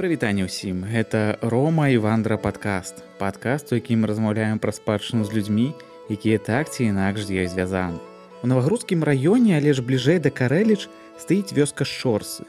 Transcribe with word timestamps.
прывітанне 0.00 0.48
ўсім. 0.48 0.88
Гэта 0.88 1.36
рома 1.44 1.92
і 1.92 2.00
вандра 2.00 2.40
падкаст. 2.40 3.04
Падкаст 3.20 3.68
у 3.68 3.76
якім 3.76 4.08
размаўляем 4.08 4.56
пра 4.56 4.72
спадчыну 4.72 5.28
з 5.28 5.36
людзьмі 5.36 5.76
якія 6.08 6.40
так 6.40 6.72
ці 6.72 6.88
інакш 6.88 7.28
з 7.28 7.44
ёй 7.44 7.46
звязаны. 7.52 8.00
У 8.40 8.48
навагрудскім 8.48 9.04
раёне 9.04 9.60
але 9.60 9.76
ж 9.76 9.84
бліжэй 9.84 10.16
да 10.24 10.32
карэліч 10.32 10.88
стаіць 11.20 11.52
вёска 11.52 11.84
шорсы. 11.84 12.48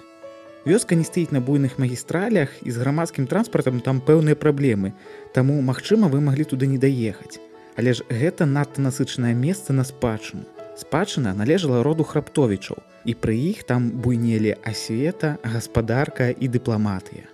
Вёска 0.63 0.95
не 0.95 1.03
стаіць 1.03 1.35
на 1.35 1.43
буйных 1.43 1.75
магістралях 1.75 2.55
і 2.63 2.71
з 2.71 2.77
грамадскім 2.79 3.27
транспартам 3.27 3.83
там 3.83 3.99
пэўныя 3.99 4.39
праблемы 4.39 4.95
таму 5.35 5.59
магчыма 5.59 6.07
вы 6.07 6.23
маглі 6.23 6.47
туды 6.47 6.71
не 6.71 6.79
даехаць. 6.79 7.43
Але 7.75 7.99
ж 7.99 8.07
гэта 8.07 8.47
надта 8.47 8.79
насычанае 8.79 9.35
месца 9.35 9.75
на 9.75 9.83
спадчыну. 9.83 10.47
Спадчына 10.79 11.35
належала 11.35 11.83
роду 11.83 12.07
храптовічаў 12.07 12.79
і 13.03 13.11
пры 13.19 13.35
іх 13.51 13.67
там 13.67 13.91
буйнелі 13.91 14.55
асвета 14.63 15.35
гаспадарка 15.43 16.31
і 16.31 16.47
дыпламатыя 16.47 17.30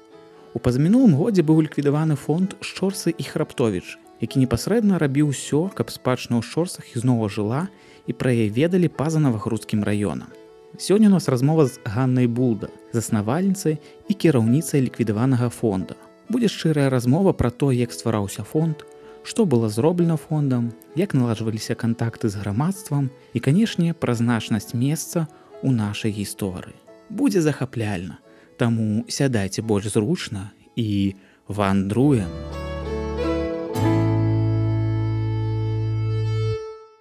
У 0.57 0.59
пазамінулым 0.59 1.11
годзе 1.13 1.43
быў 1.45 1.59
ліквідаваны 1.61 2.16
фонд 2.17 2.55
шчорсы 2.65 3.11
і 3.13 3.23
храптовіч, 3.29 3.99
які 4.25 4.41
непасрэдна 4.41 4.98
рабіў 4.98 5.29
усё, 5.29 5.70
каб 5.70 5.93
спадчна 5.93 6.41
ў 6.41 6.41
шорсах 6.41 6.98
ізноў 6.98 7.29
жыла 7.29 7.70
і 8.09 8.15
пра 8.17 8.34
яе 8.34 8.49
ведалі 8.49 8.89
па-за 8.89 9.21
навагрудскім 9.21 9.85
раёнам. 9.85 10.34
Сёння 10.81 11.13
у 11.13 11.13
нас 11.13 11.29
размова 11.29 11.70
з 11.70 11.77
Ганнай 11.85 12.25
Булда, 12.25 12.73
заснавальніцай 12.89 13.77
і 14.09 14.17
кіраўніцай 14.17 14.81
ліквідаванага 14.81 15.53
фонда. 15.53 15.93
Будзе 16.25 16.49
шчырая 16.49 16.89
размова 16.89 17.37
пра 17.37 17.53
то, 17.53 17.70
як 17.70 17.93
ствараўся 17.93 18.41
фонд, 18.41 18.81
што 19.21 19.45
было 19.45 19.70
зроблена 19.70 20.17
фондам, 20.17 20.73
як 20.98 21.13
наладжваліся 21.13 21.77
кантакты 21.77 22.34
з 22.34 22.41
грамадствам 22.41 23.13
і, 23.37 23.45
канешне, 23.45 23.93
пра 23.93 24.17
значнасць 24.17 24.73
месца 24.73 25.29
ў 25.62 25.70
нашай 25.70 26.09
гісторыі. 26.09 26.73
Будзе 27.13 27.45
захапляльна. 27.45 28.17
Таму 28.57 29.05
сядайце 29.07 29.61
больш 29.61 29.93
зручна 29.93 30.52
і 30.75 31.13
вандруем. 31.48 32.29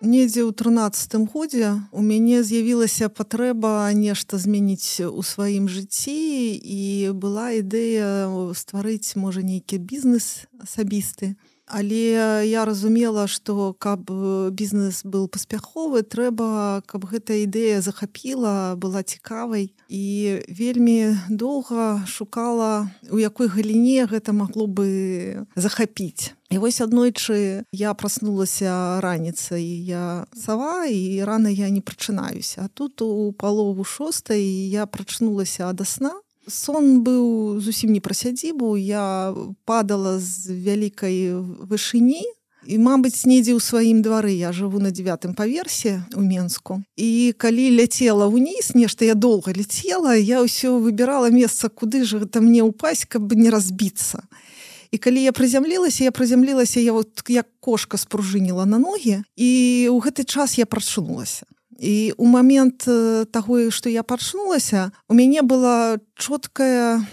Недзе 0.06 0.44
ў 0.46 0.52
трынацатым 0.54 1.24
годзе 1.26 1.82
у 1.90 2.04
мяне 2.04 2.44
з'явілася 2.46 3.08
патрэба 3.08 3.88
нешта 3.96 4.38
змяніць 4.38 5.02
у 5.02 5.24
сваім 5.24 5.66
жыцці 5.66 6.14
і 6.60 7.10
была 7.16 7.56
ідэя 7.58 8.28
стварыць 8.54 9.16
можа 9.16 9.42
нейкі 9.42 9.80
бізнес 9.82 10.46
асабісты. 10.62 11.34
Але 11.66 12.46
я 12.46 12.64
разумела, 12.64 13.26
што 13.26 13.74
каб 13.78 14.06
бізнес 14.54 15.02
быў 15.02 15.26
паспяховы, 15.26 16.06
трэба, 16.06 16.82
каб 16.86 17.10
гэта 17.10 17.34
ідэя 17.42 17.82
захапіла, 17.82 18.78
была 18.78 19.02
цікавай 19.02 19.74
і 19.90 20.04
вельмі 20.46 21.18
доўга 21.28 22.06
шукала, 22.06 22.90
у 23.10 23.18
якой 23.18 23.50
галіне 23.50 24.06
гэта 24.06 24.30
магло 24.30 24.70
бы 24.70 25.46
захапіць. 25.58 26.38
І 26.50 26.62
вось 26.62 26.78
аднойчы 26.78 27.66
я 27.74 27.90
праснулася 27.98 29.02
раніцай 29.02 29.66
я 29.66 30.30
сава 30.30 30.86
і 30.86 31.18
рана 31.26 31.50
я 31.50 31.66
не 31.70 31.82
прачынаюся. 31.82 32.62
А 32.64 32.68
тут 32.68 33.02
у 33.02 33.32
палову 33.32 33.82
шостай 33.82 34.42
я 34.70 34.86
прачнулася 34.86 35.66
ад 35.66 35.82
сна 35.82 36.14
сон 36.46 37.02
быў 37.02 37.58
зусім 37.60 37.92
не 37.92 38.00
пра 38.00 38.14
сядзібу 38.14 38.76
я 38.78 39.34
падала 39.66 40.18
з 40.18 40.54
вялікай 40.54 41.34
вышыні 41.66 42.22
і 42.66 42.78
мабыць 42.82 43.26
недзе 43.26 43.54
ў 43.54 43.62
сваім 43.62 44.02
двары 44.02 44.34
я 44.34 44.50
жыву 44.50 44.82
на 44.82 44.90
девятым 44.90 45.34
паверсе 45.38 46.02
у 46.14 46.22
менску. 46.22 46.82
І 46.98 47.34
калі 47.38 47.70
ляцела 47.78 48.26
ўніз 48.26 48.74
нешта 48.74 49.06
я 49.06 49.14
доўга 49.14 49.54
ляцела 49.54 50.18
я 50.18 50.42
ўсё 50.42 50.78
выбірала 50.82 51.30
месца 51.30 51.70
куды 51.70 52.02
ж 52.02 52.22
гэта 52.22 52.42
мне 52.42 52.66
ўпасть 52.66 53.06
каб 53.06 53.30
не 53.34 53.50
разбіцца. 53.50 54.26
І 54.90 54.98
калі 54.98 55.22
я 55.22 55.32
прызямлілася 55.34 56.06
я 56.06 56.12
прызямлілася 56.14 56.82
я 56.82 56.92
вот 56.92 57.22
як 57.28 57.46
кошка 57.60 57.98
спружыніла 57.98 58.66
на 58.66 58.78
ногі 58.78 59.22
і 59.34 59.50
ў 59.90 59.98
гэты 60.02 60.26
час 60.26 60.58
я 60.58 60.66
прачнулася 60.66 61.46
і 61.78 62.12
у 62.16 62.26
момент 62.26 62.84
таго 63.30 63.70
што 63.70 63.88
я 63.88 64.02
пачнулася 64.02 64.92
у 65.08 65.14
мяне 65.14 65.42
была 65.42 65.98
чоткая 66.16 67.06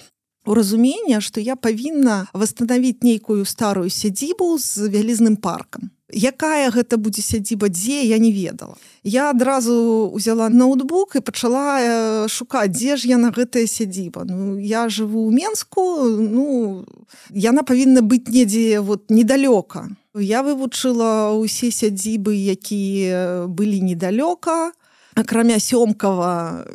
разумение 0.45 1.21
што 1.21 1.39
я 1.39 1.55
павінна 1.55 2.27
восстановить 2.33 3.03
нейкую 3.03 3.45
старую 3.45 3.89
сядзібу 3.89 4.57
з 4.59 4.91
вялізным 4.91 5.39
паркам 5.39 5.92
якая 6.13 6.69
гэта 6.69 6.97
будзе 6.97 7.21
сядзіба 7.21 7.69
дзе 7.69 8.05
я 8.05 8.17
не 8.17 8.31
ведала. 8.31 8.77
Я 9.03 9.29
адразу 9.29 10.09
узяла 10.13 10.49
ноутбук 10.49 11.15
і 11.15 11.25
пачала 11.25 12.27
шукаць 12.29 12.71
дзе 12.71 12.97
ж 12.97 13.09
яна 13.09 13.33
гэтая 13.33 13.67
сядзіба. 13.67 14.23
Ну 14.29 14.57
я 14.57 14.87
жыву 14.87 15.27
ў 15.27 15.31
менску 15.33 15.81
ну 16.07 16.85
яна 17.33 17.65
павінна 17.65 18.05
быць 18.05 18.29
недзе 18.29 18.79
вот 18.79 19.09
недалёка. 19.09 19.89
Я 20.13 20.45
вывучыла 20.45 21.33
ўсе 21.33 21.73
сядзібы, 21.73 22.37
якія 22.37 23.49
былі 23.49 23.81
недалёка. 23.81 24.71
Акрамя 25.17 25.57
сёмкава 25.57 26.65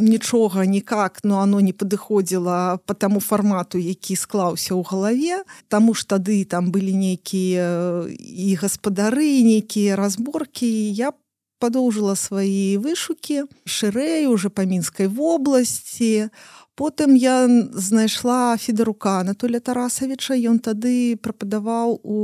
нічога 0.00 0.66
никак, 0.66 1.20
но 1.22 1.38
оно 1.38 1.60
не 1.60 1.72
падыходзіла 1.72 2.80
по 2.86 2.94
таму 2.94 3.20
фармату, 3.20 3.78
які 3.78 4.16
склаўся 4.16 4.74
ў 4.74 4.82
галаве. 4.82 5.44
Таму 5.68 5.94
ж 5.94 6.08
тады 6.08 6.44
там 6.44 6.72
былі 6.72 6.96
нейкія 6.96 8.08
і 8.08 8.48
гаспадары, 8.56 9.44
нейкія 9.44 10.00
разборкі. 10.00 10.66
Я 10.90 11.12
падоўжыла 11.60 12.16
свае 12.16 12.80
вышукі, 12.80 13.44
шырэй 13.68 14.26
уже 14.26 14.48
па 14.48 14.64
мінскай 14.64 15.06
вобласці, 15.06 16.32
потым 16.80 17.14
я 17.14 17.44
знайшла 17.72 18.56
федарука 18.56 19.20
Анатоля 19.20 19.60
Тарасавіча 19.60 20.32
ён 20.48 20.56
тады 20.64 21.20
прападаваў 21.20 22.00
у 22.00 22.18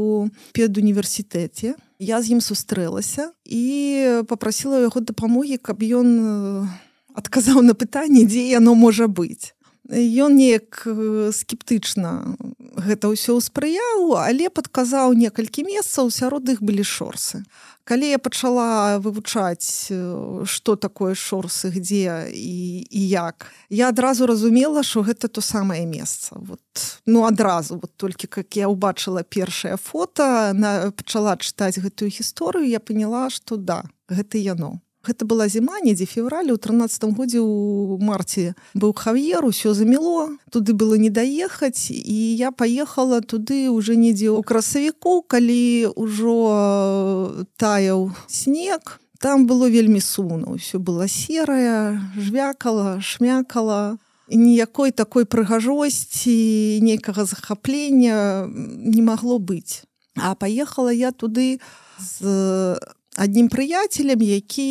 педуніверсітэце 0.56 1.76
я 2.00 2.22
з 2.22 2.32
ім 2.32 2.40
сустрэлася 2.40 3.36
і 3.44 4.24
попрасила 4.28 4.80
яго 4.80 5.04
дапамогі 5.04 5.60
каб 5.60 5.84
ён 5.84 6.08
адказаў 7.16 7.64
на 7.64 7.74
пытанне 7.74 8.24
дзе 8.28 8.48
яно 8.52 8.76
можа 8.78 9.08
быць 9.08 9.56
Ён 9.94 10.34
неяк 10.34 10.82
скептычна 11.30 12.34
гэта 12.74 13.06
ўсё 13.06 13.38
ўспрыяў, 13.38 14.18
але 14.18 14.50
падказаў 14.50 15.14
некалькі 15.14 15.62
месцаў 15.62 16.10
сярод 16.10 16.50
іх 16.50 16.58
былі 16.58 16.82
шорсы. 16.82 17.46
Калі 17.86 18.10
я 18.10 18.18
пачала 18.18 18.98
вывучаць 18.98 19.94
что 20.42 20.74
такое 20.74 21.14
шорсы 21.14 21.70
где 21.70 22.26
і, 22.34 22.82
і 22.82 23.00
як 23.08 23.46
я 23.70 23.94
адразу 23.94 24.26
разумела 24.26 24.82
что 24.82 25.06
гэта 25.06 25.30
то 25.30 25.40
самае 25.40 25.86
месца. 25.86 26.34
Вот 26.34 26.60
ну 27.06 27.22
адразу 27.22 27.78
вот 27.78 27.94
толькі 27.96 28.26
как 28.26 28.56
я 28.56 28.66
убачыла 28.66 29.22
першае 29.22 29.78
фото 29.78 30.50
на 30.50 30.90
пачала 30.90 31.38
чытаць 31.38 31.78
гэтую 31.78 32.10
гісторыю 32.10 32.66
я 32.66 32.80
поняла 32.80 33.30
что 33.30 33.54
да 33.54 33.86
гэта 34.10 34.34
яно 34.38 34.82
гэта 35.06 35.24
была 35.24 35.48
зіма 35.48 35.80
недзе 35.80 36.06
февралю 36.06 36.54
у 36.54 36.60
13 36.60 37.16
годзе 37.16 37.40
у 37.40 37.98
марце 38.02 38.54
быў 38.74 38.92
хав'ер 38.92 39.46
усё 39.46 39.74
замело 39.74 40.34
туды 40.50 40.74
было 40.74 40.98
не 40.98 41.10
даехаць 41.10 41.90
і 41.90 42.18
я 42.34 42.50
поехала 42.50 43.20
туды 43.20 43.70
уже 43.70 43.96
недзе 43.96 44.34
ў 44.34 44.42
красавіку 44.42 45.22
калі 45.22 45.94
ўжо 45.96 46.36
таяў 47.56 48.12
снег. 48.26 49.00
Там 49.18 49.46
было 49.46 49.68
вельмі 49.68 50.00
сумно 50.00 50.58
ўсё 50.58 50.78
было 50.78 51.08
серая 51.08 52.02
жвякала 52.16 53.00
шмякала. 53.00 53.98
Ніякой 54.26 54.90
такой 54.90 55.24
прыгажосці 55.24 56.82
нейкага 56.82 57.24
захаплення 57.24 58.50
не 58.50 59.02
магло 59.02 59.38
быць. 59.38 59.86
А 60.18 60.34
поехала 60.34 60.90
я 60.90 61.12
туды 61.12 61.60
з 61.98 62.76
аднім 63.16 63.48
прыяцелем 63.48 64.20
які 64.20 64.68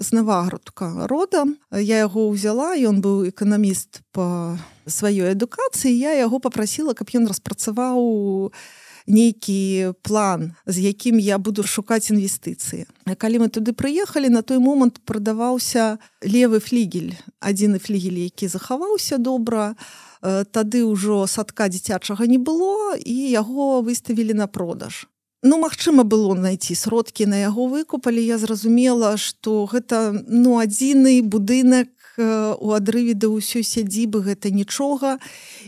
з 0.00 0.08
навагрудка 0.16 1.06
родам 1.06 1.56
я 1.70 2.04
яго 2.08 2.32
ўзяла 2.32 2.72
ён 2.80 3.04
быў 3.04 3.28
эканаміст 3.28 4.00
по 4.12 4.56
сваёй 4.88 5.36
адукацыі. 5.36 5.92
Я 5.92 6.16
яго 6.16 6.40
попрасила 6.40 6.96
каб 6.96 7.12
ён 7.12 7.28
распрацаваў 7.28 8.52
нейкі 9.06 9.92
план 10.00 10.56
з 10.64 10.88
якім 10.88 11.20
я 11.20 11.36
буду 11.36 11.62
шукаць 11.62 12.08
інвестыцыі. 12.08 12.88
Калі 13.04 13.44
мы 13.44 13.48
туды 13.52 13.76
прыехалі 13.76 14.32
на 14.32 14.40
той 14.40 14.58
момант 14.58 15.04
прадаваўся 15.04 16.00
левы 16.24 16.64
флігель 16.64 17.12
адзіны 17.40 17.78
флігель 17.78 18.24
які 18.24 18.48
захаваўся 18.48 19.20
добра. 19.20 19.76
Тады 20.24 20.88
ўжо 20.88 21.28
садка 21.28 21.68
дзіцячага 21.68 22.24
не 22.24 22.40
было 22.40 22.96
і 22.96 23.28
яго 23.28 23.84
выставілі 23.84 24.32
на 24.32 24.48
продаж 24.48 25.04
Ну 25.44 25.58
магчыма 25.60 26.04
было 26.08 26.32
найти 26.34 26.74
сродкі 26.74 27.26
на 27.28 27.36
яго 27.36 27.68
выкуп, 27.68 28.08
але 28.08 28.24
я 28.24 28.38
зразумела, 28.40 29.18
што 29.20 29.68
гэта 29.68 30.16
ну 30.24 30.56
адзіны 30.56 31.20
будынак 31.20 31.92
у 32.16 32.72
адрыве 32.72 33.12
да 33.12 33.28
ўсё 33.28 33.60
сядзібы 33.60 34.24
гэта 34.24 34.48
нічога. 34.48 35.20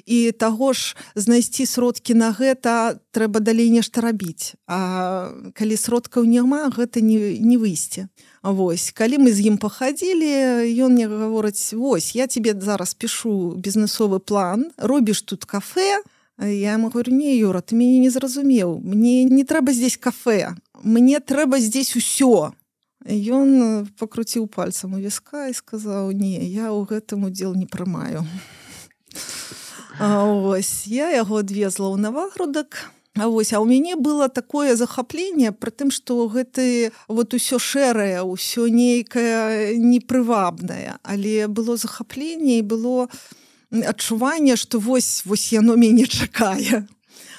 І 0.09 0.33
таго 0.33 0.73
ж 0.73 0.97
знайсці 1.13 1.69
сродкі 1.69 2.17
на 2.17 2.33
гэта 2.33 3.05
трэба 3.13 3.45
далей 3.45 3.69
нешта 3.69 4.01
рабіць. 4.01 4.57
А 4.65 5.29
калі 5.53 5.77
сродкаў 5.77 6.25
няма 6.25 6.73
гэта 6.73 7.05
не, 7.05 7.37
не 7.37 7.61
выйсці 7.61 8.09
Вось 8.41 8.95
калі 8.95 9.27
мы 9.27 9.35
з 9.35 9.51
ім 9.51 9.59
пахадзілі 9.59 10.73
ён 10.87 10.95
мне 10.95 11.11
гаворыць 11.11 11.75
Вось 11.75 12.15
я 12.15 12.27
тебе 12.31 12.55
зараз 12.55 12.95
пішу 12.95 13.59
бізнесовы 13.59 14.23
план 14.23 14.71
робіш 14.79 15.23
тут 15.23 15.45
кафе 15.45 16.01
я 16.39 16.75
ему 16.75 16.91
говорю 16.91 17.15
не 17.15 17.37
Юра 17.39 17.61
ты 17.61 17.75
мяне 17.75 17.99
не 17.99 18.11
зразумеў 18.11 18.81
мне 18.81 19.25
не 19.25 19.45
трэба 19.45 19.73
здесь 19.73 19.97
кафе. 19.97 20.55
Мне 20.83 21.21
трэба 21.21 21.59
здесь 21.59 21.97
усё 21.97 22.53
Ён 23.07 23.49
э, 23.63 23.87
пакруціў 23.99 24.49
пальцам 24.49 24.95
у 24.95 24.99
віска 24.99 25.49
і 25.49 25.55
сказаў 25.55 26.11
не 26.13 26.43
я 26.45 26.75
ў 26.75 26.85
гэтым 26.91 27.25
удзел 27.31 27.55
не 27.55 27.67
прымаю 27.67 28.27
ось 30.01 30.87
я 30.87 31.11
яго 31.15 31.41
адвезла 31.41 31.89
ў 31.89 31.97
навагрудак 31.97 32.91
А 33.17 33.29
вось 33.29 33.53
а 33.53 33.65
ў 33.65 33.65
мяне 33.65 33.97
было 33.97 34.29
такое 34.29 34.77
захапленне 34.77 35.49
пры 35.53 35.73
тым 35.73 35.89
што 35.89 36.29
гэты 36.29 36.93
вот 37.09 37.33
усё 37.33 37.57
шэрае 37.57 38.21
ўсё 38.21 38.69
нейкае 38.69 39.81
непрывабнае. 39.81 41.01
Але 41.01 41.49
было 41.49 41.81
захапленне 41.81 42.61
і 42.61 42.67
было 42.69 43.09
адчуванне 43.71 44.57
што 44.57 44.79
вось 44.79 45.23
вось 45.27 45.53
яно 45.53 45.77
мяне 45.77 46.07
чакае 46.07 46.87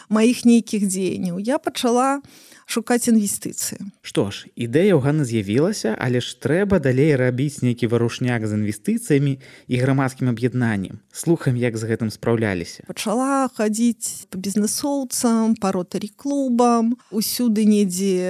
маіх 0.10 0.46
нейкіх 0.46 0.88
дзеянняў. 0.88 1.40
Я 1.40 1.60
пачала 1.60 2.22
шукаць 2.68 3.08
інвестыцыі. 3.08 3.80
Што 4.04 4.28
ж 4.28 4.52
ідэя 4.60 4.92
ў 4.92 5.00
ганы 5.00 5.24
з'явілася 5.24 5.96
але 5.96 6.20
ж 6.20 6.36
трэба 6.36 6.84
далей 6.84 7.16
рабіць 7.16 7.64
нейкі 7.64 7.88
варушняк 7.88 8.44
з 8.44 8.60
інвестыцыямі 8.60 9.40
і 9.40 9.76
грамадскім 9.80 10.28
аб'яднаннем. 10.36 11.00
Слухам 11.16 11.56
як 11.56 11.80
з 11.80 11.88
гэтым 11.88 12.12
спраўляліся. 12.12 12.84
Пачала 12.88 13.48
хадзіць 13.56 14.28
по 14.28 14.36
бізнесоўцам 14.36 15.56
па 15.56 15.72
ротарі 15.72 16.12
клубам 16.12 17.00
усюды 17.12 17.64
недзе 17.64 18.28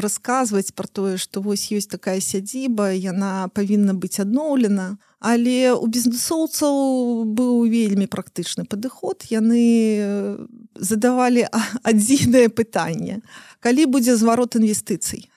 расказваць 0.00 0.72
про 0.72 0.88
тое 0.88 1.14
што 1.20 1.44
вось 1.44 1.68
ёсць 1.68 1.92
такая 1.92 2.20
сядзіба 2.20 2.96
яна 2.96 3.52
павінна 3.52 3.92
быць 3.92 4.24
адноўлена 4.24 4.96
але 5.20 5.76
у 5.76 5.86
бізнесоўцаў 5.86 7.28
быў 7.28 7.68
вельмі 7.68 8.08
практычны 8.08 8.64
падыход. 8.64 9.28
Яны 9.28 10.40
задавалі 10.74 11.44
адзінае 11.84 12.48
пытанне. 12.48 13.20
Калі 13.60 13.84
будзе 13.86 14.16
зварот 14.16 14.56
інвестыцый? 14.56 15.28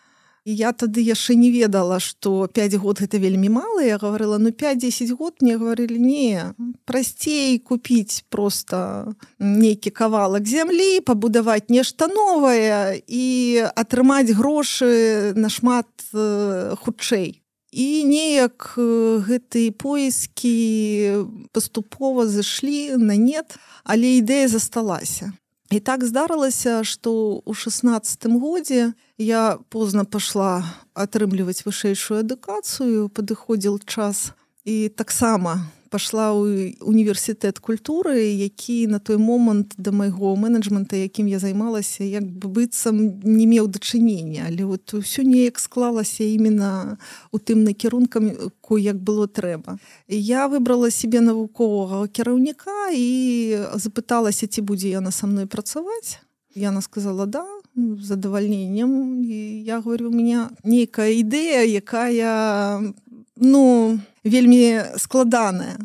Я 0.46 0.74
тады 0.76 1.00
яшчэ 1.00 1.36
не 1.36 1.52
ведала 1.52 2.00
что 2.00 2.48
5 2.48 2.76
год 2.76 3.00
гэта 3.00 3.20
вельмі 3.20 3.50
мала. 3.50 3.84
Я 3.84 3.98
говорила 3.98 4.38
ну 4.38 4.50
5-10 4.50 5.16
год? 5.16 5.36
Мне 5.40 5.58
говорили 5.58 6.00
не 6.00 6.56
прасцей 6.86 7.60
купіць 7.60 8.24
просто 8.30 9.16
нейкі 9.40 9.92
кавалак 9.92 10.48
зямлі 10.48 11.00
пабудаваць 11.00 11.68
нешта 11.70 12.08
новае 12.08 13.04
і 13.08 13.68
атрымаць 13.76 14.32
грошы 14.32 15.32
нашмат 15.36 15.88
хутчэй 16.12 17.43
і 17.74 18.06
неяк 18.06 18.78
гэтыя 18.78 19.74
поискі 19.74 20.54
паступова 21.52 22.30
зашлі 22.30 22.94
на 23.02 23.18
нет 23.18 23.58
але 23.84 24.22
ідэя 24.22 24.48
засталася. 24.48 25.34
І 25.74 25.80
так 25.81 26.06
здарылася 26.06 26.86
што 26.86 27.42
ў 27.42 27.58
шестнадцатым 27.58 28.38
годзе 28.38 28.94
я 29.18 29.58
позна 29.74 30.06
пашла 30.06 30.62
атрымліваць 30.94 31.66
вышэйшую 31.66 32.22
адукацыю 32.22 33.10
падыходзіл 33.10 33.81
час 33.81 34.38
і 34.65 34.89
таксама 34.89 35.68
пашла 35.94 36.33
ў 36.33 36.74
універсітэт 36.81 37.62
культуры 37.62 38.18
які 38.33 38.89
на 38.89 38.98
той 38.98 39.21
момант 39.21 39.77
да 39.77 39.94
майго 39.94 40.33
менеджмента 40.33 40.98
якім 40.98 41.30
я 41.30 41.38
займалася 41.38 42.01
як 42.01 42.25
бы 42.25 42.50
быццам 42.50 43.21
не 43.21 43.45
меў 43.45 43.69
дачынення. 43.69 44.50
Але 44.50 44.65
вот 44.65 44.89
ўсё 44.89 45.21
неяк 45.21 45.62
склалася 45.62 46.25
именно 46.25 46.98
у 47.30 47.38
тым 47.38 47.62
накірункам 47.62 48.33
ко 48.57 48.81
як 48.81 48.98
было 48.98 49.30
трэба. 49.30 49.77
Я 50.10 50.50
выбрала 50.50 50.89
себе 50.89 51.21
навуковага 51.21 52.10
кіраўніка 52.10 52.89
і 52.89 53.06
запыталася 53.77 54.50
ці 54.50 54.65
будзе 54.65 54.89
яна 54.89 55.13
са 55.13 55.30
мной 55.30 55.45
працаваць. 55.45 56.18
Яна 56.57 56.81
сказала 56.81 57.30
да 57.30 57.45
задавальненнем 57.77 59.21
я 59.62 59.77
говорю 59.81 60.10
у 60.10 60.13
меня 60.13 60.50
нейкая 60.63 61.13
ідэя 61.13 61.69
якая 61.69 62.81
ну 63.38 64.01
вельмі 64.24 64.81
складаная. 64.98 65.78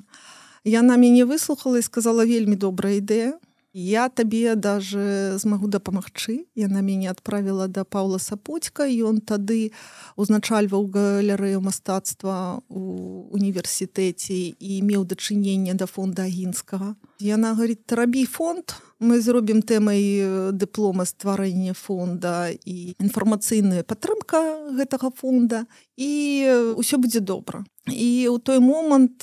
Яна 0.65 0.97
мяне 0.97 1.25
выслухала 1.25 1.79
і 1.79 1.87
сказала 1.87 2.25
вельмі 2.25 2.57
добрая 2.57 2.99
ідэя. 2.99 3.39
Я 3.73 4.09
табе 4.09 4.57
даже 4.57 5.39
змагу 5.39 5.69
дапамагчы 5.69 6.49
яна 6.57 6.81
мяне 6.81 7.11
адправіла 7.13 7.69
да 7.69 7.85
паўла 7.85 8.19
сапоцька. 8.19 8.89
Ён 8.89 9.21
тады 9.21 9.71
узначальваў 10.17 10.89
галерэю 10.89 11.61
мастацтва 11.61 12.65
у 12.69 12.83
універсітэце 13.31 14.57
і 14.57 14.73
меў 14.83 15.05
дачыненне 15.05 15.77
да 15.79 15.87
фонда 15.87 16.27
агінскага. 16.27 16.97
Яна 17.21 17.55
говорит 17.55 17.93
рабі 17.93 18.25
фонд 18.25 18.75
мы 19.01 19.21
зробім 19.21 19.63
тэмай 19.63 20.53
дыплома 20.53 21.07
стварэння 21.07 21.75
фонда 21.75 22.51
і 22.51 22.95
інфармацыйная 22.99 23.87
падтрымка 23.87 24.75
гэтага 24.75 25.11
фонда 25.15 25.67
і 25.97 26.75
ўсё 26.75 26.99
будзе 26.99 27.21
добра. 27.23 27.63
І 27.89 28.29
ў 28.29 28.37
той 28.43 28.59
момант 28.59 29.23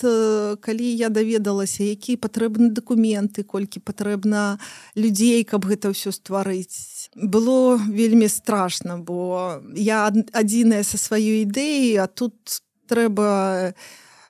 калі 0.64 0.88
я 0.96 1.12
даведалася 1.12 1.84
які 1.84 2.16
патрэбны 2.16 2.72
дакументы 2.72 3.44
колькі 3.44 3.84
патрэбна 3.84 4.58
людзей 4.96 5.44
каб 5.44 5.68
гэта 5.68 5.92
ўсё 5.92 6.16
стварыць 6.16 7.12
было 7.14 7.76
вельмі 7.78 8.32
страшно 8.32 8.98
бо 9.04 9.60
я 9.76 10.08
адзіная 10.34 10.88
са 10.88 10.98
сваёй 10.98 11.44
ідэі 11.46 12.00
а 12.00 12.08
тут 12.08 12.64
трэба 12.88 13.76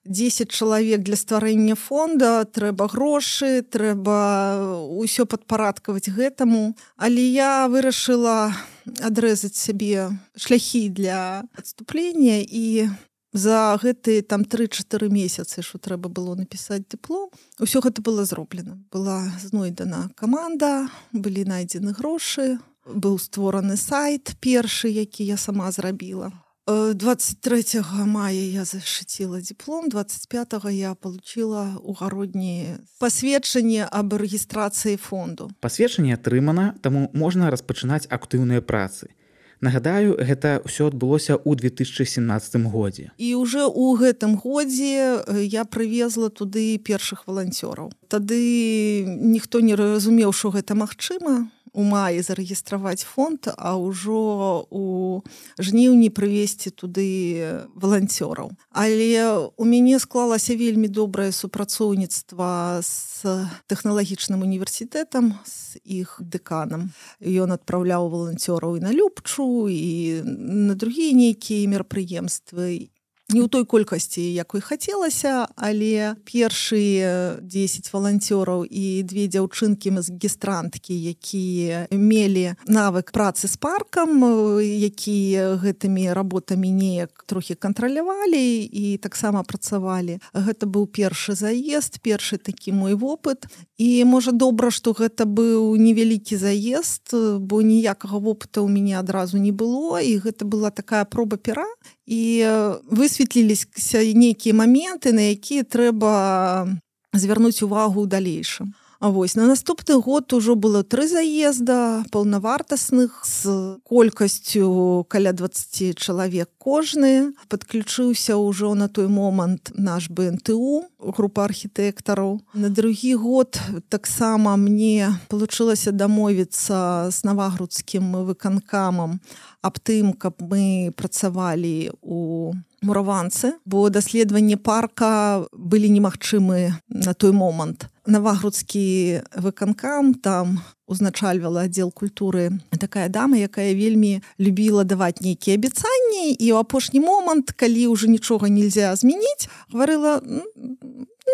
10 0.06 0.52
чалавек 0.52 1.02
для 1.02 1.18
стварэння 1.18 1.76
фонда 1.76 2.46
трэба 2.46 2.88
грошы 2.88 3.66
трэба 3.66 4.86
ўсё 5.02 5.26
падпарадкаваць 5.26 6.14
гэтаму. 6.14 6.78
Але 6.96 7.26
я 7.26 7.66
вырашыла 7.68 8.54
адрэзаць 9.02 9.58
сябе 9.58 10.14
шляхі 10.38 10.90
для 10.90 11.44
адступлення 11.58 12.46
і 12.46 12.90
за 13.34 13.76
гэтые 13.82 14.22
там 14.22 14.46
3-4 14.46 15.10
месяцы 15.10 15.66
що 15.66 15.82
трэба 15.82 16.08
было 16.08 16.38
напісаць 16.38 16.86
дыплом 16.88 17.34
усё 17.60 17.82
гэта 17.82 18.06
было 18.06 18.24
зроблена. 18.24 18.78
Была 18.94 19.26
знойдена 19.42 20.14
команда 20.16 20.88
былі 21.12 21.50
найдзены 21.50 21.98
грошы 21.98 22.62
быў 22.86 23.18
створаны 23.18 23.76
сайт 23.76 24.38
першы 24.40 24.88
які 24.88 25.26
я 25.26 25.38
сама 25.38 25.72
зрабіла 25.72 26.32
23 26.68 27.82
мая 28.06 28.34
я 28.34 28.66
зашыціла 28.66 29.42
диплом 29.42 29.90
25 29.90 30.54
я 30.72 30.96
получила 30.96 31.78
угародні 31.84 32.78
пасведчанне 32.98 33.86
аб 33.92 34.14
рэгістрацыі 34.18 34.98
фонду 34.98 35.52
пасведчанне 35.62 36.18
атрымана 36.18 36.74
таму 36.82 37.12
можна 37.14 37.54
распачынаць 37.54 38.10
актыўныя 38.10 38.66
працы 38.66 39.14
Нагадаю, 39.62 40.20
гэта 40.20 40.60
ўсё 40.68 40.92
адбылося 40.92 41.40
ў 41.40 41.56
2017 41.56 42.68
годзе. 42.68 43.10
І 43.18 43.40
уже 43.40 43.64
ў 43.64 43.96
гэтым 43.96 44.36
годзе 44.36 45.24
я 45.48 45.64
прывезла 45.64 46.28
туды 46.30 46.76
першых 46.78 47.24
валанцёраў. 47.26 47.90
Тады 48.12 49.06
ніхто 49.08 49.64
не 49.64 49.74
разумеў, 49.80 50.36
што 50.36 50.52
гэта 50.52 50.76
магчыма 50.76 51.55
у 51.76 51.84
маі 51.84 52.24
зарэгістраваць 52.24 53.04
фонд, 53.04 53.52
а 53.52 53.76
ўжо 53.76 54.64
у 54.72 55.22
жніўні 55.60 56.08
прывесці 56.16 56.72
туды 56.72 57.68
валанцёраў. 57.76 58.56
Але 58.72 59.52
у 59.60 59.64
мяне 59.68 60.00
склалася 60.00 60.56
вельмі 60.56 60.88
добрае 60.88 61.36
супрацоўніцтва 61.36 62.80
з 62.80 63.28
тэхналагічным 63.68 64.40
універсітэтам 64.40 65.36
з 65.44 65.84
іх 65.84 66.16
дэканам. 66.24 66.96
Ён 67.20 67.52
адпраўляў 67.52 68.08
валанцёраў 68.08 68.80
і 68.80 68.86
на 68.88 68.96
любчу 68.96 69.68
і 69.68 70.24
на 70.24 70.80
другія 70.80 71.12
нейкія 71.12 71.68
мерапрыемствы 71.68 72.95
не 73.34 73.42
ў 73.42 73.50
той 73.50 73.66
колькасці 73.66 74.22
якой 74.22 74.62
хацелася 74.62 75.50
але 75.58 76.14
першыя 76.30 77.42
10 77.42 77.90
валанцёраў 77.90 78.66
і 78.70 79.02
две 79.02 79.26
дзяўчынкі 79.26 79.98
магістранткі 79.98 80.94
якія 80.94 81.90
мелі 81.90 82.54
навык 82.70 83.10
працы 83.10 83.50
з 83.50 83.58
паркам 83.58 84.22
якія 84.62 85.58
гэтымі 85.58 86.14
работамі 86.14 86.70
неяк 86.70 87.26
трохі 87.26 87.56
кантралявалі 87.56 88.62
і 88.62 88.98
таксама 88.98 89.44
працавалі. 89.44 90.20
Гэта 90.34 90.70
быў 90.70 90.86
першы 90.86 91.34
заезд 91.34 92.00
першы 92.06 92.38
такі 92.38 92.72
мой 92.72 92.94
вопыт. 92.94 93.50
І 93.78 94.06
можа 94.06 94.32
добра 94.32 94.70
што 94.72 94.94
гэта 94.94 95.26
быў 95.26 95.76
невялікі 95.82 96.38
заезд 96.38 97.12
бо 97.42 97.62
ніякага 97.66 98.22
вопыта 98.22 98.62
ў 98.62 98.70
мяне 98.70 98.96
адразу 99.02 99.42
не 99.42 99.52
было 99.52 100.00
і 100.00 100.22
гэта 100.22 100.46
была 100.46 100.70
такая 100.70 101.04
проба 101.06 101.38
пера 101.38 101.66
і 102.06 102.46
высветліліся 102.86 104.00
нейкія 104.14 104.54
моменты 104.54 105.12
на 105.12 105.34
якія 105.34 105.66
трэба 105.66 106.70
звярнуць 107.14 107.66
увагу 107.66 108.06
ў 108.06 108.08
далейшым 108.08 108.74
Вось 109.12 109.36
на 109.36 109.46
наступны 109.46 110.02
год 110.02 110.34
ужо 110.34 110.56
было 110.56 110.84
тры 110.84 111.08
заезда 111.08 112.04
паўнавартасных 112.12 113.22
з 113.22 113.78
колькасцю 113.86 115.06
каля 115.10 115.32
20 115.32 115.94
чалавек 115.94 116.50
кожны. 116.58 117.38
Подключыўся 117.48 118.34
ўжо 118.34 118.74
на 118.74 118.90
той 118.90 119.08
момант 119.08 119.70
наш 119.78 120.10
бнту 120.10 120.90
група 120.98 121.46
архітэктараў. 121.46 122.42
На 122.54 122.70
другі 122.70 123.14
год 123.16 123.62
таксама 123.90 124.58
мне 124.58 125.14
получылася 125.30 125.94
дамовіцца 125.94 127.12
з 127.14 127.18
навагрудскім 127.30 128.26
выканкамам 128.26 129.22
аб 129.62 129.78
тым 129.86 130.18
каб 130.18 130.42
мы 130.42 130.90
працавалі 130.98 131.94
у 132.02 132.54
мураванцы 132.82 133.54
бо 133.66 133.90
даследаванні 133.90 134.58
парка 134.58 135.46
былі 135.54 135.94
немагчымы 135.94 136.74
на 136.90 137.14
той 137.14 137.32
момант 137.32 137.90
навагрудскі 138.06 139.22
выканкам 139.36 140.14
там 140.14 140.62
узначальвала 140.88 141.66
аддзел 141.66 141.92
культуры 141.92 142.52
такая 142.80 143.10
дама 143.10 143.38
якая 143.38 143.74
вельмі 143.74 144.22
любіла 144.38 144.84
даваць 144.84 145.22
нейкія 145.22 145.58
абяцанні. 145.58 146.38
І 146.38 146.54
ў 146.54 146.62
апошні 146.62 147.02
момант 147.02 147.52
калі 147.52 147.90
ўжо 147.90 148.08
нічога 148.08 148.50
нельзя 148.50 148.94
змяніць 148.96 149.50
гаварыла 149.74 150.22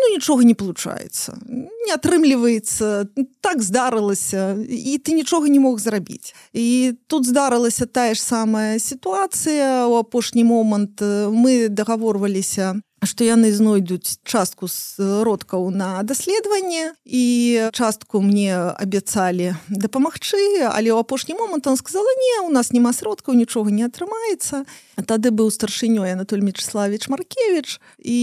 ну 0.02 0.04
нічога 0.08 0.44
не 0.44 0.54
получается 0.54 1.36
не 1.46 1.92
атрымліваецца 1.92 3.12
так 3.44 3.62
здарылася 3.62 4.56
і 4.56 4.96
ты 4.98 5.12
нічога 5.12 5.52
не 5.52 5.60
мог 5.60 5.78
зрабіць 5.78 6.32
і 6.56 6.96
тут 7.06 7.28
здарылася 7.28 7.86
тая 7.86 8.14
ж 8.14 8.20
самая 8.22 8.78
сітуацыя. 8.78 9.86
У 9.86 10.00
апошні 10.00 10.44
момант 10.44 11.00
мы 11.02 11.68
дагаворваліся 11.68 12.80
што 13.02 13.24
яны 13.26 13.52
знойдуць 13.52 14.22
частку 14.24 14.68
сродкаў 14.68 15.70
на 15.70 16.02
даследаванне 16.02 16.94
і 17.04 17.24
частку 17.72 18.22
мне 18.22 18.54
абяцалі 18.54 19.58
дапамагчы 19.68 20.66
але 20.70 20.94
ў 20.94 20.98
апошні 21.02 21.34
момант 21.34 21.66
он 21.66 21.76
сказала 21.76 22.08
не 22.18 22.46
у 22.46 22.50
нас 22.50 22.72
няма 22.72 22.92
сродкаў 22.92 23.34
нічога 23.34 23.70
не 23.70 23.84
атрымаецца 23.86 24.64
тады 25.06 25.30
быў 25.34 25.50
старшынёй 25.50 26.12
Анатоль 26.12 26.44
мечславіч 26.44 27.08
маркевич 27.08 27.80
і 27.98 28.18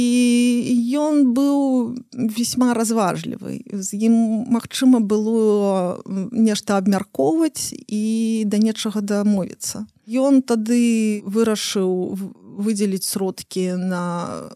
ён 0.96 1.34
быў 1.34 1.98
весьма 2.14 2.74
разважлівы. 2.74 3.62
З 3.72 3.90
ім 3.98 4.48
магчыма 4.48 5.00
было 5.00 6.02
нешта 6.32 6.78
абмяркоўваць 6.78 7.74
і 7.74 8.44
да 8.46 8.58
нечага 8.58 9.02
дамовіцца. 9.02 9.86
Ён 10.10 10.42
тады 10.42 11.22
вырашыў 11.26 11.90
в 12.18 12.49
выдзеліць 12.60 13.08
сродкі 13.08 13.80
на 13.80 14.04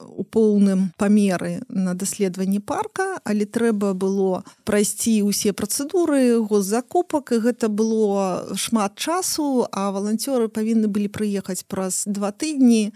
у 0.04 0.24
поўным 0.28 0.92
памеры 1.00 1.64
на 1.70 1.96
даследаванні 1.96 2.60
парка. 2.60 3.20
Але 3.24 3.48
трэба 3.48 3.96
было 3.96 4.44
прайсці 4.68 5.24
ўсе 5.24 5.56
працэдуры 5.56 6.44
госзакупак 6.44 7.32
і 7.32 7.42
гэта 7.48 7.72
было 7.72 8.54
шмат 8.60 9.00
часу 9.00 9.66
а 9.72 9.90
валанцёры 9.96 10.52
павінны 10.52 10.92
былі 10.92 11.08
прыехаць 11.08 11.64
праз 11.64 12.04
два 12.06 12.36
тыдні. 12.36 12.92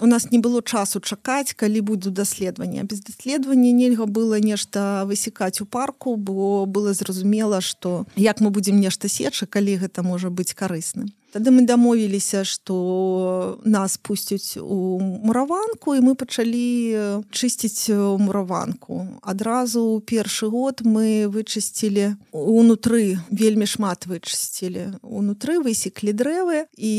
У 0.00 0.06
нас 0.06 0.30
не 0.30 0.38
было 0.38 0.62
часу 0.62 1.00
чакаць 1.00 1.54
калі 1.54 1.80
буду 1.80 2.10
даследаванне. 2.10 2.82
Без 2.82 3.00
даследавання 3.00 3.72
нельга 3.72 4.06
было 4.06 4.38
нешта 4.40 5.04
высекаць 5.06 5.62
у 5.62 5.66
парку 5.66 6.16
бо 6.16 6.66
было 6.66 6.94
зразумела 6.94 7.60
что 7.60 8.06
як 8.16 8.40
мы 8.40 8.50
будзем 8.50 8.80
нешта 8.80 9.08
сечы 9.08 9.46
калі 9.46 9.78
гэта 9.78 10.02
можа 10.02 10.30
быць 10.30 10.54
карысным 10.54 11.14
Тады 11.28 11.52
мы 11.52 11.68
дамовіліся, 11.68 12.40
што 12.48 13.60
нас 13.64 14.00
пусцяць 14.00 14.56
у 14.56 14.96
мураванку 14.96 15.92
і 15.92 16.00
мы 16.00 16.14
пачалі 16.16 17.20
чысціць 17.28 17.92
мураванку. 17.92 19.20
Адразу 19.20 20.00
ў 20.00 20.00
першы 20.08 20.48
год 20.48 20.80
мы 20.88 21.28
вычысцілі 21.28 22.16
унутры 22.32 23.20
вельмі 23.28 23.68
шмат 23.68 24.08
вычысцілі. 24.08 25.04
Унутры 25.04 25.60
высеклі 25.60 26.16
дрэвы 26.16 26.64
і 26.80 26.94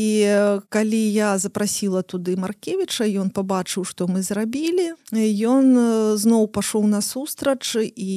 калі 0.70 1.02
я 1.10 1.34
запрасіла 1.42 2.06
туды 2.06 2.38
Маркевіча, 2.38 3.10
ён 3.10 3.34
пабачыў, 3.34 3.82
што 3.82 4.06
мы 4.06 4.22
зрабілі. 4.22 4.94
Ён 5.42 6.14
зноў 6.14 6.46
пашоў 6.54 6.86
насустрач 6.86 7.82
і 7.82 8.14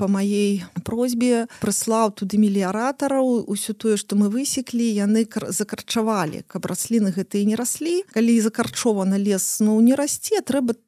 па 0.00 0.08
маей 0.08 0.64
просьбе 0.88 1.52
прыслаў 1.60 2.16
туды 2.16 2.40
меліяратараў 2.40 3.44
усё 3.44 3.76
тое, 3.76 4.00
што 4.00 4.16
мы 4.16 4.32
высеклі, 4.32 4.88
яны 4.88 5.28
закарчавалі 5.48 6.44
каб 6.46 6.66
расліны 6.66 7.10
гэтыя 7.10 7.44
не 7.44 7.56
раслі. 7.56 8.02
Калі 8.14 8.40
закарчованы 8.40 9.18
лес 9.18 9.60
ну 9.60 9.80
не 9.80 9.94
расце 9.94 10.40
трэба 10.40 10.78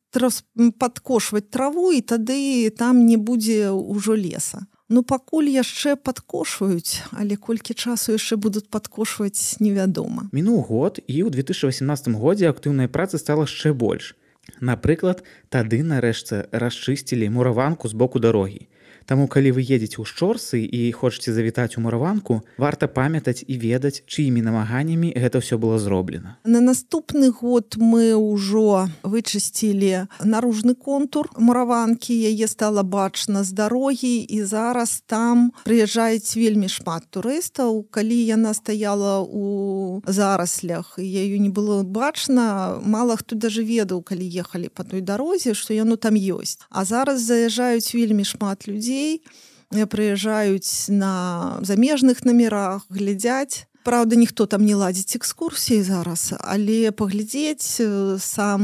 падкошваць 0.78 1.50
траву 1.50 1.92
і 1.92 2.00
тады 2.00 2.70
там 2.70 3.06
не 3.06 3.16
будзе 3.16 3.70
ўжо 3.72 4.14
леса. 4.16 4.66
Ну 4.88 5.02
пакуль 5.02 5.50
яшчэ 5.50 5.96
падкошваюць 5.96 7.02
але 7.10 7.36
колькі 7.36 7.74
часу 7.74 8.14
яшчэ 8.14 8.38
будуць 8.38 8.70
падкошваць 8.70 9.58
невядома. 9.58 10.30
Мінуў 10.32 10.62
год 10.70 11.02
і 11.02 11.26
ў 11.26 11.34
2018 11.34 12.14
годзе 12.14 12.46
актыўнай 12.48 12.86
працы 12.86 13.18
стала 13.18 13.50
яшчэ 13.50 13.74
больш. 13.74 14.14
Напрыклад 14.62 15.26
тады 15.50 15.82
нарэшце 15.82 16.46
расчысцілі 16.54 17.26
мураванку 17.34 17.90
з 17.90 17.98
боку 17.98 18.22
дарогі 18.22 18.70
Таму 19.06 19.28
калі 19.30 19.54
вы 19.54 19.62
едзеце 19.62 20.02
ў 20.02 20.04
шчорсы 20.04 20.66
і 20.66 20.90
хочаце 20.90 21.30
завітаць 21.30 21.78
у 21.78 21.80
мураванку, 21.80 22.42
варта 22.58 22.90
памятаць 22.90 23.46
і 23.46 23.54
ведаць, 23.54 24.02
чыімі 24.02 24.42
намаганнямі 24.42 25.14
гэта 25.14 25.38
ўсё 25.38 25.62
было 25.62 25.78
зроблена. 25.78 26.42
На 26.42 26.58
наступны 26.58 27.30
год 27.30 27.78
мы 27.78 28.18
ўжо 28.18 28.90
вычысцілі 29.06 30.10
наружны 30.26 30.74
контур 30.74 31.30
мураванкі, 31.38 32.18
яе 32.18 32.50
стала 32.50 32.82
бачна 32.82 33.46
з 33.46 33.54
дарогі 33.54 34.26
і 34.26 34.42
зараз 34.42 35.06
там 35.06 35.54
прыязджаюць 35.62 36.34
вельмі 36.34 36.66
шмат 36.66 37.06
турыстаў. 37.14 37.86
Калі 37.94 38.18
яна 38.26 38.58
стаяла 38.58 39.22
у 39.22 40.02
зараслях 40.02 40.98
яю 40.98 41.38
не 41.38 41.54
было 41.54 41.86
бачна, 41.86 42.82
мала 42.82 43.14
хто 43.14 43.38
даже 43.38 43.62
ведаў, 43.62 44.02
калі 44.02 44.26
ехалі 44.26 44.66
по 44.66 44.82
той 44.82 44.98
дарозе, 44.98 45.54
што 45.54 45.78
яно 45.78 45.94
там 45.94 46.18
ёсць. 46.18 46.58
А 46.74 46.82
зараз 46.82 47.22
заязджаюць 47.22 47.94
вельмі 47.94 48.26
шмат 48.26 48.66
людзей 48.66 48.95
людзей 48.96 49.22
прыязджаюць 49.70 50.88
на 50.88 51.58
замежных 51.62 52.24
номерах 52.24 52.86
глядзяць 52.88 53.66
Праўда 53.86 54.16
ніхто 54.16 54.46
там 54.50 54.66
не 54.66 54.74
ладзіць 54.74 55.14
экскурсіі 55.14 55.82
зараз 55.82 56.34
але 56.40 56.90
паглядзець 56.90 57.78
сам 58.18 58.62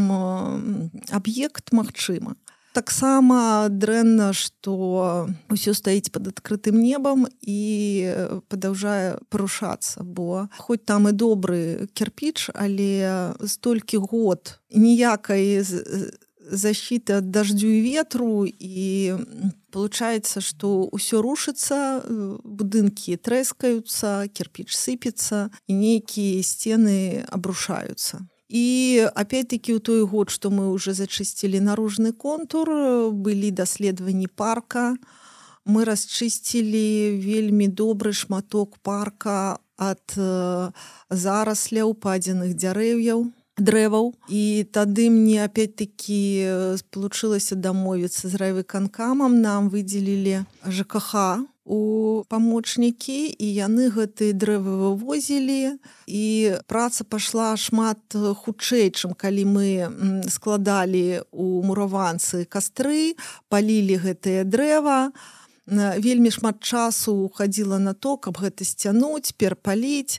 аб'ект 1.11 1.71
магчыма. 1.73 2.35
Таксама 2.73 3.69
дрэнна 3.69 4.33
што 4.33 5.29
ўсё 5.53 5.77
стаіць 5.79 6.11
под 6.11 6.33
адкрытым 6.33 6.81
небам 6.81 7.29
і 7.39 7.61
падаўжае 8.49 9.23
парушацца 9.29 10.03
бо 10.03 10.49
хоць 10.59 10.83
там 10.83 11.07
і 11.07 11.13
добры 11.13 11.87
кірпіч 11.95 12.51
але 12.57 13.37
столькі 13.47 14.03
год 14.03 14.59
ніякай 14.75 15.63
защиты 16.53 17.19
ад 17.19 17.31
даждзю 17.33 17.67
і 17.67 17.81
ветру 17.81 18.45
і 18.47 19.17
получается 19.73 20.45
что 20.45 20.85
ўсё 20.93 21.25
рушыцца 21.25 22.05
будынкі 22.45 23.17
трэскаюцца 23.17 24.29
кирпіч 24.29 24.77
сыпецца 24.77 25.49
і 25.67 25.73
нейкія 25.73 26.45
сцены 26.45 27.25
абрушаюцца 27.33 28.29
і 28.53 29.09
опять-таки 29.17 29.73
ў 29.73 29.81
той 29.81 30.05
год 30.05 30.29
что 30.29 30.53
мы 30.53 30.69
уже 30.69 30.93
зачысцілі 30.93 31.65
наружны 31.65 32.13
контур 32.13 32.69
былі 33.09 33.49
даследаванні 33.51 34.29
парка. 34.29 35.01
Мы 35.65 35.89
расчысцілі 35.89 37.17
вельмі 37.17 37.73
добры 37.73 38.13
шматок 38.13 38.77
парка 38.85 39.57
ад 39.81 40.05
зарасля 41.09 41.89
упадзеных 41.89 42.53
дзярэв'яў 42.53 43.33
дрэваў 43.59 44.15
і 44.29 44.65
тады 44.73 45.11
мне 45.11 45.45
опять-таки 45.45 46.49
спалучылася 46.81 47.55
дамовіцца 47.55 48.29
з 48.29 48.35
райвыканкамам 48.41 49.41
нам 49.41 49.69
выдзелілі 49.69 50.45
жкх 50.67 51.45
у 51.65 52.25
памочнікі 52.29 53.19
і 53.39 53.47
яны 53.47 53.87
гэтыя 53.95 54.35
дрэвы 54.35 54.73
вывозілі 54.83 55.79
і 56.11 56.25
праца 56.67 57.05
пайшла 57.05 57.55
шмат 57.55 58.03
хутчэй 58.17 58.91
чым 58.91 59.15
калі 59.15 59.45
мы 59.47 59.69
складалі 60.27 61.23
у 61.31 61.63
мураванцы 61.63 62.45
кастры 62.51 63.15
палілі 63.49 64.01
гэтае 64.03 64.43
дрэва. 64.43 65.13
Вельмі 65.71 66.35
шмат 66.35 66.59
часу 66.59 67.31
хадзіла 67.31 67.79
на 67.79 67.95
то 67.95 68.17
каб 68.19 68.43
гэта 68.43 68.67
сцянуць 68.67 69.31
перпаліць 69.39 70.19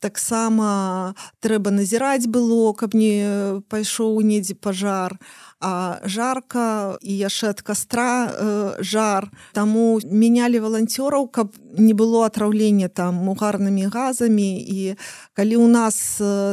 таксама 0.00 1.14
трэба 1.44 1.70
назіраць 1.70 2.26
было 2.26 2.72
каб 2.72 2.96
не 2.96 3.60
пайшоў 3.68 4.20
недзе 4.24 4.56
пажар. 4.56 5.20
А 5.60 6.00
жарка 6.08 6.96
і 7.04 7.12
яшчэ 7.12 7.52
ад 7.52 7.60
кастра 7.60 8.32
э, 8.32 8.80
жар. 8.80 9.28
Таму 9.52 10.00
мянялі 10.08 10.56
валанцёраў 10.64 11.28
каб 11.28 11.52
не 11.76 11.92
было 11.92 12.24
атраўлення 12.24 12.88
там 12.88 13.28
угарнымі 13.28 13.92
газамі. 13.92 14.56
І 14.56 14.96
калі 15.36 15.54
ў 15.60 15.68
нас 15.68 15.96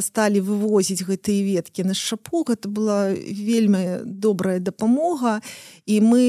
сталі 0.03 0.43
вывозіць 0.43 1.07
гэтыя 1.07 1.39
веткі 1.39 1.87
на 1.87 1.95
шапу 1.95 2.43
гэта 2.43 2.67
была 2.67 3.15
вельмі 3.15 4.03
добрая 4.03 4.59
дапамога. 4.59 5.39
І 5.87 6.03
мы 6.03 6.23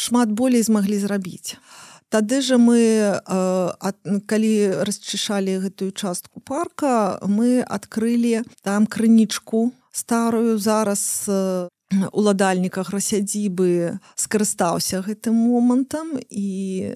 шмат 0.00 0.32
болей 0.32 0.64
змаглі 0.64 0.96
зрабіць 0.96 1.60
Тады 2.08 2.40
же 2.40 2.58
мы 2.58 2.80
э, 2.80 3.92
калі 4.26 4.52
расчышалі 4.86 5.58
гэтую 5.64 5.90
частку 5.92 6.40
парка 6.40 7.18
мы 7.26 7.62
адкрылі 7.62 8.44
там 8.62 8.86
крынічку 8.86 9.72
старую 9.90 10.58
зараз 10.58 11.26
э, 11.28 11.68
уладальніках 12.12 12.90
расядзібы 12.90 13.98
скарыстаўся 14.18 15.02
гэтым 15.04 15.34
момантам 15.34 16.18
і 16.30 16.48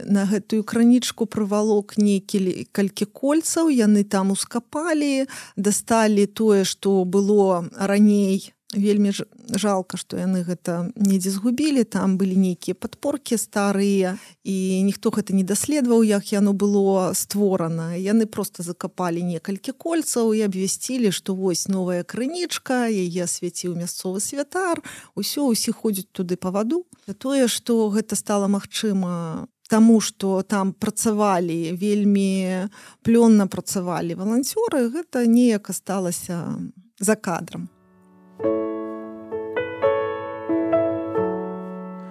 на 0.07 0.25
гэтую 0.27 0.65
кранічку 0.65 1.27
прывалок 1.27 1.99
некілі 1.99 2.67
калькі 2.73 3.07
кольцаў 3.07 3.71
яны 3.71 4.05
там 4.05 4.35
ускапалі 4.35 5.27
дасталі 5.57 6.27
тое 6.27 6.65
што 6.65 7.05
было 7.05 7.65
раней 7.75 8.53
вельмі 8.75 9.13
ж 9.13 9.25
жалка 9.49 9.97
што 9.97 10.21
яны 10.21 10.45
гэта 10.45 10.93
недзе 10.93 11.33
згубілі 11.33 11.85
там 11.89 12.19
былі 12.21 12.37
нейкія 12.37 12.77
падпоркі 12.77 13.41
старыя 13.41 14.19
і 14.45 14.57
ніхто 14.85 15.09
гэта 15.09 15.33
не 15.33 15.43
даследаваў 15.43 16.05
як 16.05 16.33
яно 16.33 16.53
было 16.53 17.15
створана. 17.17 17.97
Яны 17.97 18.27
просто 18.27 18.63
закапалі 18.63 19.25
некалькі 19.25 19.73
кольцаў 19.73 20.37
і 20.37 20.45
абвясцілі 20.45 21.13
што 21.13 21.33
вось 21.35 21.69
новая 21.69 22.05
крынічка 22.05 22.93
яе 22.93 23.25
асвяціў 23.25 23.73
мясцовы 23.73 24.21
святар 24.21 24.85
усё 25.17 25.49
усе 25.49 25.73
ходзяць 25.73 26.13
туды 26.13 26.37
па 26.37 26.53
ваду. 26.53 26.85
Тое 27.17 27.49
што 27.49 27.89
гэта 27.89 28.17
стала 28.17 28.49
магчыма 28.49 29.49
Таму 29.69 30.01
што 30.01 30.41
там 30.49 30.73
працавалі 30.73 31.77
вельмі 31.77 32.73
плённа 33.05 33.45
працавалі 33.53 34.17
валанцёры 34.17 34.89
гэта 34.89 35.29
неяк 35.29 35.69
асталася 35.69 36.57
за 36.97 37.17
кадрам 37.21 37.69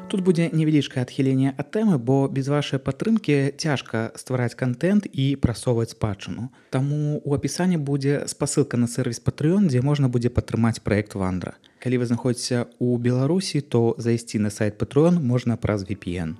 Тут 0.07 0.21
будзе 0.23 0.45
невялічкае 0.55 1.01
адхіленне 1.03 1.51
ад 1.59 1.67
тэмы, 1.75 1.97
бо 1.99 2.31
без 2.31 2.47
вашай 2.47 2.79
падтрымкі 2.79 3.59
цяжка 3.59 4.15
ствараць 4.15 4.55
контент 4.55 5.03
і 5.03 5.35
прасоўваць 5.35 5.91
спадчыну. 5.91 6.47
Таму 6.71 7.19
у 7.19 7.35
апісанні 7.35 7.75
будзе 7.75 8.23
спасылка 8.31 8.79
на 8.79 8.87
сервіс 8.87 9.19
Патрыён, 9.19 9.67
дзе 9.67 9.83
можна 9.83 10.07
будзе 10.07 10.31
падтрымаць 10.31 10.79
праект 10.79 11.19
вандра. 11.19 11.59
Калі 11.83 11.99
вы 11.99 12.07
знаходзіце 12.07 12.71
ў 12.79 13.03
Беларусі, 13.03 13.59
то 13.59 13.99
зайсці 13.99 14.39
на 14.39 14.47
сайт 14.49 14.79
Патрыён 14.79 15.19
можна 15.19 15.59
праз 15.59 15.83
VPN. 15.83 16.39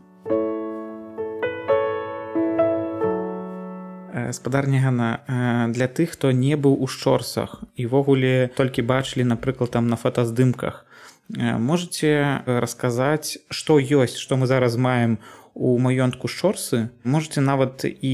спадарнягана 4.32 5.70
для 5.76 5.88
тых 5.88 6.16
хто 6.16 6.32
не 6.32 6.56
быў 6.56 6.76
у 6.80 6.88
шчорсах 6.88 7.64
івогуле 7.76 8.50
толькі 8.58 8.82
бачылі 8.82 9.24
напрыклад 9.24 9.72
там 9.72 9.88
на 9.88 9.96
фотаздымках 9.96 10.88
можете 11.30 12.42
расказаць 12.46 13.38
што 13.50 13.80
ёсць 13.80 14.18
што 14.18 14.38
мы 14.38 14.48
зараз 14.48 14.78
маем 14.78 15.20
у 15.58 15.80
маёнтку 15.80 16.28
шорсы? 16.28 16.90
Можете 17.04 17.42
нават 17.42 17.82
і 17.84 18.14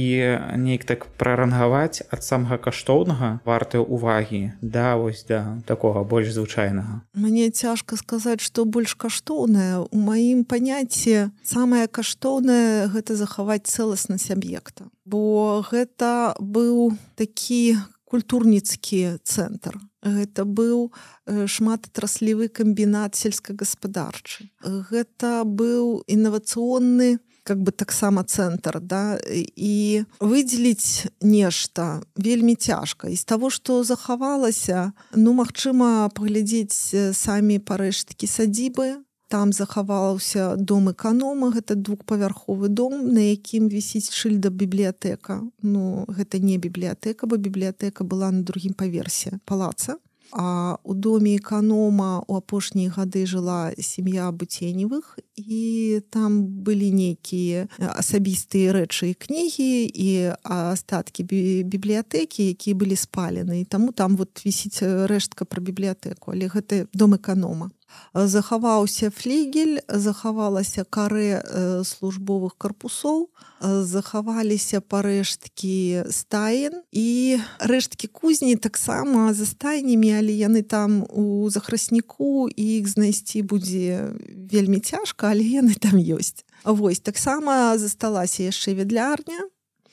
неяк 0.56 0.88
так 0.88 1.06
прарангаваць 1.20 2.02
ад 2.08 2.24
самага 2.24 2.58
каштоўнага 2.58 3.44
варты 3.44 3.84
увагі 3.84 4.56
да 4.62 4.96
вось 4.96 5.28
да 5.28 5.60
такога 5.68 6.08
больш 6.08 6.32
звычайнага. 6.32 7.04
Мне 7.14 7.52
цяжка 7.52 8.00
сказаць 8.00 8.40
што 8.40 8.64
больш 8.64 8.96
каштоўнае. 8.96 9.84
У 9.92 9.98
маім 10.00 10.48
паняцці 10.48 11.36
самае 11.44 11.92
каштоўнае 11.92 12.88
гэта 12.88 13.20
захаваць 13.20 13.68
цэласнасць 13.68 14.32
аб'екта. 14.32 14.88
Бо 15.04 15.60
гэта 15.68 16.40
быў 16.40 16.96
такі 17.20 17.76
культурніцкі 18.14 19.18
цэнтр 19.26 19.82
гэта 20.06 20.46
быў 20.46 20.94
шмататраслівы 21.26 22.50
камбінат 22.54 23.18
сельскагаспадарчы 23.18 24.50
гэта 24.62 25.42
быў 25.44 26.04
інавацыйны 26.06 27.18
как 27.44 27.62
бы 27.62 27.72
таксама 27.72 28.24
цэнтр 28.24 28.80
да? 28.80 29.20
І 29.28 30.06
выдзеліць 30.20 31.12
нешта 31.22 32.02
вельмі 32.16 32.56
цяжка. 32.56 33.12
З 33.12 33.24
таго 33.28 33.52
што 33.52 33.84
захавалася 33.84 34.94
ну 35.16 35.36
магчыма 35.36 36.10
паглядзець 36.16 36.96
самі 37.12 37.60
парэшткі 37.60 38.28
садзібы 38.28 39.04
там 39.34 39.50
захаваўся 39.52 40.56
дом 40.58 40.92
эканома 40.92 41.50
гэта 41.50 41.74
двухпавярховы 41.74 42.70
дом 42.70 43.10
на 43.18 43.34
якім 43.34 43.66
вісіць 43.66 44.14
шыльда 44.14 44.54
бібліятэка. 44.54 45.42
Ну 45.66 46.06
гэта 46.06 46.38
не 46.38 46.62
бібліятэка 46.62 47.26
бо 47.26 47.42
бібліятэка 47.42 48.06
была 48.06 48.30
на 48.30 48.46
другім 48.46 48.78
паверсе 48.78 49.40
палаца. 49.46 49.98
А 50.34 50.78
у 50.84 50.94
доме 50.94 51.38
эканома 51.38 52.22
у 52.28 52.38
апошнія 52.38 52.94
гады 52.94 53.26
жыла 53.26 53.74
сям'я 53.78 54.30
буценевых 54.30 55.18
і 55.34 56.02
там 56.10 56.46
былі 56.46 56.94
нейкія 56.94 57.66
асабістыя 57.78 58.74
рэчы 58.74 59.14
і 59.14 59.18
кнігі 59.18 59.74
і 59.90 60.10
астаткі 60.42 61.26
бібліятэкі, 61.66 62.50
якія 62.54 62.78
былі 62.78 62.98
спалены. 62.98 63.66
Таму 63.66 63.94
там 63.94 64.18
вот 64.18 64.42
вісіць 64.46 64.82
рэштка 64.82 65.46
пра 65.46 65.62
бібліятэку, 65.62 66.34
але 66.34 66.50
гэта 66.50 66.86
дом 66.94 67.18
эканома 67.18 67.74
захаваўся 68.14 69.10
флігель 69.10 69.80
захавалася 69.88 70.84
карэ 70.84 71.84
службовых 71.86 72.58
карпусоў 72.58 73.30
захаваліся 73.62 74.82
парэшткі 74.82 76.10
стаен 76.10 76.84
і 76.92 77.40
рэшткі 77.60 78.08
кузні 78.08 78.56
таксама 78.56 79.34
за 79.34 79.46
стайнямі 79.46 80.14
але 80.20 80.34
яны 80.34 80.62
там 80.64 81.04
у 81.10 81.50
захрасніку 81.50 82.50
і 82.50 82.64
іх 82.80 82.88
знайсці 82.88 83.42
будзе 83.42 84.14
вельмі 84.30 84.80
цяжка 84.80 85.34
але 85.34 85.44
яны 85.44 85.76
там 85.76 85.98
ёсць 85.98 86.46
Вось 86.64 87.00
таксама 87.00 87.78
засталася 87.78 88.44
яшчэ 88.44 88.74
ведлярня 88.74 89.50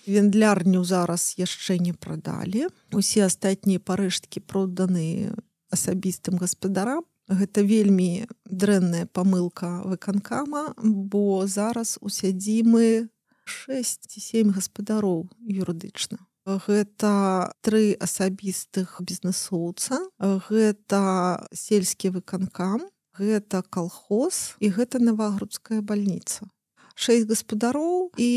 вендлярню 0.06 0.84
зараз 0.84 1.34
яшчэ 1.38 1.78
не 1.78 1.92
прадалі 1.92 2.68
усе 2.92 3.24
астатнія 3.26 3.80
парэшткі 3.80 4.40
проданы 4.40 5.34
асабістым 5.70 6.38
гаспадарам 6.40 7.04
гэта 7.30 7.62
вельмі 7.62 8.26
дрэнная 8.44 9.06
памылка 9.06 9.80
выканкама 9.86 10.74
бо 10.82 11.46
зараз 11.46 11.96
у 12.02 12.10
сядзімы 12.10 13.08
6-7 13.46 14.50
гаспадароў 14.54 15.30
юрыдычна. 15.46 16.18
Гэта 16.46 17.52
тры 17.62 17.94
асабістых 18.00 18.98
бізнесоўца 19.06 20.02
гэта 20.18 21.02
сельскі 21.54 22.16
выканкам 22.16 22.88
гэта 23.20 23.62
калхоз 23.62 24.56
і 24.58 24.72
гэта 24.72 24.98
навагрудская 24.98 25.82
больніца 25.82 26.48
шесть 27.00 27.28
гаспадароў 27.28 28.12
і 28.20 28.32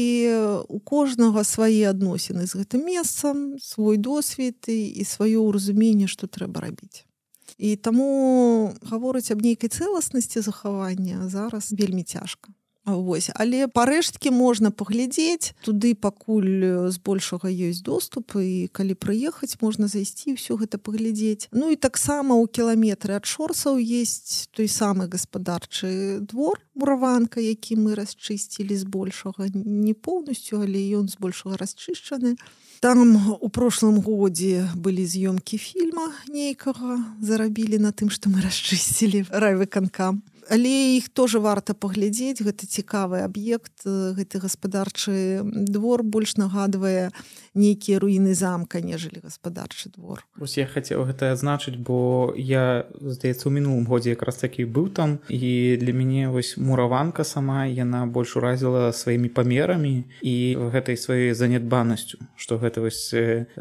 у 0.67 0.79
кожнага 0.79 1.43
свае 1.47 1.89
адносіны 1.89 2.47
з 2.47 2.63
гэтым 2.63 2.86
месцам 2.88 3.60
свой 3.60 3.97
досвед 3.97 4.67
і 4.67 5.03
сваё 5.08 5.47
ўразуменне 5.47 6.08
што 6.08 6.27
трэба 6.27 6.67
рабіць 6.67 7.08
і 7.57 7.75
таму 7.75 8.73
гаворыць 8.89 9.31
аб 9.31 9.41
нейкай 9.45 9.69
цэласнасці 9.69 10.41
захавання 10.41 11.29
зараз 11.29 11.71
вельмі 11.71 12.03
цяжка 12.03 12.53
Вось. 12.86 13.30
Але 13.39 13.67
парэшткі 13.72 14.32
можна 14.36 14.67
паглядзець. 14.67 15.56
Туды 15.63 15.96
пакуль 15.96 16.91
збольшага 16.91 17.48
ёсць 17.48 17.80
доступ 17.80 18.36
і 18.36 18.67
калі 18.76 19.00
прыехаць 19.00 19.56
можна 19.63 19.88
зайсці 19.88 20.36
ўсё 20.36 20.60
гэта 20.60 20.76
паглядзець. 20.76 21.48
Ну 21.56 21.72
і 21.72 21.80
таксама 21.80 22.36
ў 22.36 22.43
кіламетры 22.52 23.15
ад 23.15 23.24
шорсаў 23.24 23.80
есть 23.80 24.52
той 24.52 24.67
самы 24.67 25.08
гаспадарчы 25.08 26.19
двор 26.28 26.60
мураванка 26.76 27.39
які 27.39 27.80
мы 27.80 27.96
расчысцілі 27.96 28.76
збольшага 28.76 29.48
не 29.56 29.96
поўнасцю 29.96 30.60
але 30.60 30.84
ён 31.00 31.08
збольшага 31.08 31.56
расчышчаны. 31.63 32.36
Там 32.84 33.15
у 33.39 33.48
прошлым 33.48 34.04
годзе 34.04 34.67
былі 34.76 35.08
з'ёмкі 35.08 35.56
фільма 35.56 36.12
нейкага 36.28 37.00
зарабілі 37.24 37.80
на 37.80 37.96
тым 37.96 38.12
што 38.12 38.28
мы 38.28 38.43
расчысцілі. 38.43 39.32
Райвыканкам 39.32 40.19
але 40.49 40.97
іх 40.97 41.10
тоже 41.10 41.39
варта 41.39 41.73
паглядзець. 41.73 42.43
Гэта 42.43 42.67
цікавы 42.67 43.23
аб'ект 43.23 43.86
гэты 43.86 44.39
гаспадарчы 44.43 45.41
двор 45.43 46.03
больш 46.03 46.36
нагадвае 46.38 47.12
нейкія 47.53 47.99
руіны 47.99 48.34
замка 48.34 48.82
нежели 48.82 49.21
гаспадарчы 49.23 49.89
двор. 49.93 50.25
Вось 50.36 50.58
я 50.58 50.65
хацеў 50.65 51.06
гэта 51.06 51.34
адзначыць 51.34 51.77
бо 51.77 52.34
я 52.38 52.86
здаецца 52.99 53.49
у 53.49 53.53
мінулым 53.53 53.86
годзе 53.86 54.17
якраз 54.17 54.41
такі 54.41 54.65
быў 54.65 54.89
там. 54.89 55.19
І 55.29 55.77
для 55.79 55.93
мяне 55.93 56.29
вось 56.29 56.58
мураванка 56.58 57.23
сама 57.23 57.65
яна 57.65 58.06
больш 58.06 58.36
уразіла 58.36 58.91
сваімі 58.93 59.29
памерамі 59.29 60.06
і 60.21 60.36
гэтай 60.73 60.97
сваёй 60.97 61.34
занятбанасцю 61.34 62.19
што 62.36 62.58
гэта 62.58 62.82
вось 62.82 63.13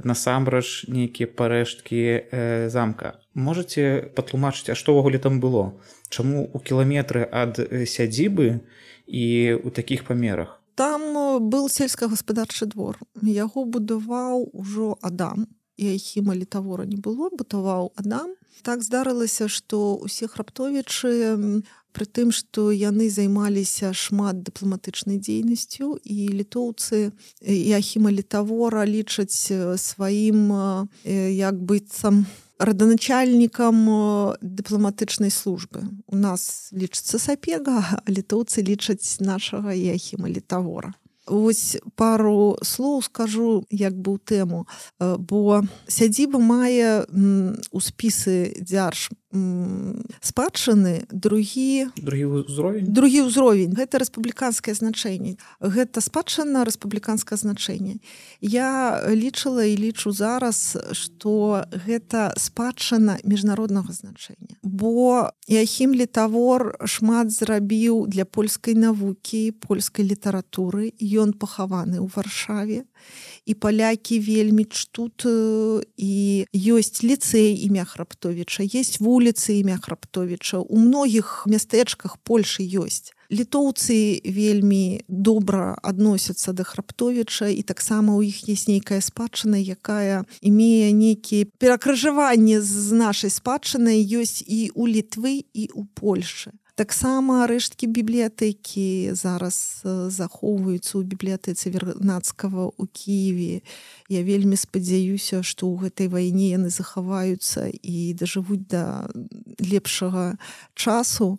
насамрэч 0.05 0.89
нейкія 0.89 1.29
парэшткі 1.29 2.01
э, 2.03 2.69
замка. 2.69 3.21
Можете 3.35 4.13
патлумачыць 4.17 4.73
а 4.73 4.75
што 4.75 4.93
ўвогуле 4.93 5.19
там 5.19 5.41
было 5.41 5.73
чаму 6.13 6.45
у 6.53 6.61
кіламетры 6.61 7.25
ад 7.25 7.57
сядзібы 7.89 8.61
і 9.09 9.25
у 9.65 9.73
такіх 9.73 10.05
памерах? 10.05 10.61
Там 10.77 11.17
был 11.49 11.69
сельскагаспадарчы 11.73 12.69
двор. 12.69 13.01
Яго 13.25 13.65
будаваў 13.65 14.49
ужо 14.53 14.97
адам 15.01 15.49
хіма 15.79 16.35
літавора 16.35 16.85
не 16.87 16.97
было 16.97 17.31
бутаваў 17.31 17.93
адам. 17.97 18.35
Так 18.63 18.83
здарылася 18.83 19.49
што 19.49 19.97
усе 19.97 20.29
храптовічы 20.29 21.65
пры 21.93 22.07
тым 22.07 22.31
што 22.33 22.71
яны 22.73 23.09
займаліся 23.11 23.93
шмат 23.93 24.43
дыпламатычнай 24.47 25.19
дзейнасцю 25.19 25.99
і 26.05 26.29
літоўцы 26.41 27.13
і 27.41 27.73
ахіма 27.77 28.13
літавора 28.13 28.85
лічаць 28.87 29.53
сваім 29.77 30.41
як 31.05 31.57
быццам 31.59 32.25
раданачальнікам 32.63 34.39
дыпламатычнай 34.41 35.31
службы. 35.35 35.83
У 36.07 36.17
нас 36.17 36.71
лічыцца 36.73 37.19
сапега 37.19 37.83
а 38.05 38.07
літоўцы 38.07 38.63
лічаць 38.63 39.19
нашага 39.21 39.75
яхіма 39.75 40.31
літавора 40.31 40.95
Вось 41.27 41.79
пару 41.95 42.59
слоў 42.67 43.03
скажу 43.03 43.63
як 43.71 43.95
бы 43.95 44.19
ў 44.19 44.23
тэму. 44.27 44.67
Бо 44.99 45.63
сядзіба 45.87 46.43
мае 46.43 47.07
у 47.71 47.79
спісы 47.79 48.59
дзярж 48.59 49.15
спадчыны 49.33 51.09
другі 51.09 51.89
другі 51.97 52.45
ўзровень? 52.45 52.85
другі 52.93 53.33
ўзровень. 53.33 53.73
Гэта 53.73 54.05
рэспубліканскае 54.05 54.77
значэнне. 54.77 55.41
Гэта 55.61 56.05
спадчына 56.05 56.69
рэспубліканскае 56.69 57.41
значэнне. 57.41 57.97
Я 58.45 59.01
лічыла 59.09 59.65
і 59.65 59.75
лічу 59.81 60.13
зараз 60.13 60.77
што 60.93 61.65
гэта 61.73 62.37
спадчына 62.37 63.25
міжнароднага 63.25 63.93
значэння. 63.93 64.61
Бо 64.61 65.33
яхім 65.49 65.97
літавор 65.97 66.77
шмат 66.85 67.33
зрабіў 67.33 68.05
для 68.13 68.29
польскай 68.29 68.77
навукі 68.77 69.57
польскай 69.65 70.05
літаратуры. 70.05 70.93
Ён 71.01 71.33
пахаваны 71.33 72.05
ў 72.05 72.09
варшаве 72.13 72.85
і 73.47 73.55
палякі 73.55 74.19
вельмі 74.21 74.65
чтут 74.65 75.27
і 75.27 76.13
ёсць 76.55 77.03
ліцэй 77.03 77.59
імя 77.67 77.85
храптовіча 77.85 78.63
есть 78.63 79.01
вуліцы 79.01 79.59
імя 79.61 79.79
храптовіча. 79.83 80.63
У 80.63 80.79
многіх 80.79 81.45
мястэчках 81.47 82.19
польльшы 82.23 82.63
ёсць. 82.63 83.11
Літоўцы 83.33 84.21
вельмі 84.23 85.03
добра 85.09 85.75
адносяцца 85.83 86.53
да 86.53 86.63
храптовіча 86.63 87.49
і 87.49 87.63
таксама 87.67 88.15
ў 88.15 88.31
іх 88.31 88.47
есть 88.47 88.69
нейкая 88.69 89.01
спадчына 89.01 89.59
якая 89.59 90.23
имея 90.41 90.93
нейкія 90.93 91.51
перакрыжаванні 91.59 92.61
з 92.61 92.93
нашай 92.93 93.31
спадчынай. 93.31 94.05
Ёсць 94.07 94.45
і 94.47 94.71
у 94.75 94.87
літвы 94.87 95.43
і 95.51 95.71
у 95.75 95.85
польльшы 95.85 96.53
таксама 96.83 97.47
рэшткі 97.47 97.87
бібліятэкі 97.95 99.15
зараз 99.15 99.87
захоўваюцца 99.87 100.99
ў 100.99 101.03
бібліятэцы 101.07 101.71
вернацкага 101.71 102.75
у 102.75 102.85
Киеве 102.91 103.63
я 104.11 104.21
вельмі 104.27 104.59
спадзяюся 104.59 105.47
што 105.47 105.71
ў 105.71 105.87
гэтай 105.87 106.11
вайне 106.11 106.51
яны 106.51 106.75
захаваюцца 106.75 107.71
і 107.71 108.19
дажывуць 108.19 108.67
да 108.67 109.07
лепшага 109.63 110.35
часу. 110.75 111.39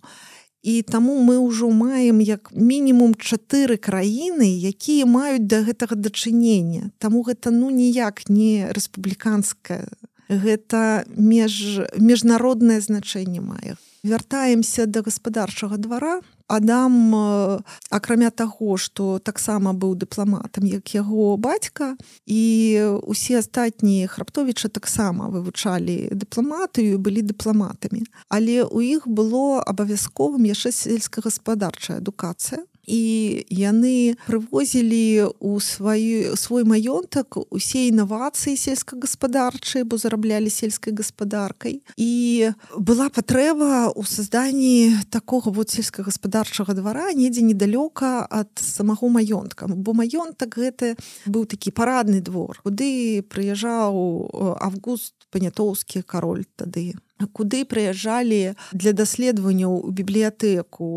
І 0.63 0.79
таму 0.88 1.19
мы 1.19 1.36
ўжо 1.43 1.67
маем 1.75 2.23
як 2.23 2.56
мінімум 2.56 3.19
чатыры 3.19 3.75
краіны 3.75 4.47
якія 4.47 5.03
маюць 5.03 5.43
да 5.43 5.60
гэтага 5.67 5.99
дачынення. 5.99 6.95
Таму 7.03 7.19
гэта 7.27 7.51
ну 7.51 7.67
ніяк 7.67 8.32
не 8.32 8.71
рэспубліканская 8.71 9.91
гэта 10.32 11.03
меж 11.12 11.84
міжнароднае 11.99 12.79
значэнне 12.79 13.43
мае 13.43 13.75
вяртаемся 14.03 14.85
да 14.85 15.01
гаспадарчага 15.01 15.77
двара. 15.77 16.21
Адам 16.47 17.15
акрамя 17.89 18.29
таго 18.29 18.75
што 18.77 19.17
таксама 19.23 19.71
быў 19.73 19.95
дыпламатам 19.95 20.67
як 20.67 20.91
яго 20.93 21.37
бацька 21.39 21.95
і 22.27 22.43
усе 23.07 23.39
астатнія 23.39 24.11
храптовіча 24.11 24.67
таксама 24.69 25.31
вывучалі 25.31 26.11
дыпламатыю 26.11 26.99
былі 26.99 27.23
дыпламатамі. 27.23 28.03
Але 28.27 28.67
у 28.67 28.83
іх 28.83 29.07
было 29.07 29.63
абавязковым 29.63 30.43
яшчэ 30.51 30.75
сельскагаспадарчая 30.75 32.03
адукацыя 32.03 32.67
і 32.86 33.46
яны 33.50 34.15
прывозілі 34.28 35.32
у 35.39 35.60
сваю 35.60 36.36
свой 36.36 36.63
маёнтак 36.67 37.38
усе 37.50 37.88
інавацыі 37.88 38.60
сельскагаспадарчыя 38.60 39.88
бо 39.88 39.98
зараблялі 39.98 40.50
сельскай 40.50 40.93
гаспадаркай. 40.93 41.82
І 41.98 42.52
была 42.76 43.08
патрэба 43.08 43.91
ў 43.96 44.04
созданні 44.04 45.00
такога 45.10 45.52
вот 45.52 45.72
сельскагаспадарчага 45.72 46.74
двара 46.74 47.13
недзе 47.13 47.41
недалёка 47.41 48.28
ад 48.28 48.52
самого 48.60 49.08
маёнтка. 49.10 49.67
Бо 49.67 49.93
маёнтак 49.93 50.60
гэты 50.60 50.96
быў 51.26 51.46
такі 51.48 51.72
парадны 51.72 52.19
двор 52.19 52.60
куды 52.63 53.24
прыязджаў 53.28 54.58
август 54.60 55.13
панятоўскі 55.32 56.04
кароль 56.04 56.46
тады 56.56 56.93
куды 57.31 57.63
прыязджалі 57.65 58.55
для 58.73 58.91
даследаванняў 58.93 59.79
у 59.79 59.91
бібліятэку 59.91 60.88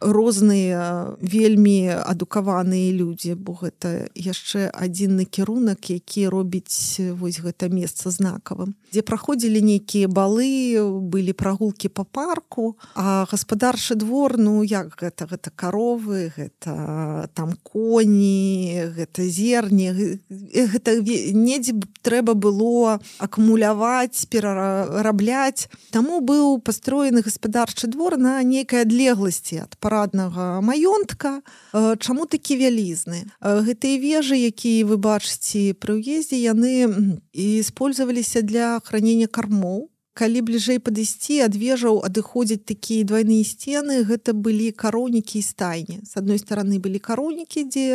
розныя 0.00 1.16
вельмі 1.20 1.92
адукаваныя 2.02 2.92
людзі 2.92 3.34
бо 3.34 3.56
гэта 3.60 4.08
яшчэ 4.14 4.70
адзін 4.72 5.20
накірунак 5.22 5.90
які 5.90 6.28
робіць 6.28 7.00
вось 7.20 7.40
гэта 7.40 7.68
месца 7.68 8.10
знакавым. 8.10 8.74
Дзе 8.92 9.02
праходзілі 9.02 9.60
нейкія 9.60 10.08
балы 10.08 10.80
былі 11.02 11.32
прагулкі 11.32 11.88
по 11.88 12.04
парку 12.04 12.76
а 12.94 13.26
гаспадарчы 13.30 13.94
двор 13.94 14.38
ну 14.38 14.62
як 14.62 14.96
гэта? 14.96 15.26
Гэта 15.26 15.50
каровы 15.54 16.32
гэта 16.36 17.28
там 17.34 17.54
коні 17.62 18.88
гэта 18.96 19.26
зерні 19.26 20.20
гэта 20.30 20.96
недзе 21.02 21.74
трэба 22.02 22.34
было 22.34 23.00
акумуляваць 23.18 24.26
перарабляць 24.30 25.65
Таму 25.90 26.20
быў 26.20 26.60
пастроены 26.60 27.22
гаспадарчы 27.22 27.88
двор 27.88 28.16
на 28.20 28.42
нейкай 28.42 28.84
адлегласці 28.86 29.64
ад 29.64 29.76
параднага 29.80 30.60
маёнтка. 30.60 31.42
Чаму 31.72 32.26
такі 32.26 32.60
вялізны? 32.60 33.26
Гэтыя 33.40 33.96
вежы, 34.00 34.36
якія 34.36 34.86
вы 34.86 34.96
бачыце 34.96 35.74
пры 35.74 35.98
ўездзе, 35.98 36.38
яны 36.38 37.18
использоваліся 37.32 38.42
для 38.42 38.78
хранення 38.84 39.26
кармоў 39.26 39.90
калі 40.16 40.40
бліжэй 40.48 40.80
падысці 40.80 41.44
ад 41.44 41.52
вежаў 41.60 42.00
адыходзяць 42.08 42.64
такія 42.64 43.04
двойныя 43.04 43.44
сцены. 43.44 44.00
Гэта 44.08 44.32
былі 44.32 44.72
каронікі 44.72 45.38
і 45.38 45.44
стайні. 45.44 46.00
С 46.08 46.16
адной 46.16 46.40
стороны 46.40 46.80
былі 46.80 46.98
каронікі 46.98 47.68
дзе 47.68 47.86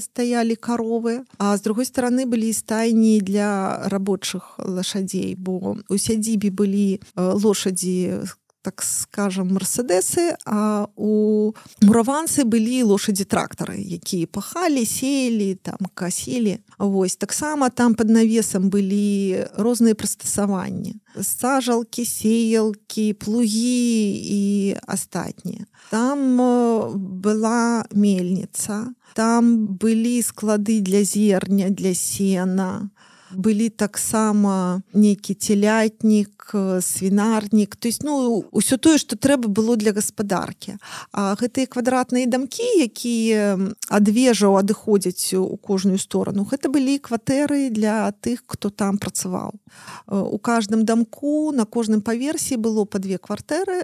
стаялі 0.00 0.56
каровы 0.56 1.20
а 1.38 1.56
з 1.56 1.60
другой 1.62 1.84
стороны 1.84 2.24
былі 2.24 2.52
стайні 2.52 3.20
для 3.20 3.84
рабочых 3.92 4.56
лашадзей 4.58 5.36
бо 5.36 5.76
у 5.88 5.96
сядзібе 5.96 6.50
былі 6.50 7.00
лошадзі 7.16 8.24
так 8.62 8.82
скажем 8.82 9.52
мерседесы 9.56 10.36
а 10.44 10.86
у 10.96 11.52
мураванцы 11.80 12.44
былі 12.44 12.82
лошадзі 12.92 13.24
трактары 13.24 13.80
якія 13.80 14.28
пахалі 14.28 14.84
сеялі 14.84 15.54
там 15.54 15.88
касілі. 15.94 16.58
Вось 16.78 17.16
таксама 17.16 17.70
там 17.70 17.94
под 17.94 18.10
навесам 18.10 18.68
былі 18.70 19.44
розныя 19.56 19.96
прыстасаванні 19.96 21.00
сажалкі 21.16 22.04
сеялкі 22.04 23.12
плугі 23.12 24.10
і 24.24 24.76
астатнія 24.86 25.66
там 25.90 26.38
была 27.20 27.84
мельніца 27.92 28.94
там 29.14 29.66
былі 29.66 30.22
склады 30.22 30.80
для 30.80 31.04
зерня 31.04 31.70
для 31.70 31.94
сена 31.94 32.90
былі 33.32 33.70
таксама 33.70 34.82
нейкі 34.92 35.34
телятнік 35.34 36.54
свінарнік 36.80 37.76
то 37.76 37.88
есть 37.88 38.02
ну 38.02 38.44
ўсё 38.52 38.76
тое 38.76 38.98
что 38.98 39.16
трэба 39.16 39.48
было 39.48 39.76
для 39.76 39.92
гаспадаркі 39.92 40.76
А 41.12 41.34
гэтыя 41.34 41.66
квадратныя 41.66 42.26
дамкі 42.26 42.84
якія 42.84 43.58
ад 43.88 44.06
вежаў 44.08 44.58
адыходзяць 44.60 45.34
у 45.34 45.56
кожную 45.56 45.98
сторону 45.98 46.44
гэта 46.44 46.68
былі 46.68 46.98
кватэры 46.98 47.70
для 47.70 48.12
тых 48.20 48.42
хто 48.46 48.70
там 48.70 48.98
працаваў. 48.98 49.54
У 50.08 50.38
каждым 50.38 50.84
дамку 50.84 51.52
на 51.52 51.64
кожным 51.64 52.02
паверсе 52.02 52.56
было 52.56 52.84
по 52.84 52.98
две 52.98 53.18
кватэры. 53.18 53.82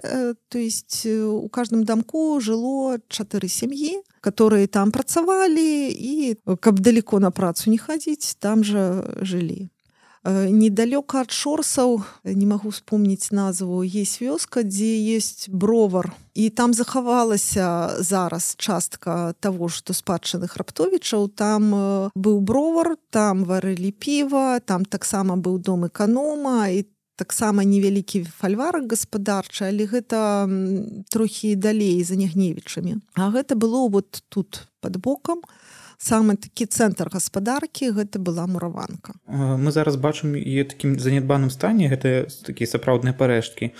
То 0.49 0.57
есть 0.57 1.05
у 1.05 1.47
каждым 1.49 1.83
дамку 1.83 2.39
жыло 2.39 2.99
чатыры 3.09 3.47
сям'і 3.47 4.03
которые 4.21 4.67
там 4.67 4.91
працавалі 4.91 5.89
і 5.89 6.37
каб 6.59 6.79
далеко 6.79 7.19
на 7.19 7.31
працу 7.31 7.69
не 7.69 7.77
хадзіць 7.77 8.35
там 8.39 8.63
же 8.63 9.03
жылі 9.21 9.69
Э, 10.27 10.49
недалёка 10.51 11.21
ад 11.23 11.31
шорсаў 11.31 12.01
не 12.27 12.43
магу 12.43 12.67
вспомніць 12.75 13.31
назву 13.31 13.79
есть 13.79 14.19
вёска 14.19 14.63
дзе 14.67 15.15
есть 15.15 15.47
бровар. 15.47 16.11
І 16.33 16.49
там 16.49 16.73
захавалася 16.73 17.95
зараз 18.03 18.55
частка 18.57 19.33
того 19.39 19.69
что 19.69 19.93
спадчыных 19.93 20.57
раптовічаў 20.57 21.29
там 21.31 21.71
э, 21.71 22.09
быў 22.11 22.41
бровар 22.41 22.97
там 23.09 23.45
варылі 23.45 23.95
піва 23.95 24.59
там 24.59 24.83
таксама 24.83 25.37
быў 25.37 25.63
дом 25.63 25.87
эканома 25.87 26.67
і 26.75 26.83
таксама 27.17 27.65
невялікі 27.65 28.23
фальварак 28.29 28.87
гаспадарчы 28.93 29.67
але 29.67 29.89
гэта 29.89 30.45
трохі 31.09 31.57
далей 31.57 31.99
за 32.05 32.15
нягневічамі. 32.15 33.01
А 33.17 33.33
гэта 33.33 33.57
было 33.57 33.89
вот 33.89 34.23
тут 34.29 34.69
под 34.79 35.01
бокам 35.01 35.41
самы 35.97 36.37
такі 36.37 36.69
цэнтр 36.69 37.09
гаспадаркі 37.09 37.89
гэта 37.91 38.21
была 38.21 38.45
мураванка. 38.45 39.17
Мы 39.27 39.73
зараз 39.73 39.97
бачым 39.97 40.37
і 40.37 40.63
такім 40.63 41.01
занядбаным 41.01 41.49
стане 41.49 41.89
гэта 41.89 42.29
такія 42.45 42.69
сапраўдныя 42.69 43.17
парэшткі 43.17 43.73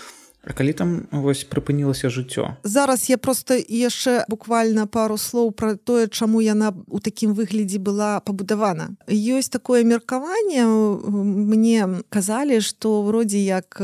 А 0.46 0.52
калі 0.54 0.72
там 0.72 0.90
вось 1.10 1.42
прыпынілася 1.44 2.08
жыццё? 2.08 2.56
Зараз 2.62 3.10
я 3.10 3.18
просто 3.18 3.58
яшчэ 3.58 4.24
буквально 4.28 4.86
пару 4.86 5.18
слоў 5.18 5.50
про 5.52 5.74
тое 5.76 6.06
чаму 6.08 6.40
яна 6.40 6.72
у 6.86 7.00
такім 7.00 7.34
выглядзе 7.34 7.78
была 7.78 8.20
пабудавана. 8.20 8.94
Ёсць 9.10 9.50
такое 9.50 9.82
меркаванне 9.84 10.64
мне 10.64 12.04
казалі 12.08 12.60
что 12.60 13.02
вроде 13.02 13.38
як 13.42 13.76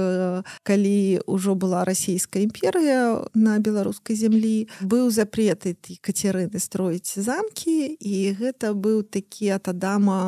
калі 0.62 1.20
ўжо 1.26 1.54
была 1.54 1.84
расійская 1.84 2.46
імперыя 2.46 3.26
на 3.34 3.58
беларускай 3.58 4.16
зямлі 4.16 4.70
быў 4.80 5.10
запреты 5.10 5.76
кацярыны 6.00 6.58
строіць 6.62 7.18
замкі 7.18 7.98
і 7.98 8.14
гэта 8.38 8.72
быў 8.78 9.02
такі 9.02 9.58
ат 9.58 9.68
адама 9.68 10.22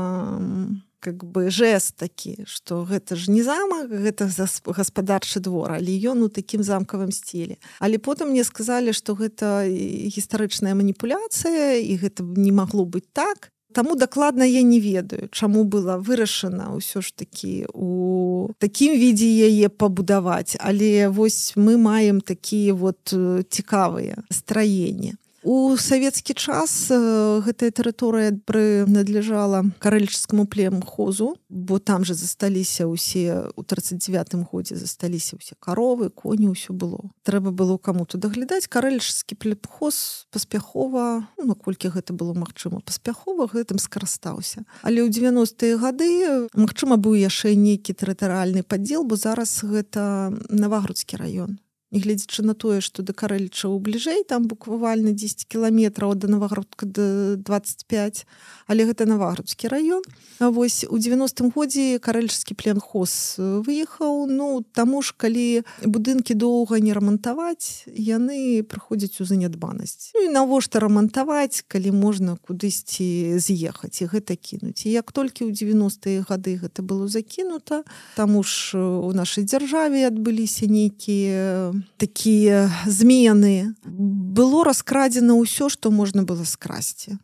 как 1.00 1.24
бы 1.24 1.50
жест 1.50 1.96
такі 1.96 2.44
что 2.46 2.84
гэта 2.84 3.16
ж 3.16 3.30
не 3.30 3.42
замак 3.42 3.90
гэта 3.90 4.28
гаспадарчы 4.66 5.40
двор 5.40 5.78
але 5.78 5.96
ён 6.06 6.22
у 6.24 6.28
такім 6.28 6.62
замкавым 6.62 7.12
стілі 7.12 7.58
але 7.80 7.98
потым 7.98 8.30
мне 8.30 8.44
сказалі 8.44 8.92
что 8.92 9.14
гэта 9.14 9.66
гістарычная 9.68 10.74
маніпуляцыя 10.74 11.78
і 11.80 11.96
гэта 11.96 12.22
не 12.22 12.52
магло 12.52 12.84
быць 12.84 13.08
так. 13.12 13.50
Таму 13.72 13.94
дакладна 13.94 14.44
я 14.44 14.62
не 14.62 14.80
ведаю 14.80 15.28
чаму 15.28 15.64
было 15.64 15.98
вырашана 16.00 16.72
ўсё 16.72 17.04
ж 17.04 17.12
такі 17.12 17.68
у 17.74 18.54
такім 18.58 18.96
відзе 18.96 19.28
яе 19.28 19.68
пабудаваць. 19.68 20.56
Але 20.60 21.08
вось 21.12 21.52
мы 21.56 21.76
маем 21.76 22.20
такія 22.20 22.72
вот 22.72 23.12
цікавыя 23.50 24.24
страенні 24.30 25.14
у 25.46 25.78
савецкі 25.78 26.34
час 26.34 26.90
гэтая 26.90 27.70
тэрыторыя 27.70 28.34
прынадлежала 28.34 29.62
карэльчскому 29.78 30.50
племхозу 30.50 31.38
бо 31.48 31.78
там 31.78 32.02
же 32.02 32.18
засталіся 32.18 32.90
ўсе 32.90 33.54
у 33.54 33.62
39 33.62 34.50
годзе 34.50 34.74
засталіся 34.74 35.38
ўсе 35.38 35.54
каровы 35.62 36.10
коні 36.10 36.50
ўсё 36.50 36.74
было. 36.74 36.98
Трэба 37.22 37.54
было 37.54 37.78
кому-то 37.78 38.18
даглядаць. 38.18 38.66
Карэльчскі 38.66 39.38
плепхоз 39.38 40.26
паспяхова 40.34 41.30
ну, 41.38 41.54
наколькі 41.54 41.94
гэта 41.94 42.10
было 42.10 42.34
магчыма 42.34 42.82
паспяхова 42.82 43.46
гэтым 43.46 43.78
скарыстаўся. 43.78 44.66
Але 44.82 45.06
ў 45.06 45.14
90-е 45.14 45.78
гады 45.78 46.10
Мачыма 46.58 46.98
быў 46.98 47.14
яшчэ 47.14 47.54
нейкі 47.54 47.94
тэрытарыальны 47.94 48.66
падзел 48.66 49.06
бо 49.06 49.14
зараз 49.14 49.62
гэта 49.62 50.34
навагрудскі 50.50 51.22
раён 51.22 51.62
гледзячы 51.92 52.42
на 52.42 52.54
тое 52.54 52.80
што 52.82 53.02
да 53.06 53.14
карэльчаў 53.14 53.78
бліжэй 53.78 54.26
там 54.26 54.50
буквально 54.50 55.12
10 55.12 55.46
кіламетраў 55.46 56.14
да 56.18 56.28
навагрудка 56.28 56.86
до 56.86 57.36
25 57.36 58.26
але 58.66 58.84
гэта 58.84 59.06
навагрудскі 59.06 59.70
раён. 59.70 60.02
Вось 60.40 60.84
у 60.90 60.98
90-м 60.98 61.54
годзе 61.54 61.98
карэльчскі 62.02 62.58
пленхоз 62.58 63.38
выехаў. 63.38 64.26
Ну 64.26 64.66
таму 64.74 65.02
ж 65.02 65.14
калі 65.16 65.62
будынкі 65.86 66.34
доўга 66.34 66.82
не 66.82 66.90
рамантаваць 66.90 67.86
яны 67.86 68.66
прыходзяць 68.66 69.22
у 69.22 69.24
занядбанасць. 69.24 70.10
Ну, 70.18 70.26
і 70.26 70.34
навошта 70.34 70.82
рамантаваць 70.82 71.62
калі 71.70 71.94
можна 71.94 72.36
кудысьці 72.42 73.38
з'ехаць? 73.38 74.02
І 74.02 74.10
гэта 74.10 74.34
кінуць. 74.34 74.82
І 74.82 74.90
як 74.90 75.14
толькі 75.14 75.46
ў 75.46 75.54
90-е 75.54 76.26
гады 76.26 76.58
гэта 76.58 76.82
было 76.82 77.06
закінута 77.06 77.86
таму 78.18 78.42
ж 78.42 78.74
у 78.74 79.14
нашай 79.14 79.46
дзяржаве 79.46 80.10
адбыліся 80.10 80.66
нейкія 80.66 81.75
такія 81.96 82.70
змены 82.86 83.74
было 83.84 84.64
раскрадзена 84.64 85.36
ўсё 85.36 85.68
што 85.72 85.90
можна 85.90 86.22
было 86.22 86.44
скрасці 86.44 87.18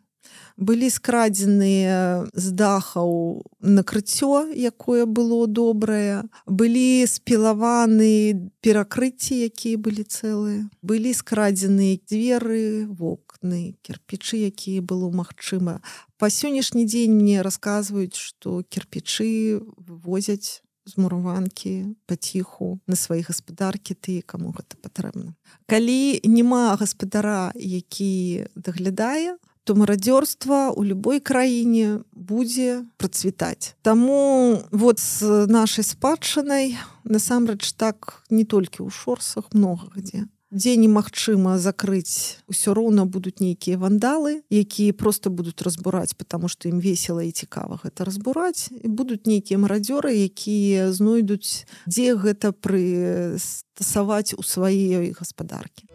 былі 0.57 0.89
скрадзеныя 0.89 2.29
з 2.33 2.51
дахаў 2.53 3.41
накрыццё 3.59 4.53
якое 4.53 5.05
было 5.05 5.47
добрае 5.47 6.23
былі 6.45 7.05
спілаваны 7.09 8.49
перакрыцці 8.61 9.33
якія 9.49 9.81
былі 9.81 10.05
цэлыя 10.05 10.69
былі 10.81 11.13
скрадзеныя 11.13 11.97
дзверы 12.05 12.85
вокны 12.85 13.73
кірпічы 13.81 14.45
якія 14.53 14.85
было 14.85 15.09
магчыма 15.09 15.81
па 16.21 16.29
сённяшні 16.29 16.85
дзень 16.85 17.17
мне 17.17 17.41
расказваюць 17.41 18.17
што 18.17 18.61
кірпічы 18.69 19.57
вывозяць 19.77 20.61
з 20.85 20.97
мураванкі 20.97 21.95
паціху 22.05 22.79
на 22.87 22.95
свае 22.95 23.23
гаспадаркі 23.23 23.95
ты 23.95 24.21
каму 24.25 24.51
гэта 24.51 24.75
патрэбна. 24.81 25.33
Калі 25.67 26.19
няма 26.23 26.75
гаспадара 26.75 27.51
які 27.55 28.45
даглядае 28.55 29.37
то 29.63 29.75
марадзёрства 29.75 30.75
у 30.75 30.83
любой 30.83 31.19
краіне 31.19 32.03
будзе 32.11 32.83
працвітаць 32.97 33.75
Таму 33.81 34.59
вот 34.71 34.99
з 34.99 35.47
нашай 35.47 35.87
спадчынай 35.87 36.75
насамрэч 37.03 37.71
так 37.79 38.23
не 38.29 38.43
толькі 38.43 38.83
ў 38.83 38.91
шорсах 38.91 39.55
много 39.55 39.87
дзе 39.95 40.27
дзе 40.53 40.77
немагчыма 40.77 41.57
закрыць 41.57 42.37
усё 42.45 42.77
роўна 42.77 43.09
будуць 43.09 43.41
нейкія 43.41 43.81
вандалы 43.81 44.45
якія 44.53 44.93
просто 44.93 45.33
будуць 45.33 45.65
разбураць 45.65 46.13
потому 46.13 46.47
что 46.47 46.69
ім 46.69 46.77
весела 46.77 47.25
і 47.25 47.31
цікава 47.33 47.81
гэта 47.81 48.05
разбураць. 48.05 48.69
І 48.69 48.87
будуць 48.87 49.25
нейкія 49.25 49.57
марадзёры 49.57 50.13
якія 50.13 50.93
знойдуць 50.93 51.65
дзе 51.89 52.13
гэта 52.13 52.53
прыстасаваць 52.53 54.37
у 54.37 54.45
сваёй 54.45 55.17
гаспадаркі. 55.17 55.89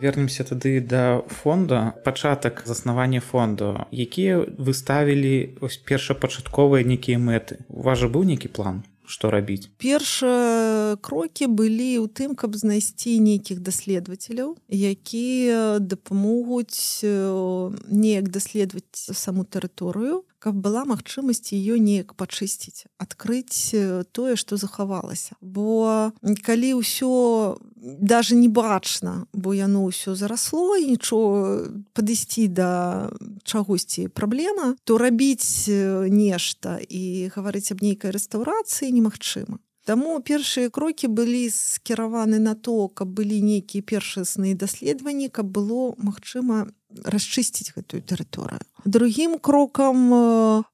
Вернемся 0.00 0.44
тады 0.44 0.80
да 0.80 1.22
фонда. 1.28 1.92
Пачатак 2.04 2.62
заснавання 2.66 3.20
фонду. 3.20 3.84
Якія 3.92 4.40
выставілі 4.58 5.60
ось 5.60 5.76
першапачатковыя 5.76 6.82
нейкія 6.88 7.20
мэты? 7.20 7.60
У 7.68 7.84
вас 7.84 8.00
жа 8.00 8.08
быў 8.08 8.24
нейкі 8.24 8.48
план 8.48 8.82
што 9.10 9.30
рабіць 9.34 9.68
першыя 9.82 10.96
крокі 11.02 11.50
былі 11.50 11.90
ў 12.00 12.06
тым 12.08 12.38
каб 12.38 12.54
знайсці 12.56 13.18
нейкіх 13.18 13.60
даследавацеляў 13.66 14.56
якія 14.70 15.82
дапамогуць 15.82 17.02
неяк 17.04 18.30
даследаваць 18.30 19.18
саму 19.18 19.44
тэрыторыю 19.44 20.22
каб 20.40 20.56
была 20.56 20.86
магчымасць 20.88 21.52
ее 21.52 21.76
неяк 21.76 22.16
пачысціць 22.16 22.88
адкрыць 22.96 23.76
тое 24.16 24.34
што 24.40 24.56
захавалася. 24.56 25.36
Бо 25.40 26.12
калі 26.46 26.80
ўсё 26.80 27.60
даже 27.80 28.36
не 28.36 28.48
бачна 28.48 29.26
бо 29.32 29.54
яно 29.54 29.88
ўсё 29.88 30.14
зарасло 30.14 30.76
і 30.76 30.94
нічого 30.94 31.64
падысці 31.96 32.48
да 32.48 33.08
чагосьці 33.44 34.08
праблема 34.08 34.76
то 34.84 34.98
рабіць 34.98 35.68
нешта 36.12 36.78
і 36.84 37.32
гаварыць 37.34 37.72
аб 37.72 37.80
нейкай 37.82 38.12
рэстаўрацыі 38.12 38.92
немагчыма 38.92 39.58
Таму 39.88 40.20
першыя 40.20 40.68
крокі 40.70 41.08
былі 41.08 41.48
скіраваны 41.50 42.38
на 42.38 42.52
то, 42.54 42.88
каб 42.92 43.08
былі 43.16 43.40
нейкія 43.40 43.82
першасныя 43.82 44.54
даследаванні, 44.54 45.32
каб 45.32 45.48
было 45.48 45.96
магчыма 45.96 46.68
расчысціць 46.92 47.72
гэтую 47.72 48.04
тэрыторыю. 48.04 48.60
Другім 48.84 49.38
крокам 49.40 50.12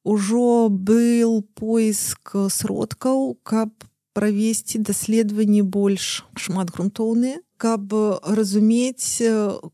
ужо 0.03 0.69
быў 0.69 1.42
поиск 1.55 2.35
сродкаў, 2.51 3.38
каб 3.47 3.71
правесці 4.16 4.81
даследаванні 4.81 5.61
больш 5.62 6.24
шматгрунтоўныя, 6.40 7.42
каб 7.61 7.92
разумець, 8.24 9.20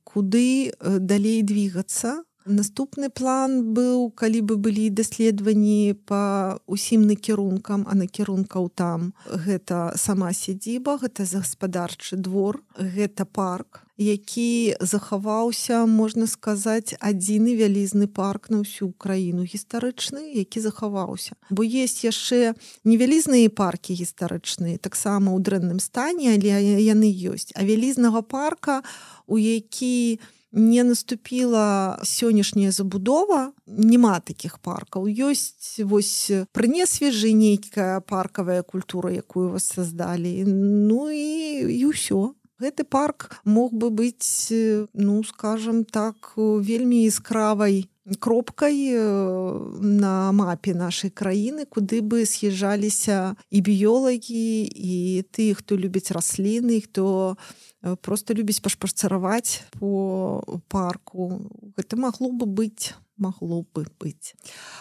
куды 0.03 0.75
далей 0.83 1.43
двигацца, 1.47 2.23
наступны 2.47 3.11
план 3.11 3.75
быў 3.75 4.11
калі 4.19 4.41
бы 4.43 4.57
былі 4.57 4.89
даследаванні 4.91 5.95
па 6.07 6.59
усім 6.67 7.07
накірункам 7.07 7.87
а 7.87 7.95
накірункаў 7.95 8.71
там. 8.75 9.13
Гэта 9.27 9.95
сама 9.97 10.33
сядзіба 10.33 10.99
гэта 11.03 11.27
гаспадарчы 11.27 12.17
двор 12.17 12.63
гэта 12.79 13.25
парк 13.25 13.87
які 14.03 14.75
захаваўся 14.81 15.87
можна 15.87 16.27
сказаць 16.27 16.99
адзіны 16.99 17.55
вялізны 17.55 18.11
парк 18.11 18.51
на 18.51 18.67
ўсю 18.67 18.91
краіну 18.99 19.47
гістарычны 19.47 20.35
які 20.35 20.61
захаваўся. 20.61 21.39
Бо 21.51 21.63
есть 21.63 22.05
яшчэ 22.05 22.55
невялізныя 22.85 23.49
паркі 23.49 23.95
гістарычныя 23.95 24.83
таксама 24.83 25.31
ў 25.31 25.39
дрэнным 25.39 25.79
стане 25.79 26.35
але 26.35 26.83
яны 26.83 27.09
ёсць. 27.09 27.55
А 27.55 27.63
вялізнага 27.63 28.23
парка 28.23 28.83
у 29.27 29.39
які 29.39 30.19
не 30.53 30.85
наступіла 30.85 31.99
сённяшняя 32.05 32.71
забудова 32.71 33.53
няма 33.67 34.21
таких 34.21 34.59
паркаў. 34.61 35.09
Ёсць 35.09 35.81
вось 35.81 36.31
прынесвежы 36.53 37.33
нейкая 37.33 38.01
паркавая 38.01 38.63
культура 38.63 39.11
якую 39.11 39.57
вас 39.57 39.65
создалі 39.73 40.45
ну 40.45 41.09
і 41.09 41.81
і 41.81 41.85
ўсё 41.89 42.37
гэты 42.63 42.85
парк 42.87 43.29
мог 43.45 43.75
бы 43.75 43.91
быць 43.91 44.55
ну 44.95 45.23
скажем 45.27 45.83
так 45.85 46.33
вельмі 46.39 47.03
яскравай 47.05 47.83
кропкай 48.19 48.95
на 48.95 50.33
мапе 50.33 50.75
нашай 50.75 51.11
краіны 51.11 51.67
куды 51.67 52.03
бы 52.03 52.27
съязджаліся 52.27 53.37
і 53.51 53.59
біёлагі 53.63 54.67
і 54.67 55.23
ты 55.31 55.55
хто 55.55 55.77
любіць 55.79 56.11
расліны 56.11 56.83
хто 56.83 57.37
Э, 57.83 57.97
просто 57.97 58.35
любіць 58.35 58.61
пашпарцараваць 58.61 59.63
по 59.79 60.43
парку. 60.69 61.51
Гэта 61.77 61.97
магло 61.97 62.31
бы 62.31 62.47
быць 62.47 62.95
магло 63.19 63.67
бы 63.75 63.87
быць. 64.01 64.35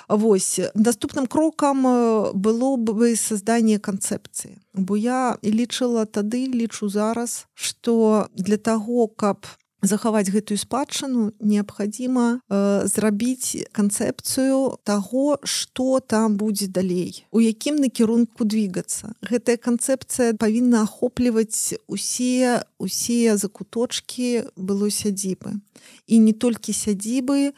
Вось 0.08 0.60
наступным 0.74 1.28
крокам 1.28 1.86
э, 1.86 2.32
было 2.34 2.78
бы 2.78 3.16
создание 3.16 3.80
канцэпцыі 3.80 4.62
бо 4.74 4.96
я 4.96 5.38
лічыла 5.44 6.06
тады 6.06 6.48
лічу 6.48 6.90
зараз 6.90 7.48
что 7.54 8.28
для 8.34 8.58
того 8.58 9.08
каб 9.08 9.46
захаваць 9.82 10.30
гэтую 10.30 10.58
спадчыну 10.58 11.32
неабходимо 11.40 12.40
э, 12.50 12.86
зрабіць 12.86 13.68
канцэпцыю 13.72 14.78
того 14.84 15.40
что 15.44 16.00
там 16.00 16.38
будзе 16.38 16.68
далей 16.68 17.26
у 17.32 17.42
якім 17.42 17.82
накірунку 17.82 18.46
двигацца 18.46 19.14
гэтая 19.22 19.58
канцэпцыя 19.58 20.38
павінна 20.38 20.86
ахопліваць 20.86 21.76
усе 21.88 22.64
усе 22.78 23.38
закуточки 23.38 24.46
было 24.56 24.90
сядзібы. 24.90 25.62
І 26.08 26.20
не 26.20 26.34
толькі 26.34 26.74
сядзібы 26.74 27.54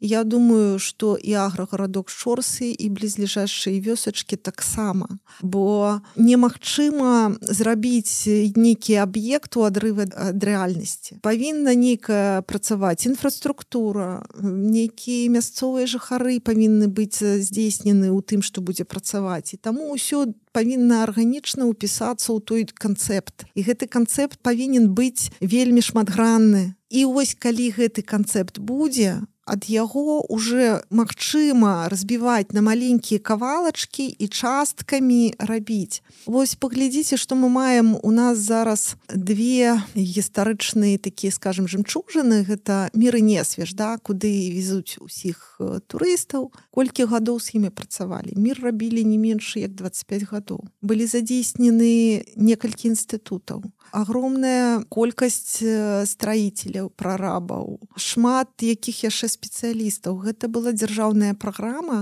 Я 0.00 0.24
думаю, 0.24 0.78
што 0.78 1.16
і 1.16 1.32
аграгарадок 1.40 2.12
шорсы 2.12 2.68
і 2.68 2.86
блізлежащыя 2.92 3.80
вёсачкі 3.80 4.36
таксама. 4.36 5.18
Бо 5.40 6.00
немагчыма 6.16 7.40
зрабіць 7.40 8.28
нейкі 8.56 9.00
аб'ект 9.00 9.56
у 9.56 9.64
адрывы 9.64 10.04
ад 10.12 10.36
рэальнасці. 10.44 11.24
Павінна 11.24 11.72
нейкая 11.72 12.42
працаваць 12.44 13.08
інфраструктура, 13.08 14.28
нейкія 14.36 15.32
мясцовыя 15.32 15.88
жыхары 15.88 16.44
павінны 16.44 16.92
быць 16.92 17.24
здзейснены 17.24 18.12
ў 18.12 18.20
тым, 18.20 18.44
што 18.44 18.60
будзе 18.60 18.84
працаваць. 18.84 19.56
І 19.56 19.60
таму 19.64 19.96
ўсё 19.96 20.28
павінна 20.52 21.08
арганічна 21.08 21.64
ўпісацца 21.64 22.36
ў 22.36 22.38
той 22.44 22.68
канцэпт. 22.68 23.48
І 23.56 23.64
гэты 23.64 23.88
канцэпт 23.88 24.44
павінен 24.44 24.92
быць 24.92 25.32
вельмі 25.40 25.80
шматгранны. 25.80 26.76
І 26.92 27.08
вось 27.08 27.32
калі 27.32 27.72
гэты 27.72 28.04
канцэпт 28.04 28.60
будзе, 28.60 29.24
ад 29.46 29.70
яго 29.70 30.26
уже 30.26 30.82
магчыма 30.90 31.86
разбіваць 31.88 32.50
на 32.50 32.66
маленькія 32.66 33.22
кавалачкі 33.22 34.10
і 34.18 34.26
часткамі 34.26 35.38
рабіць. 35.38 36.02
Вось 36.26 36.58
паглядзіце, 36.58 37.14
што 37.16 37.38
мы 37.38 37.48
маем. 37.48 37.94
У 38.02 38.10
нас 38.10 38.38
зараз 38.42 38.98
две 39.08 39.78
гістарычныя 39.94 40.98
такія 40.98 41.30
скажем 41.30 41.70
жемчужаны 41.70 42.42
гэта 42.42 42.90
міры 42.90 43.22
несвеж 43.22 43.72
да 43.78 43.96
куды 44.02 44.50
везуць 44.50 44.98
усіх 44.98 45.62
турыстаў. 45.86 46.50
Колькі 46.74 47.06
гадоў 47.06 47.38
з 47.38 47.54
імі 47.54 47.70
працавалі? 47.70 48.34
Мір 48.34 48.58
рабілі 48.66 49.06
не 49.06 49.18
менш 49.18 49.56
як 49.56 49.78
25 49.78 50.26
гадоў. 50.34 50.66
Былі 50.82 51.06
задзейснены 51.06 52.26
некалькі 52.34 52.90
інстытутаў. 52.90 53.62
Огромная 53.94 54.82
колькасць 54.90 55.62
строителяў 56.10 56.90
прарабаў. 56.90 57.78
Шмат 57.94 58.50
якіх 58.58 59.06
яшчэ 59.06 59.35
спецыялістаў 59.36 60.22
гэта 60.26 60.50
была 60.56 60.72
дзяржаўная 60.80 61.34
праграма 61.44 62.00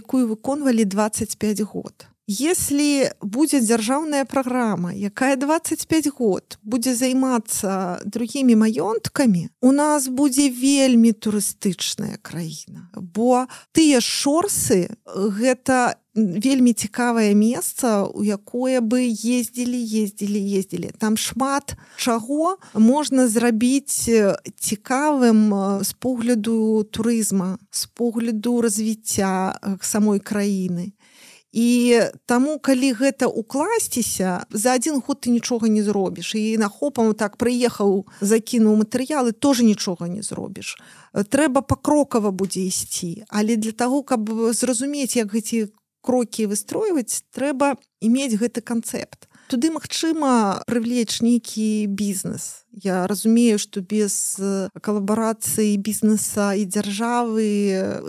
якую 0.00 0.22
выконвалі 0.32 0.88
25 0.94 1.66
год 1.72 2.08
если 2.28 3.10
будзе 3.24 3.60
дзяржаўная 3.64 4.24
праграма 4.28 4.92
якая 4.92 5.36
25 5.36 6.12
год 6.12 6.58
будзе 6.62 6.94
займацца 6.94 8.04
другімі 8.04 8.52
маёнткамі 8.52 9.48
у 9.64 9.72
нас 9.72 10.08
будзе 10.12 10.52
вельмі 10.52 11.16
турыстычная 11.16 12.20
краіна. 12.20 12.92
Бо 12.92 13.48
тыя 13.72 14.04
шорсы 14.04 14.92
гэта 15.16 15.96
вельмі 16.18 16.72
цікавае 16.72 17.32
месца 17.34 18.04
у 18.04 18.20
якое 18.20 18.80
бы 18.80 19.08
ездзілі 19.08 19.78
ездзілі 19.78 20.40
ездзілі. 20.58 20.90
Там 20.98 21.16
шмат 21.16 21.76
чаго 21.96 22.58
можна 22.74 23.28
зрабіць 23.28 24.04
цікавым 24.60 25.40
з 25.80 25.90
погляду 25.96 26.84
турызма 26.90 27.56
з 27.70 27.86
погляду 27.86 28.60
развіцця 28.60 29.56
самой 29.80 30.20
краіны 30.20 30.92
І 31.52 32.00
таму 32.26 32.58
калі 32.58 32.92
гэта 32.92 33.26
укласціся 33.26 34.44
за 34.52 34.76
адзін 34.76 35.00
год 35.00 35.24
ты 35.24 35.32
нічога 35.32 35.68
не 35.68 35.82
зробіш. 35.82 36.34
І 36.34 36.60
нахопам 36.60 37.14
так 37.14 37.40
прыехаў 37.40 38.04
закінуў 38.20 38.84
матэрыялы 38.84 39.32
тоже 39.32 39.64
нічога 39.64 40.08
не 40.08 40.22
зробіш. 40.22 40.76
Трэба 41.14 41.64
пакрокава 41.64 42.30
будзе 42.30 42.68
ісці. 42.68 43.24
Але 43.28 43.56
для 43.56 43.72
того 43.72 44.02
каб 44.02 44.28
зразумець 44.52 45.16
як 45.16 45.32
гэці 45.32 45.72
крокі 46.00 46.46
выстройваць 46.52 47.24
трэба 47.32 47.76
мець 48.02 48.36
гэты 48.36 48.60
канцэпт 48.60 49.28
туды 49.48 49.72
магчыма 49.72 50.62
прывлечь 50.68 51.24
нейкі 51.24 51.88
бізнес. 51.88 52.68
Я 52.70 53.06
разумею 53.08 53.58
что 53.58 53.80
без 53.80 54.38
калабарацыі 54.80 55.74
бізнеса 55.80 56.52
і 56.54 56.68
дзяржавы 56.68 57.48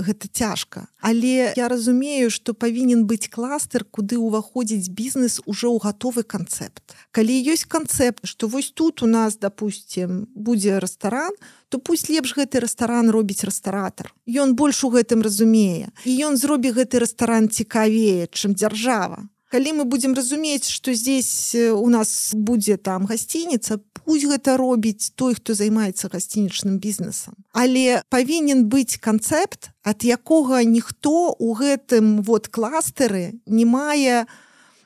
гэта 0.04 0.28
цяжка. 0.28 0.92
Але 1.00 1.56
я 1.56 1.68
разумею 1.72 2.30
что 2.30 2.54
павінен 2.54 3.08
быць 3.08 3.32
кластер 3.32 3.88
куды 3.88 4.20
ўваходзіць 4.20 4.92
бізнес 4.92 5.40
уже 5.48 5.72
ў 5.72 5.80
гатовы 5.80 6.28
канцэпт. 6.28 6.84
Калі 7.16 7.34
ёсць 7.48 7.66
канцэпт 7.66 8.28
что 8.28 8.52
вось 8.52 8.70
тут 8.76 9.02
у 9.02 9.08
нас 9.08 9.40
допустим 9.40 10.28
будзе 10.36 10.78
ресторан 10.78 11.32
то 11.70 11.80
пусть 11.80 12.10
лепш 12.12 12.36
гэты 12.36 12.60
ресторан 12.60 13.10
робіць 13.10 13.48
рэстаратор 13.48 14.14
ён 14.28 14.54
больш 14.60 14.84
у 14.84 14.92
гэтым 14.92 15.24
разумее. 15.24 15.90
І 16.04 16.12
ён 16.28 16.38
зробі 16.38 16.76
гэты 16.76 17.00
ресторан 17.00 17.50
цікавее 17.50 18.28
чым 18.28 18.54
дзяржава 18.54 19.30
калі 19.50 19.82
мы 19.82 19.84
будемм 19.86 20.14
разумець 20.14 20.70
что 20.70 20.94
здесь 20.94 21.54
э, 21.56 21.72
у 21.74 21.90
нас 21.90 22.32
будзе 22.34 22.78
там 22.78 23.06
гасцініца 23.06 23.82
пусть 24.06 24.26
гэта 24.26 24.58
робіць 24.58 25.12
той 25.14 25.36
хто 25.36 25.54
займаецца 25.54 26.10
гасцінічным 26.10 26.78
бізнесам. 26.82 27.36
Але 27.54 28.02
павінен 28.10 28.66
быць 28.70 28.98
канцэпт 28.98 29.70
ад 29.86 30.06
якога 30.06 30.64
ніхто 30.64 31.36
у 31.38 31.54
гэтым 31.54 32.22
вот 32.26 32.48
кластары 32.48 33.38
не 33.46 33.66
мае 33.66 34.26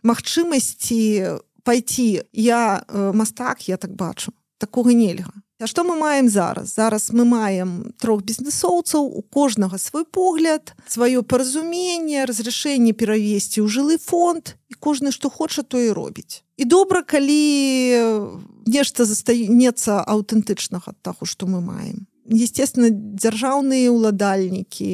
магчымасці 0.04 1.40
пайти 1.64 2.24
я 2.32 2.84
э, 2.88 3.12
мастак 3.14 3.68
я 3.68 3.78
так 3.78 3.96
бачу. 3.96 4.34
Такога 4.58 4.92
нельга 4.92 5.32
А 5.64 5.68
што 5.68 5.86
мы 5.88 5.96
маем 5.96 6.28
зараз? 6.28 6.76
Зараз 6.76 7.12
мы 7.16 7.24
маем 7.24 7.94
трох 7.96 8.24
бізнесоўцаў, 8.28 9.08
у 9.08 9.22
кожнага 9.22 9.78
свой 9.78 10.04
погляд, 10.04 10.76
сваё 10.92 11.24
паразуменне, 11.24 12.26
разрешэнне 12.28 12.92
перавесці 12.92 13.64
ў 13.64 13.72
жылы 13.72 13.96
фонд 13.96 14.60
і 14.68 14.76
кожны, 14.76 15.16
што 15.16 15.32
хоча, 15.32 15.64
то 15.64 15.80
і 15.80 15.96
робіць. 15.96 16.44
І 16.60 16.68
добра, 16.68 17.00
калі 17.00 18.44
нешта 18.68 19.08
застанецца 19.08 20.04
аўтэнтычнага 20.04 21.00
таго, 21.00 21.24
што 21.24 21.48
мы 21.48 21.64
маем. 21.64 22.12
Естественно, 22.28 22.92
дзяржаўныя 22.92 23.88
ўладальнікі 23.88 24.92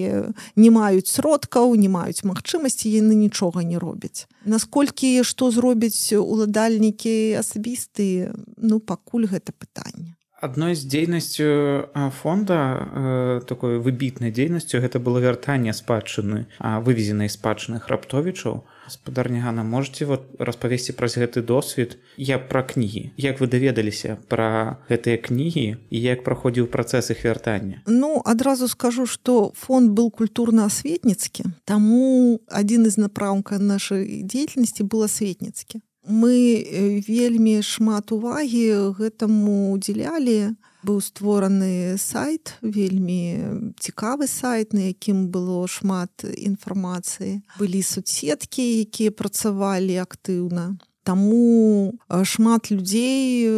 не 0.54 0.70
маюць 0.70 1.10
сродкаў, 1.10 1.74
не 1.82 1.90
маюць 1.90 2.22
магчымасці, 2.22 2.94
яны 2.94 3.18
нічога 3.18 3.66
не 3.66 3.82
робяць. 3.82 4.30
Насколькі 4.46 5.26
што 5.26 5.50
зробяць 5.50 6.14
уладальнікі 6.14 7.42
асабістыя, 7.42 8.38
ну 8.62 8.78
пакуль 8.78 9.26
гэта 9.26 9.50
пытанне 9.50 10.19
адной 10.41 10.75
з 10.75 10.86
дзейнасцю 10.88 11.89
фонда 12.21 12.60
э, 12.60 13.41
такой 13.47 13.80
выбітнай 13.80 14.32
дзейнасцю 14.32 14.80
гэта 14.80 14.99
было 14.99 15.19
вяртанне 15.19 15.73
спадчыны 15.73 16.47
вывезенай 16.60 17.30
спадчыных 17.30 17.88
раптовічаў 17.88 18.63
спадарнягана 18.89 19.63
можете 19.63 20.06
вот 20.06 20.36
распавесці 20.39 20.93
праз 20.93 21.17
гэты 21.17 21.41
досвед? 21.41 21.97
Я 22.17 22.39
пра 22.39 22.63
кнігі. 22.63 23.13
Як 23.17 23.39
вы 23.39 23.47
даведаліся 23.47 24.17
пра 24.28 24.82
гэтыя 24.89 25.17
кнігі 25.17 25.78
і 25.89 25.97
як 26.02 26.23
праходзіў 26.23 26.67
працэс 26.67 27.12
іх 27.12 27.25
вяртання? 27.25 27.82
Ну 27.86 28.21
адразу 28.25 28.67
скажу 28.67 29.06
что 29.06 29.54
фонд 29.56 29.91
был 29.91 30.12
культурна-асветніцкі 30.12 31.45
таму 31.65 32.39
адзін 32.47 32.89
з 32.89 32.97
напраўка 32.97 33.60
нашай 33.60 34.23
дзейнасці 34.25 34.84
был 34.84 35.04
асветніцкі 35.04 35.82
мы 36.08 37.02
вельмі 37.08 37.62
шмат 37.62 38.12
увагі 38.12 38.96
гэтаму 38.98 39.74
удзялялі 39.76 40.56
быў 40.84 41.02
створаны 41.04 42.00
сайт 42.00 42.56
вельмі 42.64 43.76
цікавы 43.80 44.28
сайт 44.28 44.72
на 44.74 44.92
якім 44.96 45.28
было 45.28 45.68
шмат 45.68 46.24
інфармацыі. 46.24 47.44
Былі 47.60 47.82
соцсеткі 47.84 48.64
якія 48.88 49.12
працавалі 49.12 50.00
актыўна. 50.00 50.80
Таму 51.04 51.98
шмат 52.24 52.70
людзей 52.72 53.50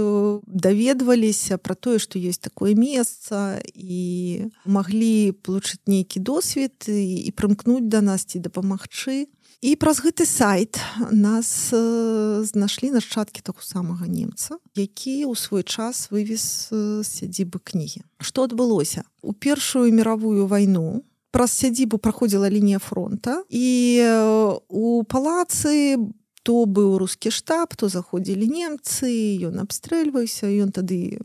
даведваліся 0.47 1.57
пра 1.57 1.75
тое 1.75 1.99
што 1.99 2.17
ёсць 2.17 2.41
такое 2.41 2.73
месца 2.73 3.59
і 3.75 4.49
маглі 4.65 5.35
получыць 5.45 5.83
нейкі 5.85 6.23
досвед 6.23 6.87
і, 6.87 7.27
і 7.27 7.29
прымкнуць 7.35 7.89
да 7.91 8.01
нас 8.01 8.25
ці 8.25 8.39
дапамагчы 8.39 9.27
і 9.61 9.75
праз 9.77 10.01
гэты 10.01 10.25
сайт 10.25 10.81
нас 11.13 11.69
э, 11.69 12.41
знашлі 12.43 12.91
нашчадкі 12.97 13.45
таго 13.45 13.61
самага 13.61 14.09
немца 14.09 14.57
які 14.73 15.29
ў 15.29 15.37
свой 15.37 15.61
час 15.61 16.09
вывез 16.09 16.73
э, 16.73 17.05
сядзібы 17.05 17.61
кнігі. 17.61 18.01
Што 18.17 18.49
адбылося? 18.49 19.05
У 19.21 19.37
першую 19.37 19.93
мировую 19.93 20.49
вайну 20.49 21.05
праз 21.29 21.53
сядзібу 21.53 22.01
праходзіла 22.01 22.49
лінія 22.49 22.81
фронта 22.81 23.45
і 23.53 23.69
э, 24.01 24.57
у 24.67 25.05
палацы 25.05 26.09
то 26.41 26.65
быў 26.65 26.97
рускі 26.97 27.29
штаб 27.29 27.77
то 27.77 27.85
заходзілі 27.85 28.49
немцы 28.49 29.13
ён 29.45 29.61
абстрэльваўся 29.61 30.49
ён 30.49 30.73
тады 30.73 31.21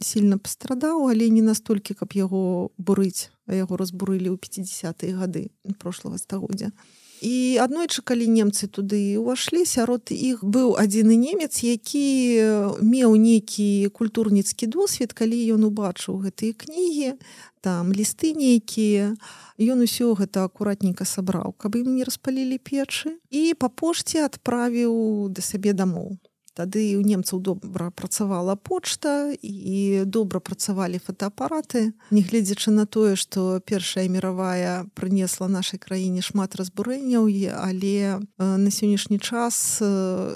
сильно 0.00 0.40
пастрадаў 0.40 1.04
але 1.12 1.28
не 1.28 1.44
настолькі 1.44 1.92
каб 1.92 2.16
яго 2.16 2.72
бурыць 2.80 3.28
а 3.44 3.52
яго 3.52 3.76
разбурылі 3.76 4.32
ў 4.32 4.40
50 4.40 5.04
гады 5.20 5.52
прошлого 5.76 6.16
стагоддзя 6.16 6.72
і 7.22 7.58
аднойчы 7.62 8.02
калі 8.06 8.26
немцы 8.30 8.68
туды 8.68 9.18
ўвашлі 9.18 9.64
сярод 9.66 10.12
іх 10.14 10.44
быў 10.44 10.78
адзіны 10.78 11.18
немец 11.18 11.62
які 11.66 12.06
меў 12.82 13.16
нейкі 13.18 13.90
культурніцкі 13.94 14.70
досвед 14.70 15.12
калі 15.12 15.38
ён 15.58 15.66
убачыў 15.70 16.22
гэтыя 16.24 16.54
кнігі 16.54 17.18
там 17.60 17.92
лісты 17.92 18.32
нейкія. 18.38 19.18
Ён 19.58 19.82
усё 19.82 20.14
гэта 20.14 20.46
акуратненько 20.46 21.02
сабраў 21.02 21.54
каб 21.58 21.74
ім 21.74 21.98
не 21.98 22.06
распалілі 22.06 22.62
печы 22.62 23.18
і 23.34 23.54
па 23.58 23.68
пошце 23.68 24.22
адправіў 24.22 24.94
да 25.34 25.42
сабе 25.42 25.74
дамоў 25.74 26.14
тады 26.58 26.82
у 26.98 27.02
немцаў 27.06 27.38
добра 27.38 27.90
працавала 27.94 28.58
почта 28.58 29.30
і 29.30 30.02
добра 30.06 30.42
працавалі 30.42 30.98
фотоапараты 30.98 31.94
нягледзячы 32.10 32.74
на 32.74 32.86
тое 32.86 33.14
што 33.14 33.62
першая 33.62 34.08
мировая 34.10 34.90
прынесла 34.98 35.46
нашай 35.46 35.78
краіне 35.78 36.24
шмат 36.26 36.58
разбурэнняў 36.58 37.30
але 37.62 38.18
на 38.42 38.70
сённяшні 38.74 39.22
час 39.22 39.78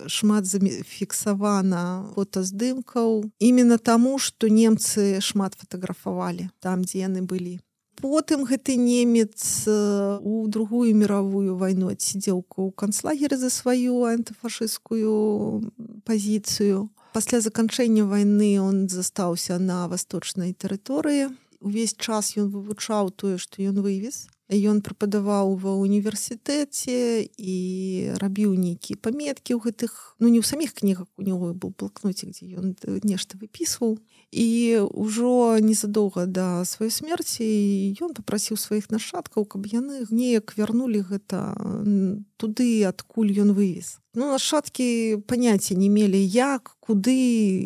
шмат 0.06 0.46
зафіксавана 0.46 2.12
фотаздымкаў. 2.14 3.32
Именно 3.38 3.78
таму 3.78 4.18
што 4.18 4.46
немцы 4.46 5.18
шмат 5.20 5.58
фатаграфавалі 5.58 6.50
там 6.60 6.86
дзе 6.86 7.06
яны 7.08 7.26
былі 7.26 7.58
потым 8.02 8.42
гэты 8.44 8.74
немец 8.76 9.64
у 9.70 10.46
другую 10.48 10.90
мировую 10.98 11.54
вайну 11.56 11.94
адсидзелку 11.94 12.68
ў 12.68 12.74
канцлагеры 12.74 13.38
за 13.38 13.48
сваю 13.48 14.02
антыфашысцкую 14.10 15.70
пазіцыю. 16.02 16.90
Пасля 17.14 17.40
заканчэння 17.40 18.04
войны 18.04 18.58
он 18.60 18.88
застаўся 18.88 19.58
на 19.62 19.86
восточнай 19.86 20.52
тэрыторыі. 20.52 21.30
Увесь 21.62 21.94
час 21.94 22.34
ён 22.34 22.50
вывучаў 22.50 23.14
тое 23.14 23.38
што 23.38 23.62
ён 23.62 23.78
вывез. 23.86 24.26
Ён 24.50 24.82
преподаваў 24.82 25.54
ва 25.62 25.78
універсітэце 25.78 27.24
і 27.24 27.56
рабіў 28.18 28.58
нейкія 28.58 28.98
паметкі 28.98 29.54
ў 29.54 29.70
гэтых 29.70 30.18
ну 30.18 30.26
не 30.26 30.42
ў 30.42 30.44
саміх 30.44 30.74
кнігах 30.74 31.06
у 31.16 31.22
него 31.22 31.54
быў 31.54 31.70
блокноце 31.78 32.34
дзе 32.34 32.58
ён 32.58 32.74
нешта 33.06 33.38
выпісваў 33.38 33.96
і 34.32 34.88
ўжо 34.96 35.60
незадоўга 35.60 36.24
да 36.24 36.64
сваёй 36.64 36.88
смерці 36.88 37.44
ён 38.00 38.16
попрасіў 38.16 38.56
сваіх 38.56 38.88
нашадкаў 38.88 39.44
каб 39.44 39.68
яны 39.68 40.08
неяк 40.08 40.56
вярнулі 40.56 41.04
гэта 41.04 41.52
туды 42.40 42.82
адкуль 42.88 43.28
ён 43.44 43.52
вывез. 43.52 44.00
Ну 44.16 44.32
нашадкі 44.32 45.20
паняцця 45.28 45.76
не 45.76 45.92
мелі 45.92 46.16
як 46.16 46.76
куды 46.80 47.12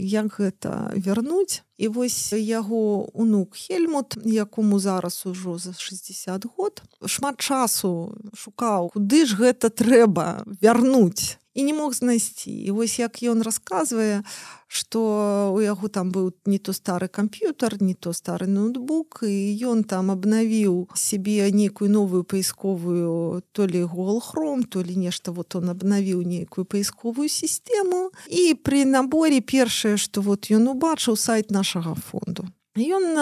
як 0.03 0.43
гэта 0.43 0.91
вярнуць 0.99 1.63
і 1.79 1.89
вось 1.89 2.35
яго 2.35 3.07
унук 3.15 3.55
хельмут 3.55 4.19
якому 4.27 4.79
зараз 4.83 5.23
ужо 5.27 5.59
за 5.59 5.73
60 5.73 6.47
год 6.59 6.83
шмат 7.07 7.39
часу 7.39 8.19
шукаў 8.35 8.91
куды 8.91 9.23
ж 9.27 9.39
гэта 9.39 9.71
трэба 9.71 10.43
вярнуць 10.59 11.39
і 11.57 11.63
не 11.63 11.73
мог 11.73 11.95
знайсці. 11.95 12.53
І 12.53 12.71
вось 12.71 12.99
як 13.01 13.17
ён 13.25 13.41
расказвае 13.43 14.23
что 14.69 15.53
у 15.55 15.61
яго 15.61 15.89
там 15.89 16.11
быў 16.11 16.35
не 16.45 16.59
то 16.59 16.73
стары 16.77 17.09
камп'ютар 17.09 17.79
не 17.81 17.95
то 17.95 18.13
стары 18.13 18.47
ноутбук 18.51 19.23
і 19.23 19.55
ён 19.65 19.85
там 19.87 20.11
абнавіў 20.11 20.91
сябе 20.95 21.49
нейкую 21.55 21.89
новую 21.91 22.25
паісковую 22.25 23.43
то 23.53 23.67
ли 23.67 23.83
голхром 23.87 24.65
то 24.65 24.83
ли 24.83 24.97
нешта 24.97 25.33
вот 25.33 25.55
он 25.55 25.71
абнавіў 25.71 26.21
нейкую 26.27 26.67
паісковую 26.67 27.29
сістэму. 27.29 28.11
І 28.29 28.55
при 28.55 28.85
наборе 28.85 29.41
першае 29.41 29.97
что 29.97 30.21
вот 30.21 30.51
ён 30.51 30.69
убачыў 30.69 31.17
сайт 31.17 31.51
нашага 31.51 31.95
фонду. 31.95 32.45
Ён 32.77 33.17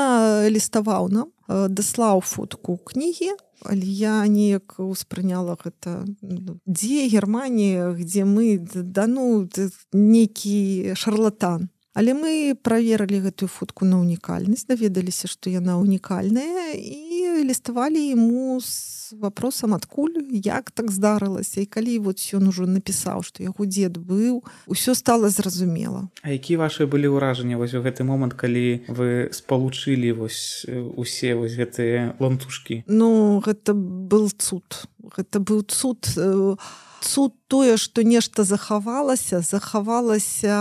ліставаў 0.50 1.08
нам 1.12 1.28
даслаў 1.48 2.20
фотку 2.20 2.80
кнігі 2.82 3.36
але 3.64 3.86
я 3.86 4.26
неяк 4.26 4.76
успрыняла 4.78 5.56
гэта 5.60 6.04
ну, 6.22 6.60
дзе 6.66 7.08
германія 7.08 7.92
где 7.92 8.24
мы 8.24 8.58
да 8.60 9.06
ну 9.06 9.48
нейкі 9.92 10.94
шарлатан 10.94 11.70
але 11.94 12.14
мы 12.14 12.58
праверылі 12.58 13.30
гэтую 13.30 13.48
фотку 13.48 13.86
на 13.86 14.02
унікальнасць 14.02 14.66
даведаліся 14.66 15.30
што 15.30 15.50
яна 15.50 15.78
унікальная 15.78 16.74
і 16.74 17.46
ліставалі 17.46 18.02
ему 18.12 18.58
с 18.60 19.14
вопросам 19.20 19.74
адкуль 19.74 20.18
як 20.30 20.70
так 20.70 20.90
здарылася. 20.90 21.60
І 21.60 21.66
калі 21.66 21.98
вот 21.98 22.18
ён 22.34 22.50
ужо 22.50 22.66
напісаў 22.66 23.22
што 23.22 23.46
яго 23.46 23.66
дзед 23.66 23.98
быў 23.98 24.42
усё 24.66 24.94
стало 24.94 25.30
зразумела. 25.30 26.08
А 26.22 26.30
які 26.30 26.56
ваши 26.56 26.86
былі 26.86 27.14
ўражанні 27.14 27.54
вось 27.54 27.74
у 27.74 27.82
гэты 27.82 28.02
момант 28.02 28.34
калі 28.34 28.82
вы 28.88 29.30
спалучылі 29.30 30.12
вось 30.18 30.66
усе 30.98 31.34
вось 31.34 31.54
гэтыя 31.54 32.18
лантушкі 32.18 32.84
Ну 32.88 33.38
гэта 33.44 33.74
был 33.74 34.30
цуд. 34.34 34.90
Гэта 34.98 35.38
быў 35.38 35.62
цуд 35.68 36.10
у 36.18 36.58
цуд 37.04 37.36
тое 37.52 37.76
што 37.76 38.02
нешта 38.02 38.44
захавалася 38.48 39.40
захавалася 39.44 40.56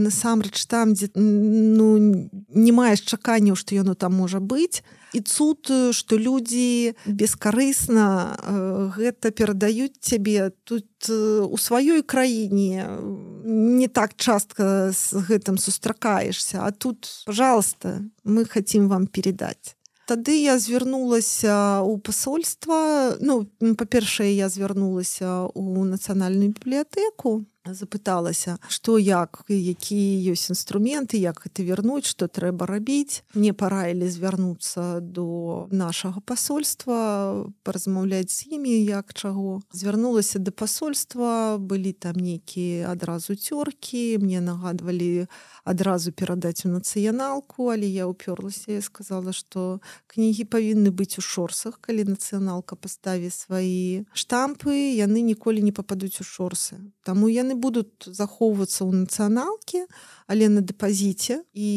насамрэч 0.00 0.64
там 0.66 0.96
дзе 0.96 1.12
ну 1.14 2.00
не 2.48 2.72
маеш 2.72 3.04
чаканняў 3.04 3.58
што 3.60 3.76
яно 3.76 3.94
там 3.94 4.16
можа 4.16 4.40
быць. 4.40 4.80
І 5.12 5.20
цуд 5.20 5.68
што 5.92 6.16
людзі 6.16 6.96
бескарысна 7.04 8.32
гэта 8.96 9.28
перадаюць 9.30 10.00
цябе. 10.00 10.56
Тут 10.64 10.88
у 11.12 11.56
сваёй 11.60 12.00
краіне 12.00 12.88
не 13.44 13.88
так 13.92 14.16
частка 14.16 14.88
з 14.96 15.20
гэтым 15.28 15.60
сустракаешься 15.60 16.64
а 16.64 16.72
тут 16.72 17.08
пожалуйста 17.26 18.00
мы 18.24 18.48
хотим 18.48 18.88
вам 18.88 19.06
передать 19.06 19.76
тады 20.12 20.36
я 20.44 20.58
звярнулася 20.60 21.80
ў 21.80 21.96
пасольства 22.04 23.16
ну 23.24 23.48
па-першае 23.80 24.28
я 24.36 24.52
звярнулася 24.52 25.48
ў 25.56 25.88
нацыянальную 25.88 26.52
бібліятэку 26.52 27.40
запыталася 27.64 28.58
што 28.68 28.98
як 28.98 29.44
якія 29.48 30.34
ёсць 30.34 30.50
інструменты 30.50 31.22
як 31.22 31.38
гэта 31.46 31.62
вярнуць 31.62 32.10
што 32.10 32.26
трэба 32.26 32.66
рабіць 32.66 33.22
мне 33.34 33.54
параілі 33.54 34.08
звярнуцца 34.10 34.98
до 35.00 35.66
нашага 35.70 36.18
пасольства 36.26 37.46
паразмаўляць 37.62 38.34
з 38.34 38.58
імі 38.58 38.74
як 38.84 39.14
чаго. 39.14 39.62
Звярнулася 39.72 40.38
да 40.38 40.50
пасольства 40.50 41.56
былі 41.58 41.92
там 41.92 42.18
нейкія 42.18 42.90
адразу 42.90 43.38
цёркі 43.38 44.18
мне 44.18 44.40
нагадвалі 44.42 45.30
адразу 45.64 46.10
перадаць 46.12 46.66
у 46.66 46.72
нацыяналку 46.74 47.70
але 47.70 47.86
я 47.86 48.10
ўпёрлася 48.10 48.74
і 48.74 48.82
сказала 48.82 49.30
што 49.30 49.78
кнігі 50.10 50.50
павінны 50.50 50.90
быць 50.90 51.18
у 51.18 51.22
шорсах 51.22 51.78
калі 51.78 52.10
нацыяналка 52.10 52.74
паставе 52.74 53.30
свае 53.30 54.02
штампы 54.12 54.74
яны 54.98 55.22
ніколі 55.22 55.62
не 55.62 55.70
пападуць 55.70 56.18
у 56.18 56.24
шорсы. 56.26 56.82
Таму 57.02 57.30
яны 57.30 57.51
яны 57.52 57.60
будуць 57.60 58.08
захоўвацца 58.08 58.84
ў 58.88 59.04
нацыяналке 59.04 59.84
але 60.26 60.48
на 60.48 60.64
дэпазіце 60.64 61.44
і 61.52 61.70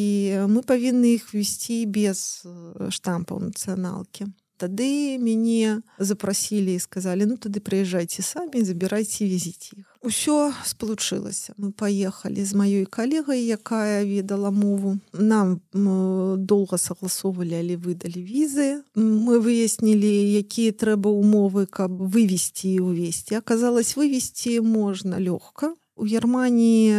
мы 0.48 0.64
павінны 0.64 1.20
іх 1.20 1.36
весці 1.36 1.86
без 1.86 2.48
штампаў 2.90 3.52
нацыяналкі 3.52 4.32
тады 4.58 5.18
мяне 5.20 5.82
запрасілі 6.00 6.76
і 6.76 6.84
сказалі 6.84 7.26
ну 7.26 7.38
тады 7.38 7.60
прыязджайце 7.60 8.22
самі 8.22 8.64
забірайце 8.64 9.26
візіць 9.26 9.74
іх 9.76 9.96
Усё 10.06 10.54
спалучылася. 10.62 11.58
Мы 11.58 11.72
паехалі 11.74 12.46
з 12.46 12.54
маёй 12.54 12.86
калегай 12.86 13.42
якая 13.42 14.06
ведала 14.06 14.52
мову. 14.54 15.02
Нам 15.14 15.66
доўга 15.74 16.78
согласоўвалі 16.78 17.58
але 17.58 17.74
выдалі 17.74 18.22
візы. 18.22 18.86
Мы 18.94 19.42
выяснілі 19.42 20.12
якія 20.38 20.78
трэба 20.78 21.10
умовы 21.10 21.66
каб 21.66 21.98
вывесці 21.98 22.78
увесці 22.86 23.42
аказалось 23.42 23.98
вывесці 23.98 24.62
можна 24.62 25.18
лёгка 25.18 25.74
у 25.96 26.06
германии 26.06 26.92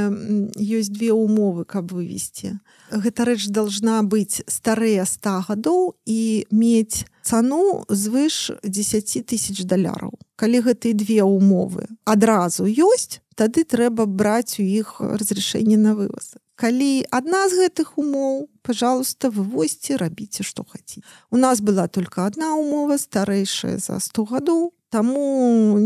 ёсць 0.56 0.88
две 0.90 1.12
умовы 1.12 1.64
каб 1.64 1.92
вывесці. 1.92 2.58
Гэта 2.90 3.24
рэч 3.28 3.48
должна 3.52 4.02
быць 4.02 4.40
старыя 4.48 5.04
100 5.04 5.52
гадоў 5.52 5.96
і 6.06 6.46
мець 6.50 7.04
цану 7.22 7.84
звыш 7.88 8.56
10 8.64 9.26
тысяч 9.26 9.64
даляраў. 9.68 10.16
Калі 10.36 10.64
гэтыя 10.64 10.94
две 10.94 11.22
умовы 11.22 11.86
адразу 12.04 12.64
ёсць 12.64 13.20
тады 13.36 13.64
трэба 13.68 14.06
браць 14.06 14.56
у 14.58 14.64
іх 14.64 15.00
разрешение 15.00 15.76
на 15.76 15.94
вываз. 15.94 16.40
Калі 16.56 17.04
адна 17.12 17.48
з 17.52 17.68
гэтых 17.68 18.00
умоў 18.00 18.48
пожалуйста 18.64 19.28
вывозьте 19.28 20.00
рабіце 20.00 20.40
што 20.40 20.64
хаце 20.64 21.04
у 21.30 21.36
нас 21.36 21.60
была 21.60 21.84
только 21.86 22.24
одна 22.24 22.56
умова 22.56 22.96
старэйшая 22.96 23.76
за 23.76 24.00
100 24.00 24.24
гадоў 24.32 24.72
Таму 24.90 25.78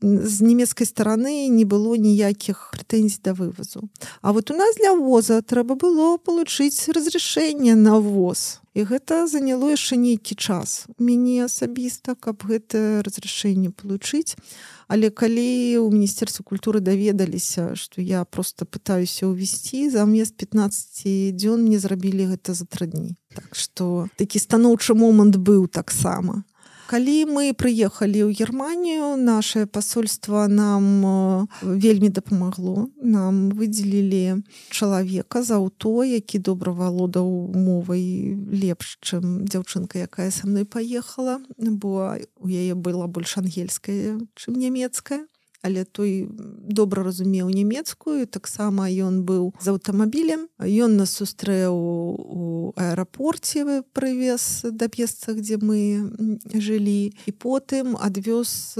з 0.00 0.36
нямецкай 0.46 0.86
стороны 0.86 1.48
не 1.50 1.64
было 1.66 1.98
ніякіх 1.98 2.70
прэтэнзій 2.70 3.18
да 3.26 3.34
вывазу. 3.34 3.90
А 4.22 4.32
вот 4.32 4.50
у 4.50 4.54
нас 4.54 4.76
для 4.78 4.94
воза 4.94 5.42
трэба 5.42 5.74
было 5.74 6.18
получыць 6.18 6.88
разрешение 6.94 7.74
на 7.74 7.98
воз. 7.98 8.60
І 8.74 8.86
гэта 8.86 9.26
заняло 9.26 9.70
яшчэ 9.70 9.98
нейкі 9.98 10.34
час. 10.34 10.86
мяне 10.98 11.44
асабіста, 11.44 12.14
каб 12.14 12.42
гэта 12.46 13.02
разрешение 13.02 13.70
получыць. 13.70 14.38
Але 14.86 15.10
калі 15.10 15.82
ў 15.82 15.90
міністерстве 15.90 16.46
культуры 16.46 16.78
даведаліся, 16.78 17.74
што 17.74 18.02
я 18.02 18.24
просто 18.24 18.66
пытаюся 18.66 19.26
ўвесці 19.26 19.90
замест 19.90 20.38
15 20.38 21.34
дзён 21.34 21.66
мне 21.66 21.78
зрабілі 21.78 22.34
гэта 22.34 22.54
за 22.54 22.66
тры 22.66 22.86
дні. 22.86 23.18
Так 23.34 23.54
што 23.54 24.06
такі 24.14 24.38
станоўчы 24.38 24.94
момант 24.94 25.38
быў 25.42 25.66
таксама 25.66 26.46
калі 26.86 27.16
мы 27.30 27.52
прыехалі 27.56 28.28
ў 28.28 28.30
германію 28.34 29.16
наше 29.16 29.66
посольство 29.66 30.46
нам 30.48 30.84
э, 31.04 31.46
вельмі 31.62 32.08
дапамагло. 32.08 32.88
Нам 33.02 33.50
выдзелілі 33.50 34.44
чалавека 34.70 35.42
за 35.42 35.60
аўто 35.60 36.04
які 36.04 36.38
добра 36.38 36.72
валодаў 36.72 37.28
мовай 37.54 38.36
лепш 38.50 38.98
чым 39.00 39.44
дзяўчынка 39.48 40.04
якая 40.06 40.30
са 40.30 40.46
мной 40.46 40.64
паехала 40.64 41.40
бо 41.58 42.18
у 42.40 42.48
яе 42.48 42.74
была 42.74 43.06
больш 43.06 43.38
ангельская 43.38 44.20
чым 44.34 44.58
нямецкая 44.58 45.26
але 45.64 45.84
той 45.88 46.28
добра 46.60 47.02
разумеў 47.02 47.48
нямецкую 47.48 48.28
таксама 48.28 48.86
ён 48.92 49.24
быў 49.24 49.56
з 49.56 49.72
аўтамабілем. 49.72 50.46
Ён 50.60 51.00
нас 51.00 51.16
сустрэў 51.16 51.72
у 51.72 52.44
аэрапорце 52.76 53.82
прывез 53.96 54.68
да 54.68 54.92
месца 54.92 55.32
дзе 55.32 55.56
мы 55.56 56.04
жылі 56.52 57.16
і 57.26 57.32
потым 57.32 57.96
адвёз 57.96 58.76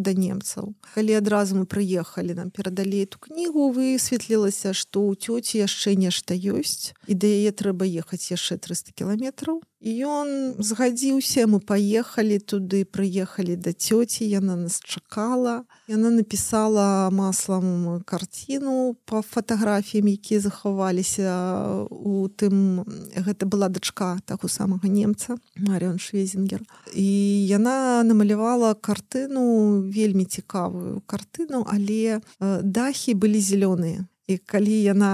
да 0.00 0.12
немцаў. 0.16 0.72
Калі 0.96 1.12
адразу 1.20 1.60
мы 1.60 1.68
прыехалі 1.68 2.34
нам 2.34 2.48
перадалі 2.48 3.04
эту 3.04 3.20
кнігу 3.20 3.68
высветлілася 3.76 4.72
што 4.72 5.04
ў 5.04 5.20
цёці 5.20 5.60
яшчэ 5.60 5.94
нешта 6.00 6.32
ёсць 6.32 6.96
і 7.04 7.14
да 7.14 7.28
яе 7.28 7.52
трэба 7.52 7.84
ехаць 7.84 8.32
яшчэ 8.32 8.56
300 8.56 8.96
кіламетраў 8.96 9.60
ён 9.84 10.56
згадзіўся 10.64 11.44
мы 11.44 11.60
паехалі 11.60 12.40
туды 12.40 12.88
прыехалі 12.88 13.60
да 13.60 13.76
цёці 13.76 14.24
яна 14.24 14.56
нас 14.56 14.80
чакала 14.80 15.68
яна 15.92 16.08
напісала 16.08 17.12
маслам 17.12 18.00
карціну 18.08 18.96
по 19.04 19.20
фатаграфіям 19.20 20.08
якія 20.08 20.40
захаваліся 20.40 21.84
у 21.92 22.32
тым 22.32 22.88
гэта 23.12 23.44
была 23.44 23.68
дачка 23.68 24.16
таго 24.24 24.48
самага 24.48 24.88
немца 24.88 25.36
Марыон 25.60 26.00
швезінгер. 26.00 26.64
І 26.96 27.04
яна 27.46 28.02
намалявала 28.08 28.74
картыну 28.74 29.84
вельмі 29.92 30.24
цікавую 30.24 31.04
картыну 31.06 31.60
але 31.68 32.24
дахі 32.40 33.14
былі 33.14 33.40
зялёныя. 33.40 34.08
І 34.26 34.40
калі 34.40 34.72
яна 34.72 35.12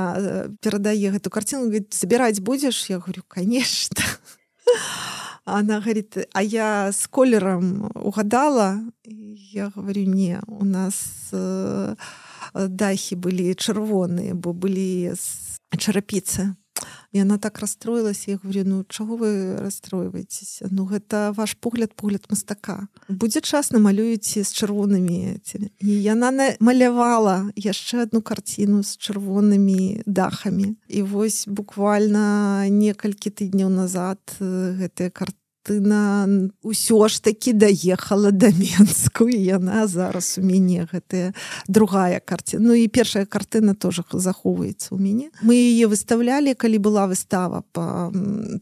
перадае 0.62 1.10
гэту 1.10 1.30
карціну 1.34 1.66
забіраць 1.90 2.38
будзеш? 2.38 2.90
Я 2.90 3.02
говорю 3.02 3.26
конечно 3.26 4.06
она 5.44 5.80
говорит 5.80 6.16
а 6.32 6.42
я 6.42 6.92
с 6.92 7.06
колером 7.06 7.90
угадала? 7.94 8.80
Я 9.04 9.70
говорю 9.74 10.04
не 10.04 10.40
у 10.46 10.64
нас 10.64 11.30
э, 11.32 11.94
дахи 12.54 13.14
были 13.14 13.52
чырвоныя 13.54 14.34
бо 14.34 14.52
былі 14.52 15.14
чарапіцы 15.78 16.54
і 17.12 17.22
она 17.22 17.38
так 17.38 17.58
расстроилась 17.58 18.28
я 18.28 18.38
говорю 18.42 18.62
ну 18.64 18.84
чаго 18.88 19.16
вы 19.16 19.56
расстроиваетесь? 19.56 20.62
Ну 20.70 20.84
гэта 20.84 21.32
ваш 21.36 21.56
погляд 21.56 21.94
погляд 21.94 22.26
мастака. 22.30 22.88
Будзе 23.08 23.40
час 23.40 23.72
намалюеце 23.72 24.44
з 24.44 24.52
чырвонымі 24.52 25.40
і 25.80 25.90
яна 26.02 26.30
малявала 26.60 27.50
яшчэ 27.56 28.06
одну 28.06 28.22
карціну 28.22 28.82
з 28.82 28.96
чырвонымі 28.98 30.02
дахамі. 30.06 30.76
І 30.88 31.02
вось 31.02 31.44
буквально 31.48 32.68
некалькі 32.68 33.30
тыдняў 33.30 33.68
назад 33.68 34.20
гэтыя 34.38 35.10
карты 35.10 35.39
Тына 35.62 36.24
ўсё 36.64 37.08
ж 37.08 37.20
такі 37.20 37.52
даехала 37.52 38.30
да 38.40 38.48
Мску 38.80 39.28
і 39.28 39.36
яна 39.36 39.86
зараз 39.86 40.38
у 40.38 40.42
мяне 40.42 40.88
гэтая 40.88 41.34
другая 41.68 42.20
карціна. 42.20 42.68
Ну 42.68 42.74
і 42.74 42.88
першая 42.88 43.26
картына 43.26 43.74
тоже 43.74 44.04
захоўваецца 44.12 44.96
ў 44.96 44.98
мяне. 44.98 45.28
Мы 45.44 45.60
яе 45.60 45.84
выставлялі 45.86 46.56
калі 46.56 46.78
была 46.80 47.04
выстава 47.06 47.64
по 47.72 48.08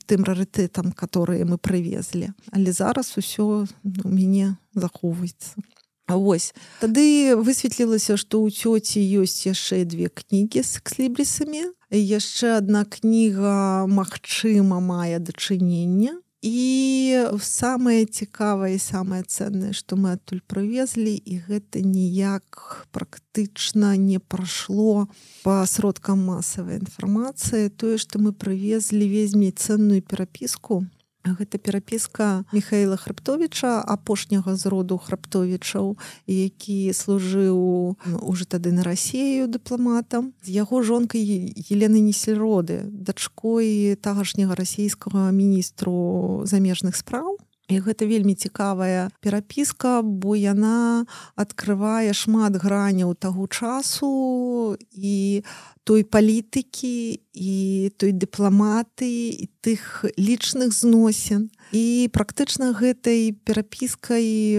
тым 0.07 0.25
рарытэтам 0.27 0.91
которые 0.93 1.45
мы 1.45 1.59
прывезлі. 1.59 2.35
Але 2.51 2.73
зараз 2.73 3.15
усё 3.15 3.67
ну, 3.85 4.03
у 4.05 4.11
мяне 4.11 4.57
захоўваецца. 4.75 5.63
Вось 6.09 6.55
тады 6.81 7.37
высветлілася 7.37 8.17
што 8.17 8.41
ў 8.43 8.51
цёці 8.51 8.99
ёсць 9.23 9.45
яшчэ 9.47 9.85
две 9.85 10.09
кнігі 10.09 10.65
з 10.65 10.81
экслібрісамі 10.81 11.69
яшчэ 11.95 12.59
одна 12.59 12.85
кніга 12.89 13.85
Мачыма 13.87 14.81
мае 14.81 15.21
дачынення 15.21 16.17
і 16.43 17.17
самае 17.43 18.05
цікавае 18.07 18.79
самае 18.79 19.23
ценное 19.27 19.73
што 19.75 19.99
мы 19.99 20.15
адтуль 20.15 20.43
прывезлі 20.47 21.15
і 21.19 21.39
гэта 21.49 21.83
ніяк 21.83 22.87
практычна 22.95 23.97
не 23.97 24.19
прайшло 24.19 25.09
па 25.43 25.67
сродкам 25.67 26.23
масавай 26.23 26.79
інфармацыі 26.79 27.75
тое 27.75 27.99
што 27.99 28.23
мы 28.23 28.33
прывезлі 28.33 29.09
вельмі 29.11 29.51
ценную 29.51 30.03
перапіску 30.03 30.87
гэта 31.35 31.59
перапіска 31.59 32.45
михаила 32.53 32.97
хрыбтовича 32.97 33.83
апошняга 33.83 34.57
з 34.57 34.67
роду 34.67 34.99
храптовічаў 34.99 35.99
які 36.27 36.93
служыў 36.93 37.97
уже 38.21 38.45
тады 38.47 38.73
на 38.73 38.85
рассею 38.85 39.49
дыпламатам. 39.49 40.33
З 40.45 40.49
яго 40.63 40.83
жонкай 40.83 41.21
елены 41.69 42.01
несельроды 42.01 42.85
дачкой 42.87 43.97
тагашняга 44.01 44.55
расійскага 44.55 45.31
міністру 45.33 46.43
замежных 46.45 46.97
спраў 46.97 47.39
І 47.69 47.85
гэта 47.85 48.09
вельмі 48.09 48.33
цікавая 48.33 49.13
перапіска 49.21 50.01
бо 50.01 50.33
яна 50.33 51.05
открывае 51.37 52.17
шмат 52.17 52.57
граняў 52.57 53.13
таго 53.13 53.45
часу 53.45 54.79
і 54.97 55.45
той 55.85 56.05
палітыкі 56.05 57.21
і 57.37 57.57
той 58.01 58.13
дыпламаты 58.17 59.09
і 59.37 59.47
тых 59.61 60.09
лічных 60.17 60.73
зносін. 60.73 61.53
І 61.73 62.09
практычна 62.09 62.73
гэтай 62.73 63.37
перапіскай 63.45 64.57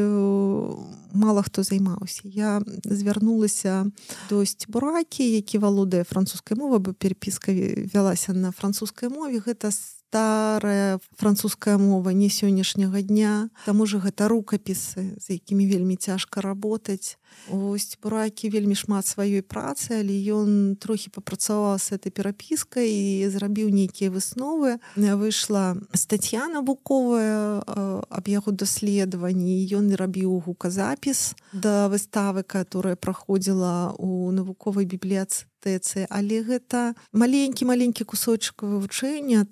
мала 1.14 1.42
хто 1.42 1.66
займаўся. 1.66 2.30
Я 2.30 2.62
звярнулася 2.86 3.90
досць 4.30 4.70
буракі 4.70 5.26
які 5.26 5.58
валодае 5.58 6.06
французскай 6.06 6.58
мовы 6.58 6.78
бы 6.78 6.94
перепіска 6.94 7.54
вялася 7.94 8.34
на 8.38 8.54
французскай 8.54 9.10
мове. 9.10 9.42
Гэта 9.42 9.74
старая 10.10 11.00
французская 11.18 11.78
мова 11.78 12.10
не 12.10 12.30
сённяшняга 12.30 13.02
дня. 13.06 13.50
Таму 13.66 13.86
же 13.86 14.02
гэта 14.02 14.26
рукапісы 14.26 15.14
з 15.22 15.26
якімі 15.38 15.70
вельмі 15.70 16.02
цяжка 16.02 16.42
работаць 16.42 17.19
Ось 17.52 17.98
буракі 18.02 18.50
вельмі 18.50 18.76
шмат 18.76 19.06
сваёй 19.10 19.42
працы, 19.42 20.00
але 20.00 20.14
ён 20.34 20.76
трохі 20.78 21.10
папрацаваў 21.10 21.80
с 21.82 21.92
этой 21.92 22.14
перапіскай 22.14 22.90
і 22.90 23.30
зрабіў 23.30 23.70
нейкія 23.70 24.12
высновы. 24.14 24.78
выйшла 24.96 25.78
статья 25.94 26.48
навуковая 26.48 27.62
аб 28.10 28.26
яго 28.28 28.52
даследаванні. 28.52 29.66
Ён 29.74 29.94
рабіў 29.96 30.46
гуказапіс 30.46 31.34
да 31.54 31.90
выставы, 31.90 32.44
которая 32.44 32.96
праходзіла 32.96 33.96
у 33.98 34.32
навуковай 34.32 34.86
бібліяцы 34.86 35.50
тэцы 35.60 36.08
але 36.10 36.42
гэта 36.44 36.96
маленькі 37.12 37.68
маленькі 37.68 38.08
кусочак 38.08 38.64
вывучэння 38.64 39.44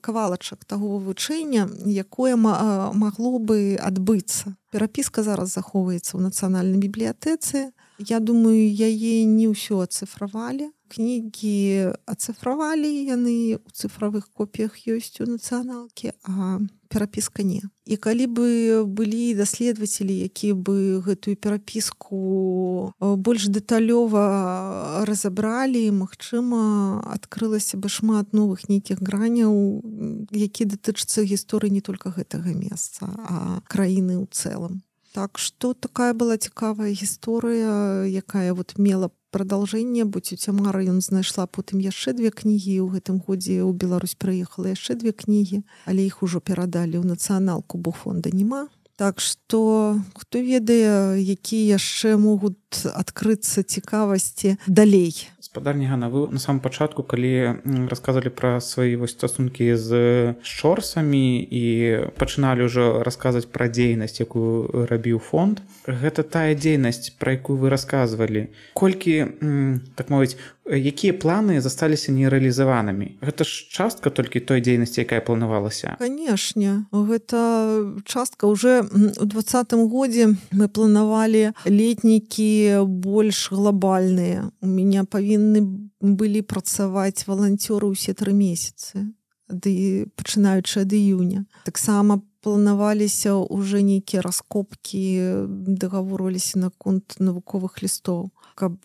кавалачак 0.00 0.64
таго 0.68 1.00
вывучэння 1.00 1.68
якое 1.88 2.36
магло 2.36 3.38
бы 3.38 3.76
адбыцца 3.80 4.56
перапіска 4.74 5.22
зараз 5.22 5.54
захоўваецца 5.54 6.18
ў 6.18 6.20
нацыянальнай 6.26 6.82
бібліятэцы 6.82 7.70
Я 8.02 8.18
думаю 8.18 8.58
яе 8.74 9.22
не 9.30 9.46
ўсё 9.46 9.78
ацыфравалі 9.86 10.66
кнігі 10.90 11.94
ацыфравалі 12.10 12.90
яны 13.06 13.62
у 13.62 13.70
цифровых 13.70 14.26
копіях 14.34 14.74
ёсць 14.90 15.22
у 15.22 15.30
нацыяналкі 15.30 16.18
а 16.26 16.58
перапіска 16.94 17.42
не. 17.42 17.60
І 17.90 17.98
калі 17.98 18.26
бы 18.30 18.48
былі 18.86 19.34
даследователі 19.34 20.14
якія 20.30 20.54
бы 20.54 21.02
гэтую 21.02 21.34
перапіску 21.34 22.94
больш 23.02 23.50
дэталёва 23.50 25.02
разабралі 25.02 25.82
Мачыма 25.90 27.02
адкрылася 27.10 27.76
бы 27.82 27.90
шмат 27.90 28.30
новых 28.30 28.70
нейкіх 28.70 29.02
граняў 29.02 29.82
які 30.30 30.70
датычацца 30.70 31.26
гісторыі 31.26 31.74
не 31.74 31.82
только 31.82 32.14
гэтага 32.14 32.54
месца 32.54 33.10
а 33.10 33.58
краіны 33.66 34.22
ў 34.22 34.30
цэлым 34.30 34.80
Так 35.14 35.38
што 35.38 35.74
такая 35.78 36.10
была 36.10 36.34
цікавая 36.42 36.90
гісторыя, 36.90 38.02
якая 38.10 38.50
вот 38.50 38.74
мела 38.82 39.14
продолжэнне 39.30 40.02
бо 40.10 40.18
цюця 40.18 40.50
Мара 40.50 40.82
ён 40.82 40.98
знайшла 40.98 41.46
потым 41.46 41.78
яшчэ 41.78 42.18
две 42.18 42.34
кнігі 42.34 42.82
ў 42.82 42.98
гэтым 42.98 43.22
годзе 43.22 43.62
ў 43.62 43.70
Беларусь 43.78 44.18
прыехала 44.18 44.74
яшчэ 44.74 44.98
две 44.98 45.14
кнігі, 45.14 45.62
але 45.86 46.02
іх 46.02 46.26
ужо 46.26 46.42
перадалі 46.42 46.98
ў 46.98 47.06
нацыяналку, 47.06 47.78
бо 47.78 47.94
фонда 47.94 48.34
няма. 48.34 48.66
Так 48.98 49.22
што 49.22 49.98
хто 50.18 50.42
ведае, 50.42 51.18
якія 51.18 51.78
яшчэ 51.78 52.18
могуць 52.18 52.58
адкрыцца 52.82 53.62
цікавасці 53.62 54.56
далей. 54.66 55.14
Гаспадарні 55.38 55.86
Гана 55.86 56.08
вы 56.08 56.26
на 56.32 56.38
самом 56.42 56.60
пачатку 56.60 57.06
калі 57.06 57.62
расказвалі 57.86 58.34
пра 58.34 58.58
свае 58.58 58.96
вось 58.98 59.14
стасункі 59.14 59.76
з 59.78 59.90
шорсамі 60.42 61.38
і 61.38 61.64
пачыналі 62.18 62.66
ўжо 62.66 63.06
расказваць 63.06 63.46
пра 63.46 63.70
дзейнасць 63.70 64.18
якую 64.18 64.86
рабіў 64.90 65.22
фонд 65.22 65.62
гэта 65.86 66.26
тая 66.26 66.58
дзейнасць 66.58 67.14
пра 67.20 67.38
якую 67.38 67.60
вы 67.60 67.70
расказвалі. 67.70 68.50
Колькі 68.74 69.30
так 69.94 70.10
мовіць 70.10 70.34
якія 70.64 71.12
планы 71.12 71.60
засталіся 71.60 72.12
нерэалізаванымі? 72.12 73.20
Гэта 73.20 73.44
ж 73.44 73.68
частка 73.68 74.08
толькі 74.08 74.40
той 74.40 74.64
дзейнасці 74.64 75.04
якая 75.04 75.20
планавалася? 75.20 75.96
Канешне 76.00 76.88
гэта 76.90 77.92
частка. 78.04 78.48
Уже 78.48 78.80
у 79.20 79.24
двадцатым 79.28 79.88
годзе 79.92 80.34
мы 80.50 80.68
планавалі 80.68 81.52
летнікі 81.68 82.63
больш 82.84 83.48
глобальныя 83.50 84.50
у 84.60 84.66
меня 84.66 85.04
павінны 85.04 85.64
былі 86.00 86.42
працаваць 86.42 87.26
валанцёры 87.28 87.92
ўсе 87.92 88.14
тры 88.14 88.32
месяцы 88.36 89.08
ды 89.48 90.08
пачынаючы 90.16 90.84
ад 90.84 90.92
іюня 90.92 91.44
таксама 91.64 92.20
планаваліся 92.44 93.34
уже 93.34 93.82
нейкія 93.82 94.22
раскопкі 94.22 95.02
дагаворваліся 95.48 96.58
наконт 96.58 97.16
навуковых 97.18 97.80
лістоў 97.80 98.28
каб 98.54 98.76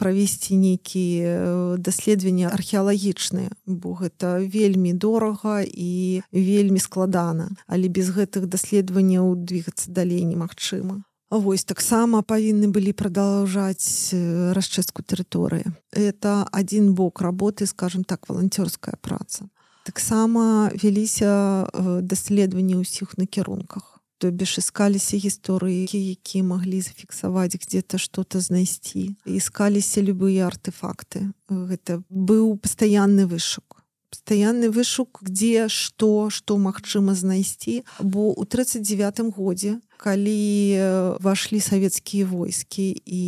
правесці 0.00 0.56
нейкія 0.58 1.76
даследаванні 1.78 2.48
археалагічныя 2.50 3.52
бо 3.66 3.94
гэта 4.00 4.40
вельмі 4.42 4.92
дорага 4.92 5.62
і 5.62 6.22
вельмі 6.32 6.80
складана. 6.80 7.50
Але 7.66 7.88
без 7.88 8.10
гэтых 8.10 8.48
даследаванняў 8.50 9.36
двигацца 9.36 9.92
далей 9.92 10.24
немагчыма 10.24 11.04
Вось 11.34 11.64
таксама 11.66 12.22
павінны 12.22 12.70
былі 12.70 12.92
продолжаць 12.94 14.14
расчыстку 14.54 15.02
тэрыторыі. 15.02 15.66
Это 15.90 16.46
один 16.52 16.94
бок 16.94 17.20
работы 17.20 17.66
скажем 17.66 18.04
так 18.04 18.28
валанцёрская 18.28 18.94
праца. 19.02 19.50
Таксама 19.82 20.70
вяліся 20.78 21.66
даследаванні 21.74 22.78
ўсіх 22.78 23.18
накірунках. 23.18 23.98
То 24.18 24.30
бишь 24.30 24.62
искаліся 24.62 25.18
гісторыі 25.18 25.90
які 25.90 26.46
маглі 26.46 26.80
зафіксаваць 26.80 27.58
где-то 27.58 27.98
что-то 27.98 28.38
знайсці. 28.38 29.18
Искаліся 29.26 30.06
любые 30.06 30.46
артефакты. 30.46 31.34
Гэта 31.50 31.98
быў 32.14 32.54
пастаянны 32.62 33.26
вышук 33.26 33.73
пастаянны 34.14 34.70
вышук 34.70 35.18
где 35.22 35.68
что 35.68 36.30
что 36.30 36.56
магчыма 36.56 37.14
знайсці. 37.14 37.82
Бо 38.00 38.30
у 38.30 38.44
39 38.44 39.34
годзе 39.34 39.80
калі 39.98 40.78
вашлі 41.18 41.60
савецкія 41.60 42.26
войскі 42.26 42.94
і 43.06 43.24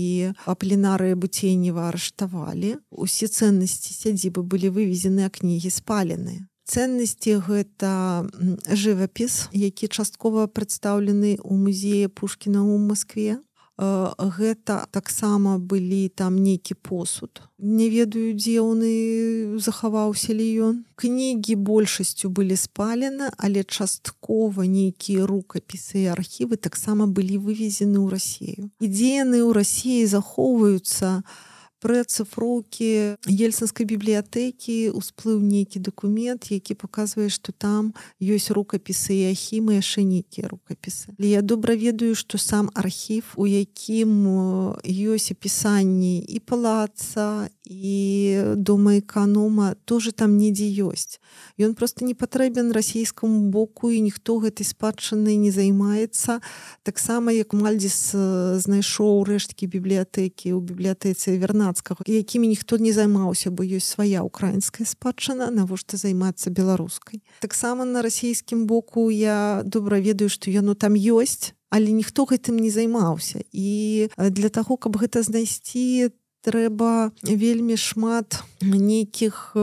апленарыя 0.46 1.16
буцейнева 1.16 1.88
арыштавалі 1.90 2.76
усе 2.90 3.26
ценнасці 3.26 3.94
сядзібы 3.96 4.46
былі 4.46 4.70
вывезены 4.70 5.26
а 5.26 5.30
кнігі 5.32 5.72
спаленыя 5.74 6.46
ценнасці 6.70 7.40
гэта 7.48 8.28
жывапіс 8.68 9.48
які 9.56 9.88
часткова 9.88 10.46
прадстаўлены 10.46 11.40
ў 11.40 11.54
музее 11.56 12.06
пушкіна 12.12 12.62
ў 12.62 12.78
Маскве 12.78 13.40
гэта 13.78 14.86
таксама 14.90 15.58
былі 15.58 16.08
там 16.08 16.38
нейкі 16.40 16.74
посуд. 16.80 17.42
Не 17.58 17.88
ведаю 17.92 18.32
дзе 18.32 18.60
оны 18.60 19.58
захаваўся 19.60 20.32
ли 20.32 20.48
ён. 20.60 20.84
Кнігі 20.96 21.56
большасцю 21.60 22.30
былі 22.30 22.56
спалены 22.56 23.28
але 23.36 23.64
часткова 23.64 24.64
нейкія 24.64 25.26
рукапісы 25.28 26.08
і 26.08 26.12
архівы 26.16 26.56
таксама 26.56 27.06
былі 27.06 27.36
вывезены 27.36 28.00
ў 28.00 28.08
рассею 28.08 28.72
ідзе 28.80 29.24
яны 29.24 29.44
ў 29.44 29.52
рассіі 29.52 30.08
захоўваюцца 30.08 31.20
у 31.20 31.55
пры 31.80 32.04
цифроўкі 32.04 33.18
ельцынскай 33.28 33.86
бібліятэкі 33.86 34.90
усплыў 34.96 35.40
нейкі 35.40 35.82
дакумент 35.84 36.50
які 36.50 36.74
паказвае 36.74 37.28
што 37.28 37.52
там 37.52 37.92
ёсць 38.20 38.50
рукапісы 38.50 39.16
і 39.16 39.32
ахімы 39.32 39.78
яшчэ 39.80 40.06
нейкія 40.08 40.48
рукапісы 40.48 41.12
я 41.18 41.42
добра 41.42 41.76
ведаю 41.76 42.14
што 42.14 42.38
сам 42.38 42.70
архів 42.74 43.34
у 43.36 43.46
якім 43.46 44.14
ёсць 44.84 45.30
апісанні 45.36 46.24
і 46.24 46.38
палаца 46.40 47.48
і 47.66 48.42
дома 48.56 48.98
эканома 48.98 49.74
тоже 49.84 50.12
там 50.12 50.38
недзе 50.38 50.70
ёсць. 50.86 51.18
Ён 51.58 51.74
просто 51.74 52.04
не 52.04 52.14
патрэбен 52.14 52.70
расійскаму 52.70 53.50
боку 53.50 53.90
і 53.90 54.00
ніхто 54.00 54.38
гэтай 54.38 54.62
спадчыны 54.62 55.34
не 55.34 55.50
займаецца. 55.50 56.38
Таксама 56.86 57.34
як 57.34 57.52
мальдзіс 57.52 58.14
знайшоў 58.62 59.26
рэшткі 59.26 59.66
бібліятэкі 59.66 60.54
ў 60.54 60.62
бібліятэцы 60.62 61.34
вернацкага 61.42 62.06
якімі 62.06 62.46
ніхто 62.46 62.78
не 62.78 62.94
займаўся 62.94 63.50
бо 63.50 63.66
ёсць 63.66 63.98
свая 63.98 64.22
украінская 64.22 64.86
спадчына 64.86 65.50
навошта 65.50 65.98
займацца 65.98 66.54
беларускай. 66.54 67.20
Таксама 67.42 67.84
на 67.84 68.02
расійскім 68.06 68.70
боку 68.70 69.10
я 69.10 69.62
добра 69.66 69.98
ведаю 69.98 70.30
што 70.30 70.54
яно 70.54 70.78
там 70.78 70.94
ёсць 70.94 71.50
але 71.66 71.90
ніхто 71.90 72.30
гэтым 72.30 72.62
не 72.62 72.70
займаўся. 72.70 73.42
І 73.50 74.08
для 74.14 74.48
таго 74.54 74.78
каб 74.78 74.96
гэта 75.02 75.26
знайсці 75.26 76.14
то 76.14 76.25
трэба 76.46 77.10
вельмі 77.26 77.74
шмат 77.74 78.38
нейкіх 78.62 79.58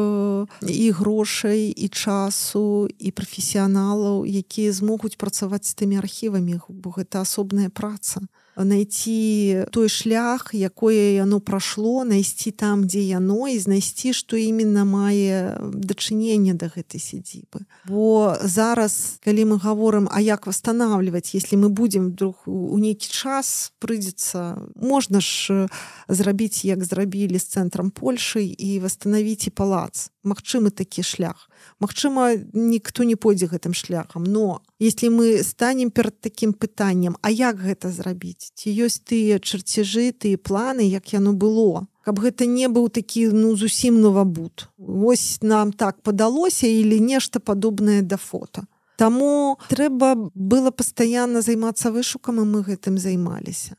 і 0.67 0.85
грошай 0.91 1.71
і 1.71 1.87
часу 1.87 2.91
і 2.99 3.09
прафесіяналаў 3.15 4.27
якія 4.27 4.75
змогуць 4.75 5.15
працаваць 5.15 5.63
з 5.63 5.73
тымі 5.79 6.03
архівамі 6.03 6.59
бо 6.67 6.91
гэта 6.91 7.23
асобная 7.23 7.71
праца 7.71 8.27
найти 8.57 9.65
той 9.71 9.89
шлях 9.89 10.53
якое 10.53 11.17
яно 11.17 11.39
прашло 11.39 12.03
найсці 12.05 12.51
там 12.51 12.85
дзе 12.85 13.01
яно 13.01 13.47
і 13.47 13.57
знайсці 13.59 14.13
што 14.13 14.37
именно 14.37 14.85
мае 14.85 15.57
дачыненне 15.59 16.53
да 16.53 16.69
гэтай 16.69 17.01
сядзібы. 17.01 17.65
Бо 17.89 18.37
зараз 18.43 19.17
калі 19.25 19.45
мы 19.45 19.57
говорим 19.57 20.09
а 20.11 20.21
як 20.21 20.45
восстанавливать 20.45 21.33
если 21.33 21.57
мы 21.57 21.69
будем 21.69 22.13
вдруг 22.13 22.43
у 22.45 22.77
нейкі 22.77 23.09
час 23.09 23.73
прыйдзецца 23.81 24.69
можна 24.75 25.21
ж 25.21 25.67
зрабіць 26.07 26.65
як 26.65 26.83
зрабілі 26.83 27.39
з 27.39 27.45
цэнтрам 27.57 27.89
Польшай 27.89 28.45
і 28.45 28.79
восстановить 28.79 29.47
і 29.47 29.49
палац. 29.49 30.09
Магчымы 30.23 30.69
такі 30.69 31.03
шлях 31.03 31.49
Магчыма 31.79 32.35
ніхто 32.53 33.03
не 33.03 33.15
пойдзе 33.15 33.47
гэтым 33.47 33.73
шляхам 33.73 34.23
но 34.23 34.61
если 34.79 35.07
мы 35.07 35.43
станем 35.43 35.91
перад 35.91 36.19
таким 36.21 36.53
пытанням 36.53 37.17
А 37.21 37.31
як 37.31 37.57
гэта 37.57 37.89
зрабіць? 37.89 38.51
Ці 38.55 38.69
ёсць 38.69 39.01
тыя 39.03 39.39
чарцяжы 39.39 40.11
тыя 40.11 40.37
планы 40.37 40.87
як 40.87 41.13
яно 41.13 41.33
было? 41.33 41.87
Каб 42.03 42.19
гэта 42.19 42.45
не 42.45 42.67
быў 42.67 42.89
такі 42.89 43.27
ну 43.31 43.55
зусім 43.55 44.01
новабуд. 44.01 44.67
Вось 44.77 45.39
нам 45.41 45.71
так 45.71 46.01
падалося 46.01 46.67
или 46.67 46.99
нешта 46.99 47.39
падобнае 47.39 48.01
да 48.01 48.17
фото 48.17 48.67
Таму 48.95 49.57
трэба 49.69 50.15
было 50.35 50.71
пастаянна 50.71 51.41
займацца 51.41 51.89
вышукам 51.91 52.39
і 52.41 52.45
мы 52.45 52.61
гэтым 52.61 52.97
займаліся. 53.01 53.75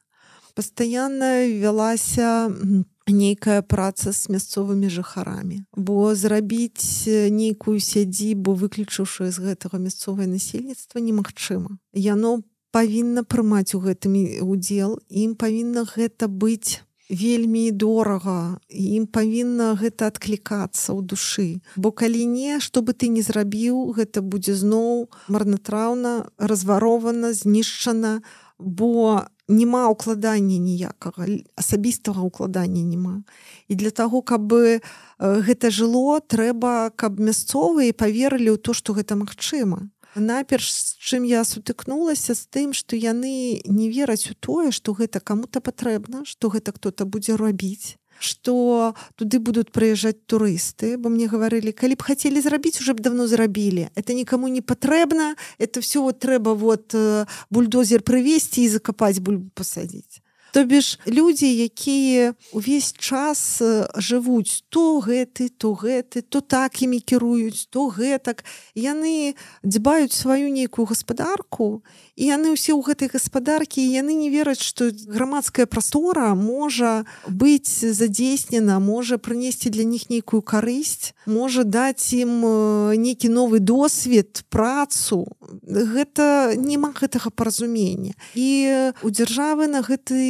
Пастаянна 0.55 1.47
вялася 1.47 2.51
нейкая 3.13 3.61
праца 3.63 4.13
з 4.13 4.33
мясцовымі 4.33 4.89
жыхарамі. 4.89 5.65
Бо 5.77 6.15
зрабіць 6.15 7.05
нейкую 7.09 7.81
сядзібу 7.81 8.55
выключыўшы 8.57 9.29
з 9.29 9.39
гэтага 9.39 9.79
мясцовае 9.79 10.27
насельніцтва 10.27 11.05
немагчыма. 11.05 11.77
Яно 11.93 12.41
павінна 12.73 13.23
прымаць 13.23 13.75
у 13.77 13.81
гэтым 13.85 14.17
удзел 14.43 14.99
ім 15.09 15.37
павінна 15.39 15.85
гэта 15.85 16.27
быць 16.27 16.83
вельмі 17.09 17.71
дорага 17.71 18.59
ім 18.69 19.07
павінна 19.07 19.75
гэта 19.77 20.09
адклікацца 20.09 20.97
ў 20.97 21.01
душы. 21.05 21.61
Бо 21.77 21.93
калі 21.93 22.25
не 22.25 22.59
што 22.65 22.81
бы 22.81 22.97
ты 22.97 23.13
не 23.13 23.23
зрабіў 23.23 23.93
гэта 23.99 24.25
будзе 24.25 24.57
зноў 24.57 25.13
марнатраўна 25.29 26.33
разварована 26.39 27.33
знішчана. 27.37 28.23
Бо 28.59 29.29
няма 29.49 29.89
ўкладання 29.93 30.59
ніякага 30.59 31.29
асабістага 31.57 32.25
ўкладання 32.25 32.83
няма. 32.83 33.23
І 33.69 33.75
для 33.75 33.91
таго 33.91 34.23
каб 34.23 34.49
бы 34.49 34.81
гэта 35.19 35.71
жыло 35.71 36.21
трэба 36.21 36.93
каб 36.97 37.21
мясцовыя 37.21 37.93
поверылі 37.93 38.57
ў 38.57 38.59
то 38.59 38.73
што 38.73 38.97
гэта 38.97 39.17
магчыма. 39.21 39.91
Наперш 40.15 40.71
з 40.71 40.95
чым 41.03 41.27
я 41.27 41.43
сутыкнулася 41.43 42.39
з 42.39 42.47
тым 42.47 42.73
што 42.73 42.95
яны 42.95 43.61
не 43.67 43.91
вераць 43.91 44.31
у 44.31 44.35
тое 44.39 44.71
што 44.71 44.95
гэта 44.95 45.19
кому-то 45.21 45.61
патрэбна 45.61 46.23
што 46.25 46.49
гэта 46.55 46.71
кто-то 46.73 47.05
будзе 47.05 47.35
рабіць 47.35 47.99
что 48.25 48.95
туды 49.15 49.39
будут 49.39 49.71
прыязджаць 49.71 50.25
турысты 50.27 50.97
бо 50.97 51.13
мне 51.13 51.29
гаварылі 51.29 51.77
калі 51.77 51.95
б 51.95 52.03
хацелі 52.03 52.41
зрабіць 52.41 52.81
уже 52.81 52.97
б 52.97 53.05
давно 53.05 53.29
зрабілі. 53.29 53.89
Это 53.95 54.15
никому 54.15 54.49
не 54.49 54.61
патрэбна. 54.61 55.37
Это 55.59 55.81
все 55.81 56.01
вот 56.01 56.19
трэба 56.19 56.55
вот 56.55 56.95
э, 56.95 57.27
бульдозер 57.51 58.03
прывесці 58.03 58.65
і 58.65 58.69
закапаць 58.69 59.21
бульбу 59.21 59.51
пасадзіць 59.55 60.25
то 60.55 60.65
бишь 60.65 60.99
людзі 61.07 61.51
якія 61.51 62.35
увесь 62.53 62.95
час 62.95 63.59
э, 63.59 63.91
жывуць 63.99 64.63
то 64.71 65.03
гэты 65.03 65.51
то 65.51 65.75
гэты 65.75 66.23
то 66.23 66.39
так 66.41 66.79
імі 66.79 67.03
кіруюць 67.03 67.67
то 67.75 67.91
гэтак 67.91 68.47
яны 68.79 69.35
дзьбаюць 69.67 70.15
сваю 70.15 70.55
нейкую 70.55 70.87
гаспадарку 70.87 71.83
і 72.17 72.31
яны 72.31 72.55
ўсе 72.55 72.73
ў 72.75 72.81
гэтай 72.87 73.09
гаспадаркі 73.11 73.83
яны 73.83 74.15
не 74.15 74.31
вераць 74.31 74.63
што 74.63 74.91
грамадская 74.91 75.67
прастора 75.67 76.35
можа 76.39 77.05
быць 77.27 77.71
задзейснена 77.71 78.79
можа 78.79 79.19
прынесці 79.19 79.71
для 79.71 79.85
них 79.85 80.11
нейкую 80.11 80.43
карысць 80.43 81.15
можа 81.27 81.65
даць 81.65 82.15
ім 82.15 82.33
э, 82.45 82.97
нейкі 82.97 83.29
новы 83.29 83.59
досвед 83.59 84.45
працу. 84.49 85.27
Гэта 85.65 86.55
няма 86.57 86.93
гэтага 86.95 87.31
паразумення. 87.31 88.15
І 88.35 88.93
у 89.03 89.09
дзяржавы 89.11 89.67
на 89.67 89.83
гэты 89.83 90.21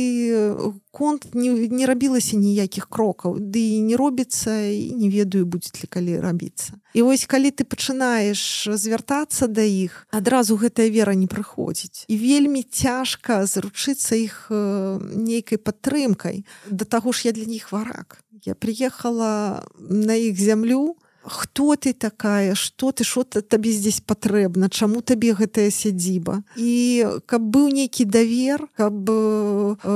конт 0.94 1.26
не, 1.34 1.50
не 1.68 1.90
рабілася 1.90 2.38
ніякіх 2.38 2.86
крокаў 2.86 3.42
ды 3.42 3.66
і 3.74 3.82
не 3.90 3.98
робіцца 3.98 4.54
і 4.70 4.94
не 4.94 5.10
ведаю 5.10 5.44
будзе 5.50 5.74
ли 5.82 5.90
калі 5.90 6.22
рабіцца 6.22 6.78
і 6.94 7.02
вось 7.02 7.26
калі 7.26 7.50
ты 7.50 7.66
пачынаеш 7.66 8.70
звяртацца 8.70 9.50
да 9.50 9.66
іх 9.66 10.06
адразу 10.14 10.54
гэтая 10.54 10.86
вера 10.94 11.18
не 11.18 11.26
прыходзіць. 11.26 12.06
І 12.06 12.14
вельмі 12.14 12.62
цяжка 12.62 13.42
заручыцца 13.50 14.14
іх 14.14 14.46
нейкай 14.50 15.58
падтрымкай. 15.58 16.46
Да 16.70 16.86
таго 16.86 17.10
ж 17.10 17.26
я 17.26 17.32
для 17.34 17.50
них 17.50 17.72
варак. 17.74 18.22
Я 18.46 18.54
приехала 18.54 19.66
на 19.78 20.14
іх 20.14 20.38
зямлю 20.38 20.94
хто 21.24 21.76
ты 21.76 21.92
такая? 21.92 22.54
Что 22.54 22.92
ты 22.92 23.04
що 23.04 23.24
табе 23.24 23.72
здесь 23.72 24.00
патрэбна? 24.00 24.68
Чаму 24.68 25.00
табе 25.00 25.32
гэтая 25.32 25.70
сядзіба? 25.70 26.42
І 26.56 27.06
каб 27.26 27.42
быў 27.42 27.72
нейкі 27.72 28.04
давер 28.04 28.68
каб 28.76 28.94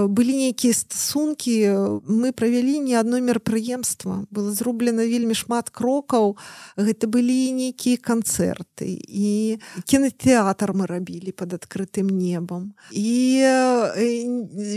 былі 0.08 0.34
нейкія 0.36 0.72
стасункі 0.72 2.00
мы 2.08 2.32
правялі 2.32 2.80
не 2.80 2.94
адно 2.94 3.20
мерапрыемства. 3.20 4.24
Было 4.30 4.52
зроблена 4.52 5.04
вельмі 5.04 5.34
шмат 5.34 5.70
крокаў. 5.70 6.36
Гэта 6.76 7.06
былі 7.06 7.52
нейкія 7.52 8.00
канцэрты. 8.00 8.96
І 9.08 9.58
кінотэатр 9.84 10.72
мы 10.72 10.86
рабілі 10.86 11.32
под 11.32 11.54
адкрытым 11.60 12.08
небам. 12.08 12.72
І 12.92 13.44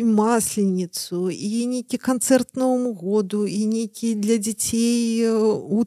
масленніцу 0.04 1.32
і 1.32 1.66
нейкі 1.68 1.98
канцэрт 1.98 2.56
новому 2.56 2.94
году 2.94 3.48
і 3.48 3.66
нейкі 3.66 4.16
для 4.16 4.38
дзяцей 4.38 5.30
у 5.32 5.84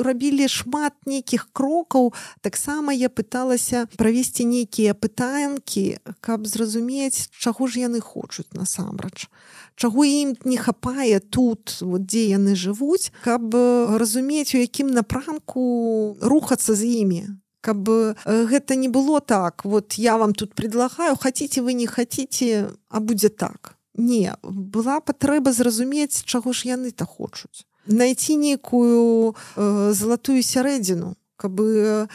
рабілі 0.00 0.48
шмат 0.48 0.94
нейкіх 1.06 1.48
крокаў. 1.52 2.12
Таксама 2.40 2.92
я 2.92 3.08
пыталася 3.08 3.86
правесці 3.96 4.44
нейкія 4.48 4.94
пытанкі 4.94 5.98
каб 6.20 6.46
зразумець 6.46 7.28
чаго 7.30 7.66
ж 7.66 7.84
яны 7.84 8.00
хочуць 8.00 8.52
насамрэч. 8.52 9.28
Чаго 9.76 10.04
ім 10.04 10.36
не 10.44 10.56
хапае 10.56 11.20
тут 11.20 11.76
вот 11.80 12.06
дзе 12.06 12.28
яны 12.32 12.56
жывуць 12.56 13.12
каб 13.24 13.54
разумець 13.98 14.54
у 14.54 14.62
якім 14.62 14.92
напрамку 14.92 16.16
рухацца 16.20 16.74
з 16.74 16.88
імі. 17.02 17.22
Каб 17.62 17.86
гэта 18.26 18.74
не 18.74 18.88
было 18.88 19.20
так 19.20 19.64
вот 19.64 19.94
я 19.94 20.16
вам 20.16 20.34
тут 20.34 20.54
предлагаю 20.54 21.16
хотите 21.16 21.62
вы 21.62 21.74
не 21.74 21.86
хотите 21.86 22.70
а 22.88 23.00
будзе 23.00 23.28
так. 23.28 23.76
Не 23.94 24.34
была 24.42 25.00
патрэба 25.00 25.52
зразумець 25.52 26.24
чаго 26.24 26.52
ж 26.52 26.72
яны-то 26.72 27.04
хочуць 27.04 27.66
найти 27.86 28.36
нейкую 28.36 29.34
э, 29.56 29.92
залатую 29.92 30.42
сярэдзіну 30.42 31.16
каб 31.42 31.60
э, 31.60 32.06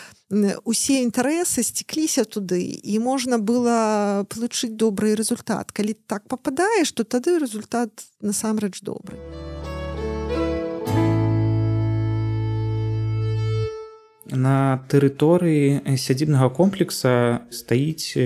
усе 0.63 1.03
інтарэсы 1.03 1.63
сцікліся 1.63 2.23
туды 2.23 2.63
і 2.63 2.99
можна 3.03 3.39
было 3.39 4.23
получыць 4.31 4.71
добрый 4.71 5.15
результат. 5.15 5.71
Калі 5.71 5.95
так 6.07 6.27
попадаеш 6.27 6.91
то 6.91 7.03
тады 7.03 7.39
результат 7.39 7.91
насамрэч 8.21 8.81
добрый 8.81 9.19
на 14.31 14.83
тэрыторыі 14.91 15.97
сядзібнага 15.97 16.49
комплекса 16.49 17.45
стаіць 17.49 18.17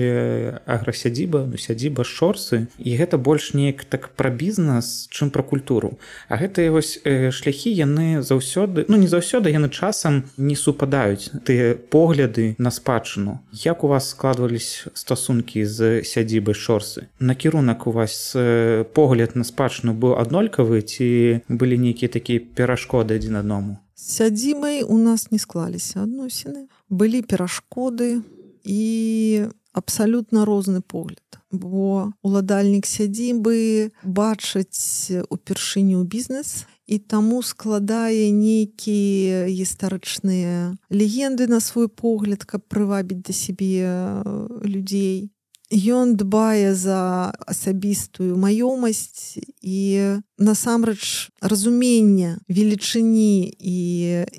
аграсядзіба 0.66 1.46
ну, 1.50 1.56
сядзіба 1.58 2.04
шорсы. 2.04 2.66
І 2.78 2.96
гэта 2.98 3.18
больш 3.18 3.54
неяк 3.54 3.84
так 3.84 4.10
пра 4.18 4.30
бізнес 4.30 5.08
чым 5.10 5.30
пра 5.30 5.42
культуру. 5.42 5.98
А 6.28 6.38
гэтыя 6.40 6.72
вось 6.72 6.98
шляхі 7.04 7.70
яны 7.70 8.22
заўсёды 8.22 8.86
ну 8.88 8.96
не 8.96 9.06
заўсёды 9.06 9.52
яны 9.52 9.68
часам 9.68 10.24
не 10.36 10.56
супадаюць. 10.56 11.30
Тыя 11.44 11.74
погляды 11.74 12.54
на 12.58 12.70
спадчыну. 12.70 13.40
Як 13.52 13.84
у 13.84 13.88
вас 13.88 14.10
складвались 14.10 14.86
стасункі 14.94 15.64
з 15.64 16.02
сядзібай 16.02 16.54
шорсы? 16.54 17.08
Накірунак 17.20 17.86
у 17.86 17.92
вас 17.92 18.36
погляд 18.94 19.36
на 19.36 19.44
спадчыну 19.44 19.94
быў 19.94 20.18
аднолькавы 20.18 20.82
ці 20.82 21.42
былі 21.48 21.78
нейкія 21.78 22.08
такія 22.08 22.40
перашкоды 22.40 23.16
адзін 23.16 23.42
адному 23.42 23.78
сядзімай 24.02 24.82
у 24.82 24.98
нас 24.98 25.30
не 25.30 25.38
склаліся 25.38 26.02
адносіны 26.02 26.66
былі 26.90 27.22
перашкоды 27.22 28.22
і 28.64 28.82
абсалютна 29.72 30.44
розны 30.44 30.80
погляд. 30.80 31.22
Бо 31.50 32.12
уладальнік 32.22 32.86
сядзібы 32.86 33.92
бачыць 34.04 35.12
упершыню 35.28 36.04
бізнес 36.04 36.66
і 36.86 36.98
таму 36.98 37.42
складае 37.42 38.32
нейкія 38.32 39.46
гістарычныя 39.48 40.76
легенды 40.90 41.46
на 41.48 41.60
свой 41.60 41.88
погляд 41.88 42.44
каб 42.44 42.64
прывабіць 42.68 43.22
да 43.24 43.32
сябе 43.32 43.86
людзей 44.64 45.30
ён 45.72 46.16
дбае 46.20 46.74
за 46.76 47.32
асабістую 47.48 48.36
маёмасць 48.36 49.40
і 49.64 49.80
насамрэч 50.36 51.32
разумення 51.40 52.38
велічыні 52.48 53.48
і 53.48 53.78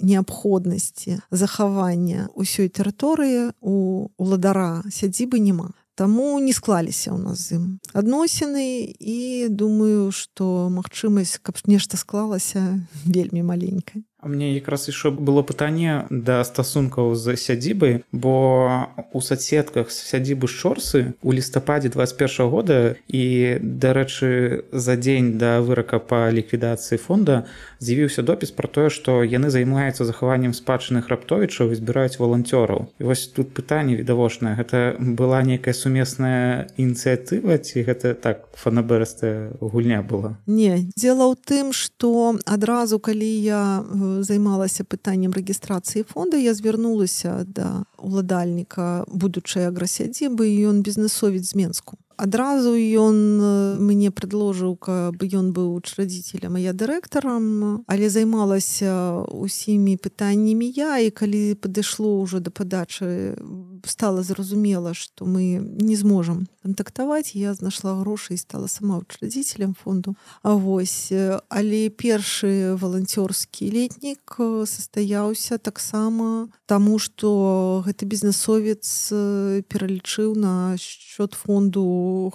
неабходнасці 0.06 1.20
захавання 1.34 2.30
ўсёй 2.38 2.70
тэрыторыі 2.70 3.58
у 3.60 4.08
уладара 4.18 4.86
сядзібы 4.94 5.42
няма. 5.42 5.74
Таму 5.96 6.38
не 6.42 6.54
склаліся 6.54 7.14
ў 7.14 7.20
нас 7.22 7.50
з 7.50 7.58
ім 7.58 7.66
адносіны 7.94 8.94
і 8.98 9.50
думаю 9.50 10.14
што 10.14 10.70
магчымасць 10.70 11.42
каб 11.42 11.58
нешта 11.66 11.98
склалася 11.98 12.82
вельмі 13.06 13.42
маленькая 13.42 14.06
мне 14.26 14.54
якраз 14.54 14.90
ішо 14.90 15.12
было 15.12 15.42
пытанне 15.42 16.06
да 16.10 16.44
стасункаў 16.44 17.16
з 17.16 17.36
сядзібай 17.38 18.04
бо 18.12 18.88
у 19.14 19.22
соцсетках 19.22 19.92
сядзібы 19.92 20.48
шорсы 20.48 21.14
у 21.22 21.32
лістападзе 21.32 21.90
21 21.90 22.50
года 22.50 22.96
і 23.08 23.58
дарэчы 23.62 24.64
за 24.72 24.96
дзень 24.96 25.38
да 25.38 25.62
вырака 25.62 26.00
па 26.00 26.30
ліквідацыі 26.32 26.98
фонда 26.98 27.44
з'явіўся 27.80 28.22
допіс 28.22 28.52
про 28.52 28.68
тое 28.68 28.90
што 28.90 29.24
яны 29.24 29.50
займаюцца 29.50 30.06
захаваннем 30.06 30.54
спадчыных 30.54 31.10
раптовічаў 31.10 31.72
і 31.72 31.80
збіраюць 31.80 32.20
валанцёраў 32.20 32.88
вось 33.00 33.28
тут 33.28 33.54
пытанне 33.54 33.96
відавочнае. 33.96 34.56
Гэта 34.56 34.96
была 35.00 35.42
нейкая 35.44 35.74
сумесная 35.74 36.68
ініцыятыва 36.78 37.58
ці 37.58 37.84
гэта 37.84 38.14
так 38.14 38.48
фанаберыстая 38.54 39.52
гульня 39.60 40.02
была? 40.02 40.38
Не 40.48 40.90
дело 40.96 41.32
ў 41.32 41.36
тым 41.40 41.74
что 41.74 42.36
адразу 42.46 43.00
калі 43.00 43.28
я 43.28 43.84
в 43.84 44.13
займалася 44.22 44.84
пытаннем 44.84 45.34
рэгістрацыі 45.34 46.06
фонда 46.06 46.38
я 46.38 46.54
звярнулася 46.54 47.42
да 47.48 47.84
уладальніка 47.98 49.06
будучай 49.08 49.68
аграсядзібы 49.72 50.46
ён 50.70 50.86
бізнесовец 50.86 51.50
з 51.50 51.56
менску 51.56 51.98
адразу 52.18 52.76
ён 52.76 53.80
мне 53.80 54.12
предложыў 54.12 54.76
каб 54.78 55.18
ён 55.24 55.52
быў 55.56 55.74
учрадзіцелем 55.80 56.58
я 56.58 56.74
дырэктарам. 56.74 57.86
Але 57.88 58.10
займалася 58.10 59.24
усімі 59.32 59.98
пытаннямі 59.98 60.68
я 60.76 61.00
і 61.00 61.10
калі 61.10 61.56
падышло 61.56 62.20
ўжо 62.22 62.40
да 62.40 62.52
падачы 62.52 63.38
стала 63.86 64.24
зразумела 64.24 64.94
што 64.94 65.26
мы 65.26 65.60
не 65.60 65.96
зможам 65.96 66.48
кантактаваць. 66.64 67.36
Я 67.36 67.54
знайшла 67.54 68.00
грошы 68.02 68.34
і 68.34 68.42
стала 68.42 68.68
сама 68.68 69.00
учрадзіцелем 69.00 69.74
фонду. 69.74 70.16
А 70.44 70.54
вось 70.54 71.12
але 71.50 71.90
першы 71.90 72.76
валанцёрскі 72.76 73.72
летнік 73.72 74.38
састаяўся 74.68 75.58
таксама 75.58 76.50
таму 76.66 77.00
што 77.00 77.84
гэты 77.86 78.06
бізнесовец 78.06 79.14
пералічыў 79.68 80.36
на 80.36 80.76
счет 80.78 81.34
фонду 81.34 81.84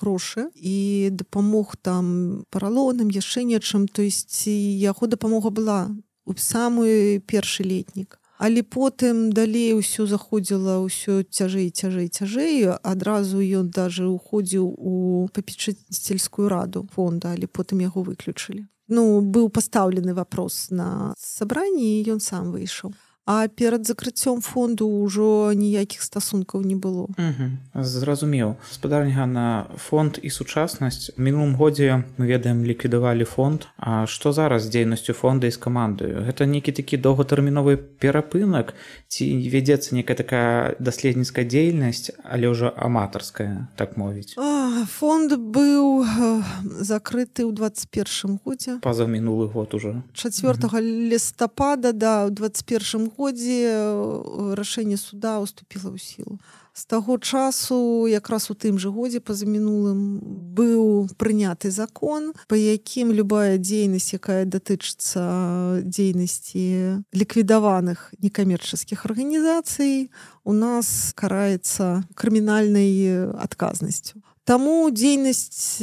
грошы 0.00 0.48
і 0.54 1.08
дапамог 1.12 1.76
там 1.76 2.44
паралонам 2.50 3.08
яшчэ 3.08 3.44
нечым 3.44 3.88
то 3.88 4.02
есть 4.02 4.46
яго 4.46 5.06
дапамога 5.06 5.50
была 5.50 5.90
у 6.28 6.34
самы 6.36 7.22
першы 7.26 7.64
летнік. 7.64 8.20
Але 8.38 8.62
потым 8.62 9.32
далей 9.34 9.74
усё 9.74 10.06
заходзіла 10.06 10.78
ўсё 10.86 11.26
цяжэй 11.26 11.74
цяжэй 11.74 12.06
цяжэй. 12.06 12.70
Адразу 12.86 13.42
ён 13.42 13.70
даже 13.74 14.06
уходзіў 14.06 14.62
у 14.78 15.26
папечыцельскую 15.34 16.46
раду 16.46 16.86
фонда 16.94 17.34
але 17.34 17.50
потым 17.50 17.82
яго 17.82 18.06
выключылі. 18.06 18.68
Ну 18.88 19.20
быў 19.20 19.50
пастаўлены 19.50 20.14
вопрос 20.14 20.70
на 20.70 21.12
сабранні 21.18 22.06
ён 22.06 22.22
сам 22.22 22.54
выйшаў 22.54 22.94
а 23.28 23.48
перад 23.48 23.84
закрыццём 23.84 24.40
фонду 24.40 24.88
ўжо 24.88 25.52
ніякіх 25.52 26.00
стасункаў 26.00 26.64
не 26.64 26.80
было 26.80 27.12
зразумеў 27.76 28.56
спадарня 28.72 29.26
на 29.28 29.68
фонд 29.76 30.16
і 30.22 30.32
сучаснасць 30.32 31.12
мінулым 31.20 31.52
годзе 31.60 32.08
мы 32.16 32.24
ведаем 32.24 32.64
ліквідавалі 32.64 33.28
фонд. 33.28 33.68
А 33.76 34.08
што 34.08 34.32
зараз 34.32 34.72
дзейнасцю 34.72 35.12
фонда 35.12 35.44
і 35.44 35.52
з 35.52 35.60
камандаю 35.60 36.24
гэта 36.24 36.48
нейкі 36.48 36.72
такі 36.72 36.96
доўгатэрміновы 36.96 37.76
перапынак 38.00 38.72
ці 39.12 39.28
вядзецца 39.28 39.92
некая 39.92 40.16
такая 40.16 40.72
даследніцкая 40.80 41.44
дзейнасць 41.44 42.16
але 42.24 42.48
ўжо 42.48 42.72
аматарская 42.72 43.68
так 43.76 44.00
мовіць? 44.00 44.40
Фонд 44.96 45.36
быў 45.36 46.08
закрыты 46.80 47.44
ў 47.44 47.52
21 47.52 48.40
годзе 48.40 48.80
па-за 48.80 49.04
мінулы 49.04 49.52
год 49.52 49.76
уже. 49.76 50.00
4 50.16 50.80
лістапада 50.80 51.92
да 51.92 52.24
ў 52.24 52.32
21 52.32 53.12
годзе 53.12 53.17
рашэнне 54.54 54.96
суда 54.96 55.42
уступіла 55.42 55.90
ў 55.90 55.98
сілу 55.98 56.38
з 56.78 56.86
таго 56.86 57.18
часу 57.18 58.06
якраз 58.06 58.50
у 58.50 58.54
тым 58.54 58.78
жа 58.78 58.94
годзе 58.94 59.18
па-за 59.18 59.50
мінулым 59.50 60.22
быў 60.54 61.10
прыняты 61.18 61.74
закон 61.74 62.30
па 62.46 62.54
якім 62.54 63.10
любая 63.10 63.58
дзейнасць 63.58 64.14
якая 64.14 64.46
датычыцца 64.46 65.82
дзейнасці 65.82 67.02
ліквідаваных 67.10 68.14
некамерчаскіх 68.22 69.02
арганізацый 69.10 70.14
у 70.46 70.54
нас 70.54 71.10
караецца 71.18 72.06
крымінальнай 72.14 73.26
адказнасцю 73.34 74.22
Таму 74.48 74.88
дзейнасць 74.88 75.76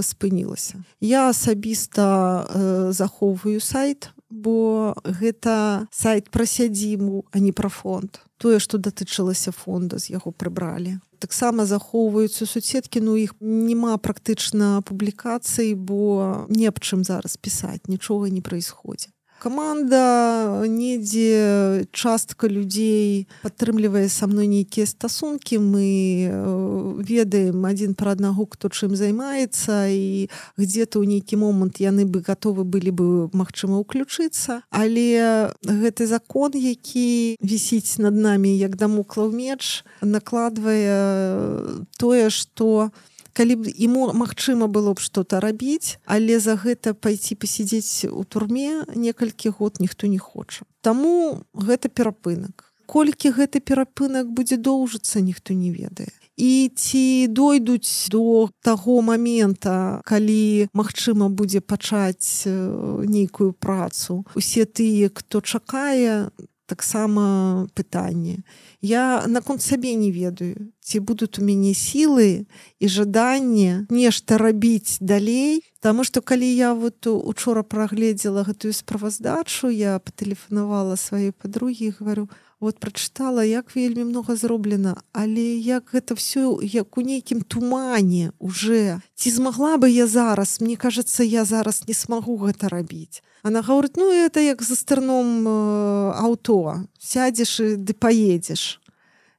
спынілася. 0.00 0.80
Я 0.96 1.28
асабіста 1.28 2.88
захоўваю 2.88 3.60
сайт, 3.60 4.08
бо 4.30 4.94
гэта 5.04 5.88
сайт 5.90 6.30
пра 6.30 6.46
сядзіму, 6.46 7.24
а 7.32 7.38
не 7.38 7.52
пра 7.52 7.68
фонд. 7.68 8.20
Тое, 8.38 8.58
што 8.62 8.78
датычылася 8.78 9.52
фонда 9.52 9.98
з 9.98 10.14
яго 10.14 10.30
прыбралі. 10.30 11.00
Таксама 11.18 11.66
захоўваюцца 11.66 12.46
суседкі, 12.46 13.02
ну 13.02 13.16
іх 13.18 13.34
няма 13.40 13.98
практычна 13.98 14.82
публікацый, 14.86 15.74
бо 15.74 16.46
не 16.48 16.70
аб 16.70 16.78
чым 16.78 17.02
зараз 17.02 17.36
пісаць, 17.36 17.90
нічога 17.90 18.30
не 18.30 18.40
праісходзе 18.40 19.10
команда 19.38 20.64
недзе 20.66 21.86
частка 21.92 22.48
людзей 22.48 23.28
падтрымлівае 23.42 24.08
са 24.10 24.26
мной 24.26 24.46
нейкія 24.46 24.86
стасункі. 24.86 25.58
Мы 25.58 27.02
ведаем 27.02 27.64
адзін 27.66 27.94
пра 27.94 28.12
аднаго 28.18 28.46
хто 28.50 28.68
чым 28.68 28.98
займаецца 28.98 29.88
і 29.88 30.28
где-то 30.58 31.00
ў 31.00 31.18
нейкі 31.18 31.38
момант 31.38 31.78
яны 31.78 32.04
бы 32.04 32.20
готовы 32.20 32.66
былі 32.66 32.90
бы 32.90 33.06
магчыма 33.32 33.78
ўключыцца 33.82 34.62
але 34.70 35.50
гэты 35.62 36.06
закон 36.10 36.52
які 36.54 37.38
вісіць 37.38 38.02
над 38.02 38.14
намі 38.18 38.50
як 38.50 38.74
дамоклаў 38.76 39.30
меч 39.30 39.84
накладвае 40.02 41.86
тое 41.98 42.30
что 42.30 42.90
у 42.90 43.08
калі 43.32 43.54
б 43.56 43.72
ему 43.74 44.12
магчыма 44.12 44.68
было 44.68 44.94
б 44.94 45.00
что-то 45.00 45.40
рабіць 45.40 45.98
але 46.04 46.38
за 46.40 46.56
гэта 46.56 46.94
пайти 46.94 47.34
пасядзець 47.34 48.08
у 48.10 48.24
турме 48.24 48.84
некалькі 48.94 49.50
год 49.50 49.80
ніхто 49.80 50.06
не 50.06 50.18
хоча. 50.18 50.64
Таму 50.80 51.44
гэта 51.54 51.88
перапынак. 51.88 52.72
Колькі 52.88 53.30
гэты 53.36 53.60
перапынак 53.60 54.32
будзе 54.32 54.56
доўжыцца 54.56 55.20
ніхто 55.20 55.52
не 55.52 55.68
ведае. 55.70 56.08
І 56.38 56.70
ці 56.74 57.26
дойдуць 57.28 58.08
до 58.08 58.48
таго 58.62 59.02
момента 59.02 60.00
калі 60.06 60.70
магчыма 60.72 61.28
будзе 61.28 61.60
пачаць 61.60 62.46
нейкую 62.46 63.52
працу 63.52 64.22
усе 64.38 64.64
тыя 64.64 65.10
хто 65.12 65.42
чакае 65.42 66.30
таксама 66.68 67.66
пытанне 67.74 68.44
я 68.80 69.24
наконт 69.26 69.62
сабе 69.62 69.94
не 69.94 70.12
ведаю. 70.12 70.70
Ці 70.80 71.00
будуць 71.00 71.40
у 71.40 71.44
мяне 71.44 71.74
сілы 71.74 72.46
і 72.78 72.86
жаданне 72.88 73.88
нешта 73.90 74.38
рабіць 74.38 75.00
далей. 75.00 75.64
Таму 75.80 76.04
што 76.04 76.22
калі 76.22 76.46
я 76.46 76.74
вот 76.74 77.06
учора 77.06 77.62
прагледзела 77.62 78.44
гэтую 78.46 78.72
справаздачу 78.72 79.72
я 79.72 79.98
патэлефанавала 79.98 80.94
сваёй 80.94 81.32
падругі 81.32 81.96
говорю 81.98 82.28
вот 82.60 82.78
прачытала 82.78 83.44
як 83.44 83.76
вельмі 83.76 84.04
много 84.04 84.36
зроблена 84.36 84.96
але 85.12 85.58
як 85.58 85.94
гэта 85.94 86.14
все 86.14 86.58
як 86.62 86.98
у 86.98 87.02
нейкім 87.02 87.42
тумане 87.42 88.32
уже. 88.38 89.00
Ці 89.14 89.30
змагла 89.30 89.76
бы 89.76 89.88
я 89.88 90.06
зараз? 90.06 90.60
Мне 90.60 90.76
кажется 90.76 91.24
я 91.24 91.44
зараз 91.44 91.84
не 91.88 91.94
смогу 91.94 92.36
гэта 92.36 92.68
рабіць. 92.68 93.22
Она 93.42 93.62
говорит 93.62 93.96
ну 93.96 94.10
это 94.10 94.40
як 94.40 94.62
за 94.62 94.74
стырном 94.74 95.48
э, 95.48 96.12
аўто. 96.18 96.84
Сядзеш 96.98 97.60
і 97.60 97.76
ды 97.76 97.94
поедешь 97.94 98.80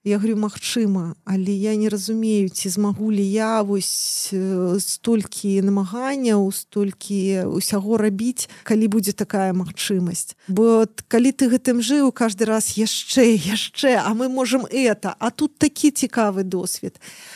я 0.04 0.18
говорю 0.18 0.38
магчыма 0.38 1.16
але 1.26 1.52
я 1.52 1.76
не 1.76 1.89
разумею 1.89 2.50
ці 2.50 2.70
змагу 2.70 3.12
ли 3.12 3.22
я 3.22 3.62
вось 3.62 4.30
э, 4.32 4.80
столькі 4.80 5.62
намаганняў 5.62 6.47
столькі 6.56 7.52
усяго 7.52 7.97
рабіць 7.97 8.47
калі 8.64 8.88
будзе 8.88 9.12
такая 9.12 9.52
магчымасць. 9.52 10.39
Бо 10.47 10.88
калі 11.12 11.32
ты 11.36 11.52
гэтым 11.52 11.84
жыў 11.84 12.16
каждый 12.16 12.47
раз 12.47 12.80
яшчэ 12.80 13.36
яшчэ 13.36 14.00
а 14.00 14.14
мы 14.16 14.30
можем 14.30 14.64
это 14.72 15.16
а 15.20 15.32
тут 15.32 15.60
такі 15.60 15.91
цікавы 15.91 16.43
досвед 16.47 16.95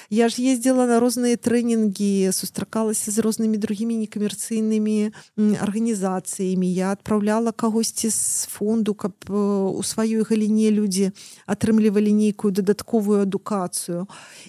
я 0.09 0.29
ж 0.29 0.39
ездила 0.39 0.87
на 0.87 1.03
розныя 1.03 1.35
трэнінгі 1.35 2.31
сустракалася 2.31 3.11
з 3.11 3.19
рознымі 3.19 3.59
другімі 3.59 3.99
некамерцыйнымі 4.07 5.11
арганізацыямі. 5.59 6.67
Я 6.71 6.95
адпраўляла 6.95 7.51
кагосьці 7.51 8.07
з 8.07 8.47
фонду 8.47 8.95
каб 8.95 9.13
э, 9.27 9.35
у 9.35 9.83
сваёй 9.83 10.23
галіне 10.23 10.71
людзі 10.71 11.11
атрымлівалі 11.43 12.13
нейкую 12.13 12.52
дадатковую 12.53 13.23
адукацыю 13.25 14.07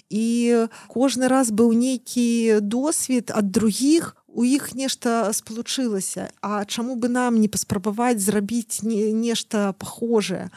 і 0.09 0.67
кожны 0.87 1.27
раз 1.27 1.51
быў 1.51 1.73
нейкі 1.73 2.61
досвед 2.61 3.33
ад 3.33 3.51
других 3.51 4.15
у 4.27 4.43
іх 4.43 4.75
нешта 4.75 5.31
спалучылася 5.33 6.29
А 6.41 6.65
чаму 6.65 6.95
бы 6.95 7.07
нам 7.09 7.39
не 7.39 7.47
паспрабаваць 7.47 8.19
зрабіць 8.19 8.83
не, 8.83 9.11
нешта 9.11 9.73
похожее 9.73 10.51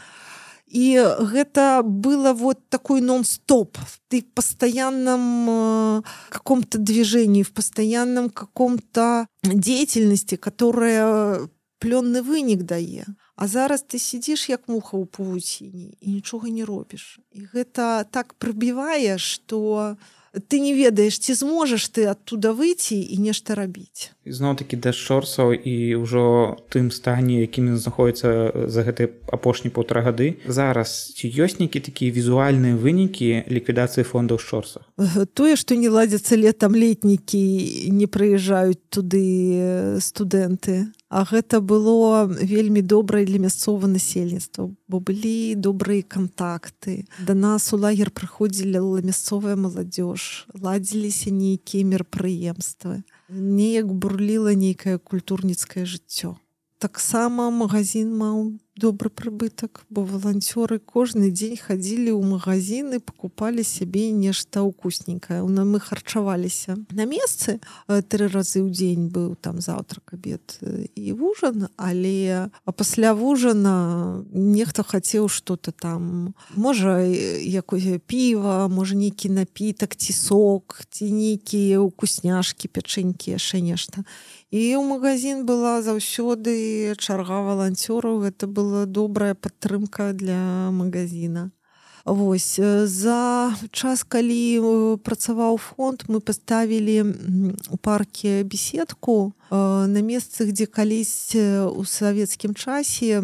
і 0.68 1.00
гэта 1.32 1.80
было 1.82 2.32
вот 2.32 2.60
такой 2.68 3.00
нон-стоп 3.00 3.78
ты 4.08 4.22
постоянном 4.22 5.48
э, 5.48 6.02
каком-то 6.28 6.78
движении 6.78 7.42
в 7.42 7.52
постоянном 7.52 8.28
каком-то 8.28 9.26
деятельности 9.42 10.36
которая 10.36 11.48
плённы 11.78 12.22
вынік 12.22 12.62
дае. 12.62 13.06
А 13.06 13.27
зараз 13.46 13.86
ты 13.86 14.02
сидзіш 14.02 14.48
як 14.50 14.66
муха 14.66 14.98
ў 14.98 15.06
павуціне 15.06 15.94
і 16.02 16.08
нічога 16.18 16.50
не 16.50 16.66
робіш. 16.66 17.22
І 17.30 17.46
гэта 17.54 18.02
так 18.10 18.34
прыбівае, 18.34 19.14
што 19.22 19.94
ты 20.48 20.60
не 20.60 20.74
ведаеш, 20.74 21.18
ці 21.18 21.34
зможаш 21.34 21.88
ты 21.88 22.04
адтуда 22.10 22.52
выйти 22.52 23.00
і 23.00 23.16
нешта 23.18 23.54
рабіць. 23.54 24.12
Зноў-такі 24.26 24.76
да 24.76 24.92
шорсаў 24.92 25.56
і 25.56 26.02
ўжо 26.04 26.58
тым 26.68 26.90
стане, 26.92 27.46
якімі 27.48 27.78
знаходіцца 27.80 28.68
за 28.68 28.80
гэты 28.84 29.08
апошні 29.32 29.72
паўтара 29.72 30.04
гады. 30.04 30.36
Зараз 30.44 31.16
ці 31.16 31.30
ёсць 31.32 31.58
нейкі 31.62 31.80
такія 31.80 32.12
візуальныя 32.12 32.76
вынікі 32.76 33.48
ліквідацыі 33.48 34.04
фондаў 34.04 34.38
шорсах. 34.38 34.84
Тое, 35.32 35.56
што 35.56 35.74
не 35.78 35.88
ладзяцца 35.88 36.36
летам 36.36 36.76
летнікі 36.76 37.88
не 37.94 38.06
прыязджаюць 38.06 38.82
туды 38.92 39.96
студэнты 40.02 40.92
А 41.08 41.24
гэта 41.24 41.60
было 41.60 42.28
вельмі 42.28 42.82
добрае 42.82 43.24
для 43.24 43.38
мясцовага 43.40 43.88
насельніцтва 43.88 44.68
бо 44.88 45.00
былі 45.00 45.54
добрыя 45.54 46.02
кантакты. 46.02 47.08
Да 47.24 47.34
нас 47.34 47.72
у 47.72 47.78
лагер 47.80 48.10
прыходзілі 48.10 49.00
мясцовая 49.04 49.56
маладзёж 49.56 50.48
ладзіліся 50.52 51.32
нейкія 51.32 51.84
мерапрыемствы. 51.84 53.04
Неяк 53.28 53.88
бурліла 53.88 54.52
нейкае 54.52 54.98
культурніцкае 54.98 55.88
жыццё 55.88 56.36
таксама 56.78 57.50
магазин 57.50 58.14
маў 58.16 58.58
добры 58.78 59.10
прыбытак 59.10 59.82
бо 59.90 60.04
валанцёры 60.06 60.78
кожны 60.78 61.30
дзень 61.34 61.58
хадзілі 61.58 62.14
ў 62.14 62.22
магазины 62.22 63.02
покупали 63.02 63.66
сябе 63.66 64.14
нешта 64.14 64.62
ўкусненькае. 64.62 65.42
На 65.42 65.66
мы 65.66 65.82
харчаваліся 65.82 66.78
на 66.94 67.04
месцы 67.04 67.58
тры 67.90 68.30
разы 68.30 68.62
ў 68.62 68.70
дзень 68.70 69.10
быў 69.10 69.34
там 69.34 69.58
заўтрак 69.58 70.14
абед 70.14 70.62
і 70.94 71.12
вужан 71.18 71.66
але 71.74 72.46
а 72.62 72.70
пасля 72.70 73.18
вужана 73.18 74.22
нехта 74.30 74.86
хацеў 74.86 75.26
что-то 75.26 75.74
там 75.74 76.34
можа 76.54 77.02
якое 77.02 77.98
піва 77.98 78.70
можа 78.70 78.94
нейкі 78.94 79.34
напітак 79.34 79.98
ці 79.98 80.14
сок 80.14 80.86
ці 80.94 81.10
нейкія 81.10 81.82
укусняшки 81.82 82.70
пячэнькі 82.70 83.34
яшчэ 83.34 83.58
нешта 83.58 84.06
і 84.50 84.62
ў 84.78 84.82
магазин 84.82 85.44
была 85.44 85.82
заўсёды 85.82 86.96
чарга 86.96 87.44
валанцёраў. 87.44 88.24
Гэта 88.24 88.48
была 88.48 88.86
добрая 88.86 89.34
падтрымка 89.34 90.12
для 90.16 90.70
магазина 90.72 91.50
Вось 92.04 92.60
за 92.84 93.54
час 93.70 94.04
калі 94.04 94.98
працаваў 95.04 95.58
фонд 95.58 96.04
мы 96.08 96.20
паставілі 96.20 97.14
у 97.70 97.76
парке 97.76 98.42
беседку 98.44 99.32
на 99.50 100.00
месцах 100.02 100.52
дзе 100.52 100.66
калісь 100.66 101.34
у 101.36 101.84
савецкім 101.84 102.54
часе 102.54 103.22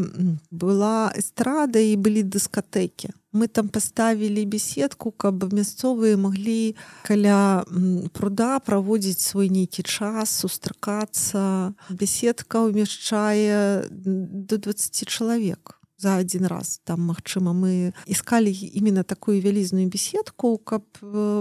была 0.51 1.13
эстрада 1.15 1.79
і 1.81 1.97
былі 1.97 2.25
дыскатэкі. 2.25 3.13
Мы 3.35 3.49
там 3.49 3.69
паставілі 3.69 4.45
беседку 4.47 5.11
каб 5.11 5.43
мясцовыя 5.51 6.17
маглі 6.17 6.79
каля 7.03 7.67
пруда 8.15 8.63
праводзіць 8.63 9.21
свой 9.21 9.51
нейкі 9.51 9.83
час 9.83 10.31
сустракацца. 10.45 11.75
Беседка 11.91 12.63
ўмяшчае 12.63 13.91
до 13.91 14.57
20 14.57 15.09
чалавек 15.11 15.74
за 15.97 16.17
один 16.17 16.47
раз. 16.47 16.81
Там 16.85 17.01
Мачыма 17.03 17.53
мы 17.53 17.95
искали 18.07 18.51
именно 18.51 19.05
такую 19.05 19.41
вялізную 19.41 19.89
беседку 19.89 20.59
каб 20.59 20.85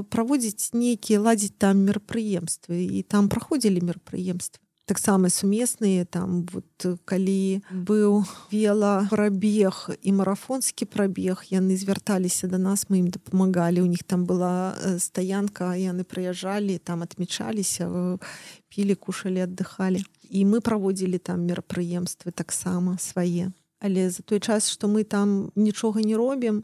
праводзіць 0.10 0.74
нейкія 0.74 1.22
ладзіць 1.22 1.58
там 1.58 1.86
мерапрыемствы 1.88 2.86
і 2.86 3.04
там 3.04 3.30
праходзілі 3.30 3.82
мерапрыемствы 3.82 4.64
таксама 4.86 5.30
сумесныя 5.30 6.06
там 6.06 6.46
вот 6.52 6.86
калі 7.06 7.64
быў 7.72 8.24
вела 8.52 9.08
прабег 9.10 9.90
і 10.04 10.12
марафонскі 10.20 10.86
прабег 10.86 11.48
яны 11.48 11.78
звярталіся 11.80 12.48
до 12.52 12.60
нас 12.60 12.90
мы 12.92 13.00
ім 13.00 13.08
дапамагалі 13.08 13.82
у 13.82 13.88
них 13.88 14.04
там 14.04 14.28
была 14.28 14.76
стаянка 15.00 15.74
яны 15.80 16.04
прыязджалі 16.04 16.78
там 16.84 17.02
отмечаліся 17.02 17.88
пілі 18.68 18.96
кушалі 18.96 19.48
аддыхалі 19.48 20.04
і 20.30 20.46
мы 20.46 20.60
праводзілі 20.60 21.18
там 21.18 21.48
мерапрыемствы 21.48 22.36
таксама 22.36 23.00
свае 23.00 23.56
але 23.84 24.10
за 24.10 24.24
той 24.24 24.40
час 24.40 24.72
что 24.72 24.88
мы 24.88 25.04
там 25.04 25.52
нічога 25.56 26.00
не 26.00 26.16
робім 26.16 26.64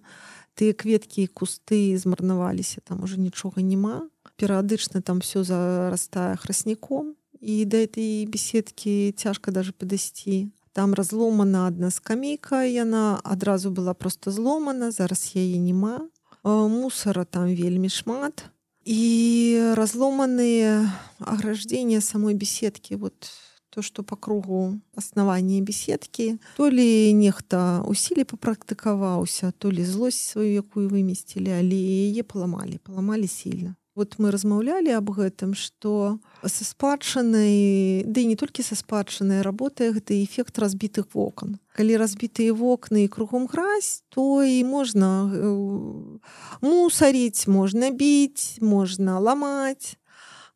тыя 0.55 0.71
кветкі 0.71 1.27
і 1.27 1.31
кусты 1.31 1.99
змарнаваліся 1.99 2.79
там 2.83 3.03
уже 3.03 3.19
нічога 3.19 3.61
няма. 3.61 4.07
Перыядычна 4.39 5.03
там 5.03 5.19
все 5.19 5.43
зарастае 5.43 6.39
храсніком 6.39 7.15
і 7.39 7.65
да 7.65 7.83
этой 7.83 8.23
беседкі 8.25 9.11
цяжка 9.15 9.51
даже 9.51 9.71
падысці. 9.71 10.51
Там 10.71 10.93
разломана 10.93 11.67
адна 11.67 11.91
скамейка 11.91 12.63
яна 12.63 13.19
адразу 13.23 13.71
была 13.71 13.93
просто 13.93 14.31
зломана 14.31 14.91
зараз 14.91 15.35
яе 15.35 15.59
няма. 15.59 16.07
Мусора 16.43 17.27
там 17.27 17.51
вельмі 17.55 17.89
шмат. 17.91 18.47
І 18.85 19.73
разломаныя 19.75 20.87
аграждения 21.19 22.01
самой 22.01 22.33
беседкі 22.33 22.95
вот 22.95 23.31
то 23.79 23.83
что 23.83 24.03
по 24.03 24.15
кругу 24.15 24.75
аснавання 24.95 25.61
беседкі 25.61 26.37
то 26.57 26.69
ли 26.69 27.13
нехта 27.13 27.79
усілі 27.87 28.27
папрактыкаваўся 28.27 29.53
то 29.57 29.71
ли 29.71 29.85
злосць 29.87 30.35
сваю 30.35 30.51
якую 30.51 30.91
вымесцілі 30.91 31.47
але 31.47 31.79
яе 31.79 32.23
паламалі 32.27 32.83
паламалі 32.83 33.27
сильно. 33.27 33.79
Вот 33.95 34.19
мы 34.19 34.35
размаўлялі 34.35 34.91
аб 34.99 35.15
гэтым 35.15 35.55
что 35.55 36.19
са 36.43 36.67
спадчынай 36.67 38.03
ды 38.03 38.19
да 38.19 38.27
не 38.27 38.35
толькі 38.35 38.67
са 38.67 38.75
спадчынай 38.75 39.47
работае 39.47 39.95
гэта 39.95 40.11
эфект 40.19 40.59
разбітых 40.59 41.15
вокон 41.15 41.55
калі 41.71 41.95
разбітыя 41.95 42.51
вокны 42.51 43.07
і 43.07 43.07
кругом 43.07 43.47
гразь 43.47 44.03
то 44.11 44.43
і 44.43 44.59
можна 44.67 45.31
э, 45.31 46.19
мусаріць 46.59 47.47
можна 47.47 47.95
біць 47.95 48.59
можна 48.59 49.23
ламаць 49.23 49.95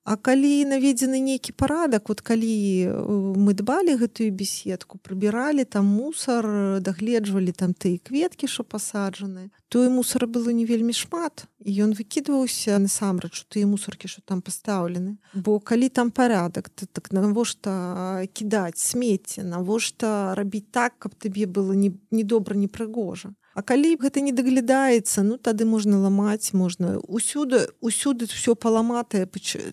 А 0.04 0.18
калі 0.20 0.68
наведзены 0.68 1.16
нейкі 1.24 1.56
парадак 1.56 2.12
вот 2.12 2.20
калі 2.20 2.52
э, 2.52 2.92
мы 3.40 3.56
дбалі 3.56 3.96
гэтую 3.96 4.36
беседку 4.36 5.00
прыбіралі 5.00 5.64
там 5.64 5.88
мусар 5.88 6.44
дагледжвалі 6.84 7.56
там 7.56 7.72
тыя 7.72 8.04
кветкі 8.04 8.52
що 8.52 8.68
пасаджаны 8.68 9.48
то 9.72 9.86
і 9.86 9.90
мусара 9.90 10.28
было 10.28 10.52
не 10.52 10.66
вельмі 10.68 10.92
шмат. 10.92 11.48
Ён 11.64 11.96
выкідваўся 11.96 12.84
насамрэч 12.84 13.48
тыя 13.48 13.64
мусоркі 13.64 14.12
що 14.12 14.20
там 14.28 14.44
пастаўлены. 14.44 15.24
Бо 15.34 15.64
калі 15.64 15.88
там 15.88 16.12
парадак 16.12 16.68
то 16.68 16.86
так 16.86 17.16
навошта 17.16 18.28
кідаць 18.36 18.84
смецце? 18.84 19.48
Навошта 19.48 20.36
рабіць 20.36 20.68
так 20.68 21.00
каб 21.00 21.16
табе 21.16 21.48
было 21.48 21.72
не 21.72 21.96
недобра 22.12 22.60
непрыгожа 22.60 23.32
А 23.54 23.62
калі 23.62 23.96
гэта 24.02 24.22
не 24.22 24.32
даглядаецца 24.32 25.24
ну 25.24 25.38
тады 25.38 25.66
можна 25.66 26.02
ламаць 26.02 26.54
можна 26.54 26.98
усюды 27.06 27.70
усюды 27.82 28.26
все 28.26 28.56
паламатае 28.56 29.30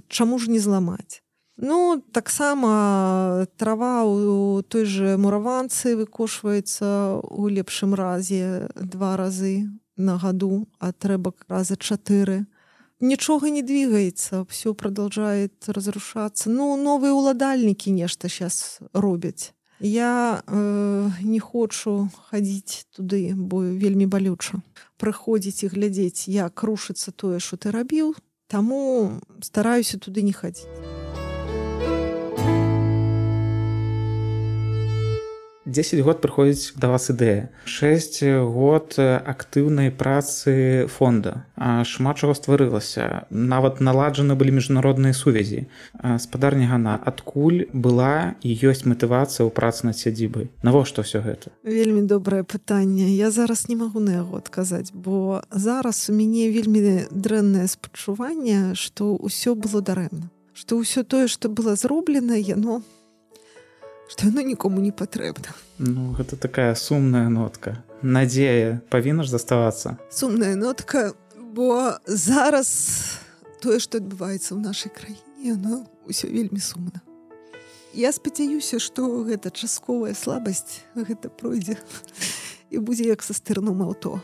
чаму 0.08 0.38
ж 0.38 0.50
не 0.50 0.58
зламаць 0.58 1.22
Ну 1.62 2.02
таксама 2.12 3.46
трава 3.56 4.04
у 4.04 4.62
той 4.62 4.84
же 4.84 5.18
мураванцы 5.18 5.92
выкошваецца 5.94 7.20
у 7.20 7.48
лепшым 7.48 7.92
разе 7.92 8.68
два 8.80 9.16
разы 9.20 9.68
на 9.96 10.16
гаду 10.16 10.64
а 10.78 10.92
трэба 10.92 11.34
раза 11.48 11.76
чатыры. 11.76 12.46
Нічога 13.00 13.50
не 13.52 13.60
двигаецца 13.60 14.46
все 14.48 14.72
продолжает 14.72 15.68
разрушацца 15.68 16.48
ну 16.48 16.80
новыя 16.80 17.12
уладальнікі 17.12 17.92
нешта 17.92 18.32
сейчас 18.32 18.80
робяць 18.94 19.52
Я 19.80 20.42
э, 20.46 21.10
не 21.22 21.40
хочу 21.40 22.08
хадзіць 22.28 22.86
туды, 22.96 23.32
бо 23.34 23.64
вельмі 23.64 24.06
балюча. 24.06 24.60
Прыходзіць 25.00 25.64
і 25.64 25.72
глядзець, 25.72 26.28
як 26.28 26.62
рушыцца 26.62 27.12
тое, 27.16 27.40
што 27.40 27.56
ты 27.56 27.72
рабіў, 27.72 28.14
Таму 28.50 29.20
стараюся 29.46 29.96
туды 29.96 30.26
не 30.26 30.32
хадзіць. 30.34 30.99
10 35.66 36.00
год 36.00 36.20
прыходзіць 36.24 36.72
да 36.80 36.88
вас 36.88 37.10
ідэя 37.12 37.52
6 37.64 38.24
год 38.48 38.96
актыўнай 38.98 39.92
працы 39.92 40.86
фонда 40.88 41.44
шмат 41.84 42.16
чаго 42.16 42.32
стварылася 42.34 43.28
нават 43.30 43.80
наладжаны 43.84 44.34
былі 44.34 44.56
міжнародныя 44.56 45.12
сувязі. 45.12 45.66
Спадарня 46.18 46.66
гана. 46.66 46.96
Адкуль 47.04 47.68
была 47.72 48.40
і 48.40 48.50
ёсць 48.56 48.88
матывацыя 48.88 49.44
ў 49.44 49.50
працы 49.52 49.84
над 49.84 49.96
сядзібай? 50.00 50.48
Навошта 50.64 51.04
ўсё 51.04 51.20
гэта? 51.20 51.52
Вельмі 51.64 52.08
добрае 52.08 52.42
пытанне. 52.42 53.12
Я 53.12 53.30
зараз 53.30 53.68
не 53.68 53.76
магу 53.76 54.00
на 54.00 54.24
яго 54.24 54.40
адказаць 54.40 54.92
бо 54.96 55.44
зараз 55.52 56.08
у 56.08 56.16
мяне 56.16 56.48
вельмі 56.48 57.04
дрэннае 57.12 57.68
спачуванне 57.68 58.72
што 58.74 59.16
ўсё 59.20 59.52
было 59.54 59.84
дарэмна. 59.84 60.32
Што 60.56 60.80
ўсё 60.80 61.04
тое 61.04 61.28
што 61.28 61.52
было 61.52 61.76
зроблена 61.76 62.36
яно 62.40 62.80
ну 62.80 62.99
што 64.10 64.26
яно 64.26 64.42
нікому 64.42 64.82
не 64.82 64.90
патрэбна. 64.90 65.54
Ну 65.78 66.10
гэта 66.18 66.34
такая 66.34 66.74
сумная 66.74 67.30
нотка. 67.30 67.78
Надзея 68.02 68.82
павінна 68.90 69.22
ж 69.22 69.30
заставацца. 69.30 70.02
Сумная 70.10 70.58
нотка, 70.58 71.14
бо 71.38 71.94
зараз 72.06 73.22
тое, 73.62 73.78
што 73.78 74.02
адбываецца 74.02 74.58
ў 74.58 74.60
нашай 74.66 74.90
краіне, 74.90 75.54
ну 75.54 75.86
ўсё 76.10 76.26
вельмі 76.26 76.58
сумна. 76.58 76.98
Я 77.94 78.10
спадзяюся, 78.10 78.82
што 78.82 79.22
гэта 79.22 79.54
частковая 79.54 80.14
слабасць 80.18 80.82
гэта 80.94 81.30
пройдзе 81.30 81.78
і 82.70 82.82
будзе 82.82 83.06
як 83.10 83.22
са 83.22 83.34
стырном 83.34 83.82
аўто. 83.86 84.18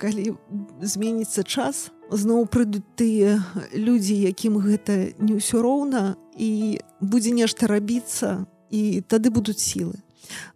Калі 0.00 0.34
зменіцца 0.80 1.42
час, 1.44 1.90
зноў 2.10 2.46
прыйдуць 2.50 2.86
тыя 2.98 3.42
людзі, 3.74 4.14
якім 4.16 4.58
гэта 4.58 5.14
не 5.22 5.38
ўсё 5.38 5.62
роўна 5.62 6.16
і 6.34 6.80
будзе 6.98 7.30
нешта 7.30 7.66
рабіцца, 7.70 8.46
і 8.70 9.00
тады 9.02 9.30
будуць 9.30 9.60
сілы. 9.60 9.98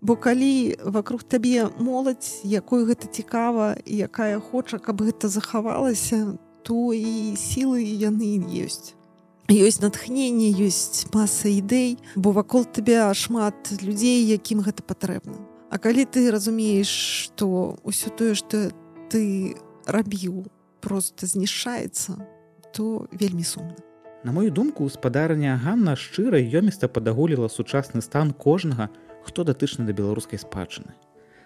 Бо 0.01 0.17
калі 0.17 0.79
вокруг 0.85 1.25
табе 1.25 1.67
моладзь, 1.79 2.41
якой 2.45 2.87
гэта 2.87 3.11
цікава 3.11 3.77
якая 3.87 4.39
хоча, 4.39 4.79
каб 4.79 5.03
гэта 5.03 5.29
захавалася, 5.29 6.39
то 6.62 6.93
і 6.95 7.35
сілы 7.35 7.83
яны 7.83 8.39
ёсць. 8.65 8.95
Ёсць 9.51 9.83
натхненне, 9.83 10.55
ёсць 10.55 11.11
маса 11.12 11.51
ідэй, 11.51 11.99
бо 12.17 12.31
вакол 12.31 12.65
табе 12.65 13.03
шмат 13.12 13.75
людзей, 13.83 14.25
якім 14.25 14.62
гэта 14.62 14.87
патрэбна. 14.87 15.37
А 15.75 15.79
калі 15.79 16.07
ты 16.07 16.31
разумееш 16.31 16.87
што 17.27 17.75
ўсё 17.83 18.15
тое 18.15 18.39
што 18.39 18.71
ты 19.11 19.59
рабіў 19.91 20.47
просто 20.81 21.27
знішаецца 21.27 22.15
то 22.71 23.09
вельмі 23.11 23.43
сумна 23.43 23.75
На 24.25 24.33
мою 24.33 24.51
думку 24.51 24.89
спадарня 24.89 25.61
Ганна 25.62 25.93
шчыра 26.01 26.41
ёміста 26.41 26.89
падагуліла 26.89 27.53
сучасны 27.53 28.01
стан 28.01 28.33
кожнага 28.33 28.89
хто 29.20 29.45
датычны 29.45 29.85
да 29.85 29.93
беларускай 29.93 30.41
спадчыны. 30.41 30.97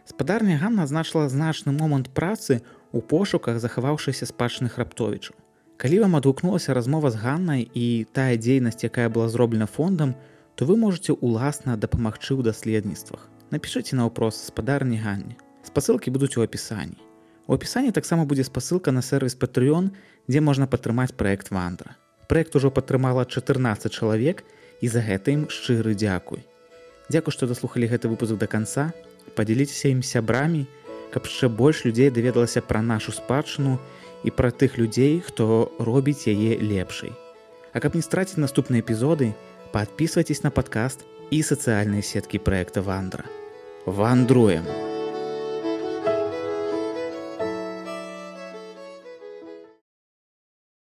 Спадарня 0.06 0.58
Ганна 0.62 0.86
значыла 0.86 1.26
значны 1.26 1.74
момант 1.74 2.14
працы 2.14 2.62
у 2.94 3.02
пошуках 3.02 3.58
захаваўшыся 3.58 4.30
спадчыных 4.30 4.78
раптовічаў. 4.78 5.34
Калі 5.74 6.06
вам 6.06 6.16
адгукнулася 6.22 6.70
размова 6.70 7.10
з 7.10 7.18
Ганнай 7.18 7.66
і 7.66 8.06
тая 8.14 8.38
дзейнасць 8.38 8.86
якая 8.86 9.10
была 9.10 9.26
зроблена 9.26 9.66
фондам 9.66 10.14
то 10.54 10.62
вы 10.64 10.78
можете 10.78 11.18
уласна 11.18 11.74
дапамагчы 11.74 12.38
ў 12.38 12.46
даследніцтвах. 12.46 13.26
Напишите 13.50 13.98
на 13.98 14.06
вопрос 14.06 14.38
спадарні 14.38 15.02
Ганне. 15.02 15.34
Спасылкі 15.66 16.14
будуць 16.14 16.38
у 16.38 16.46
апісанні. 16.46 17.02
У 17.50 17.58
апісанні 17.58 17.90
таксама 17.90 18.22
будзе 18.22 18.46
спасылка 18.46 18.94
на 18.94 19.02
сервис 19.02 19.34
патрыён 19.34 19.90
дзе 20.30 20.38
можна 20.38 20.70
падтрымаць 20.70 21.18
проект 21.18 21.50
вандра 21.50 21.98
проект 22.28 22.54
ужо 22.56 22.70
падтрымала 22.70 23.24
14 23.24 23.92
чалавек 23.92 24.44
і 24.80 24.88
за 24.88 25.02
гэта 25.02 25.34
ім 25.34 25.48
шчыры 25.48 25.96
дзякуй. 25.96 26.44
Дзякуй 27.08 27.32
што 27.32 27.48
даслухалі 27.48 27.88
гэты 27.88 28.12
выпуск 28.12 28.36
до 28.36 28.46
конца 28.46 28.92
подзяліцеся 29.34 29.88
ім 29.90 30.04
сябрамі 30.04 30.68
каб 31.10 31.24
яшчэ 31.24 31.48
больш 31.48 31.84
людзей 31.88 32.12
даведалася 32.12 32.60
пра 32.60 32.84
нашу 32.84 33.16
спадчыну 33.16 33.78
і 34.24 34.30
пра 34.30 34.52
тых 34.52 34.76
людзей 34.76 35.20
хто 35.24 35.72
робіць 35.78 36.28
яе 36.28 36.60
лепшай. 36.60 37.16
А 37.72 37.80
каб 37.80 37.96
не 37.96 38.04
страціць 38.04 38.40
наступныя 38.40 38.84
эпізоды 38.84 39.32
подписывайтесь 39.72 40.44
на 40.44 40.52
подкаст 40.52 41.08
і 41.30 41.40
сацыяльныя 41.42 42.04
сеткі 42.04 42.38
проекта 42.38 42.84
вандра 42.84 43.24
вандруем 43.86 44.68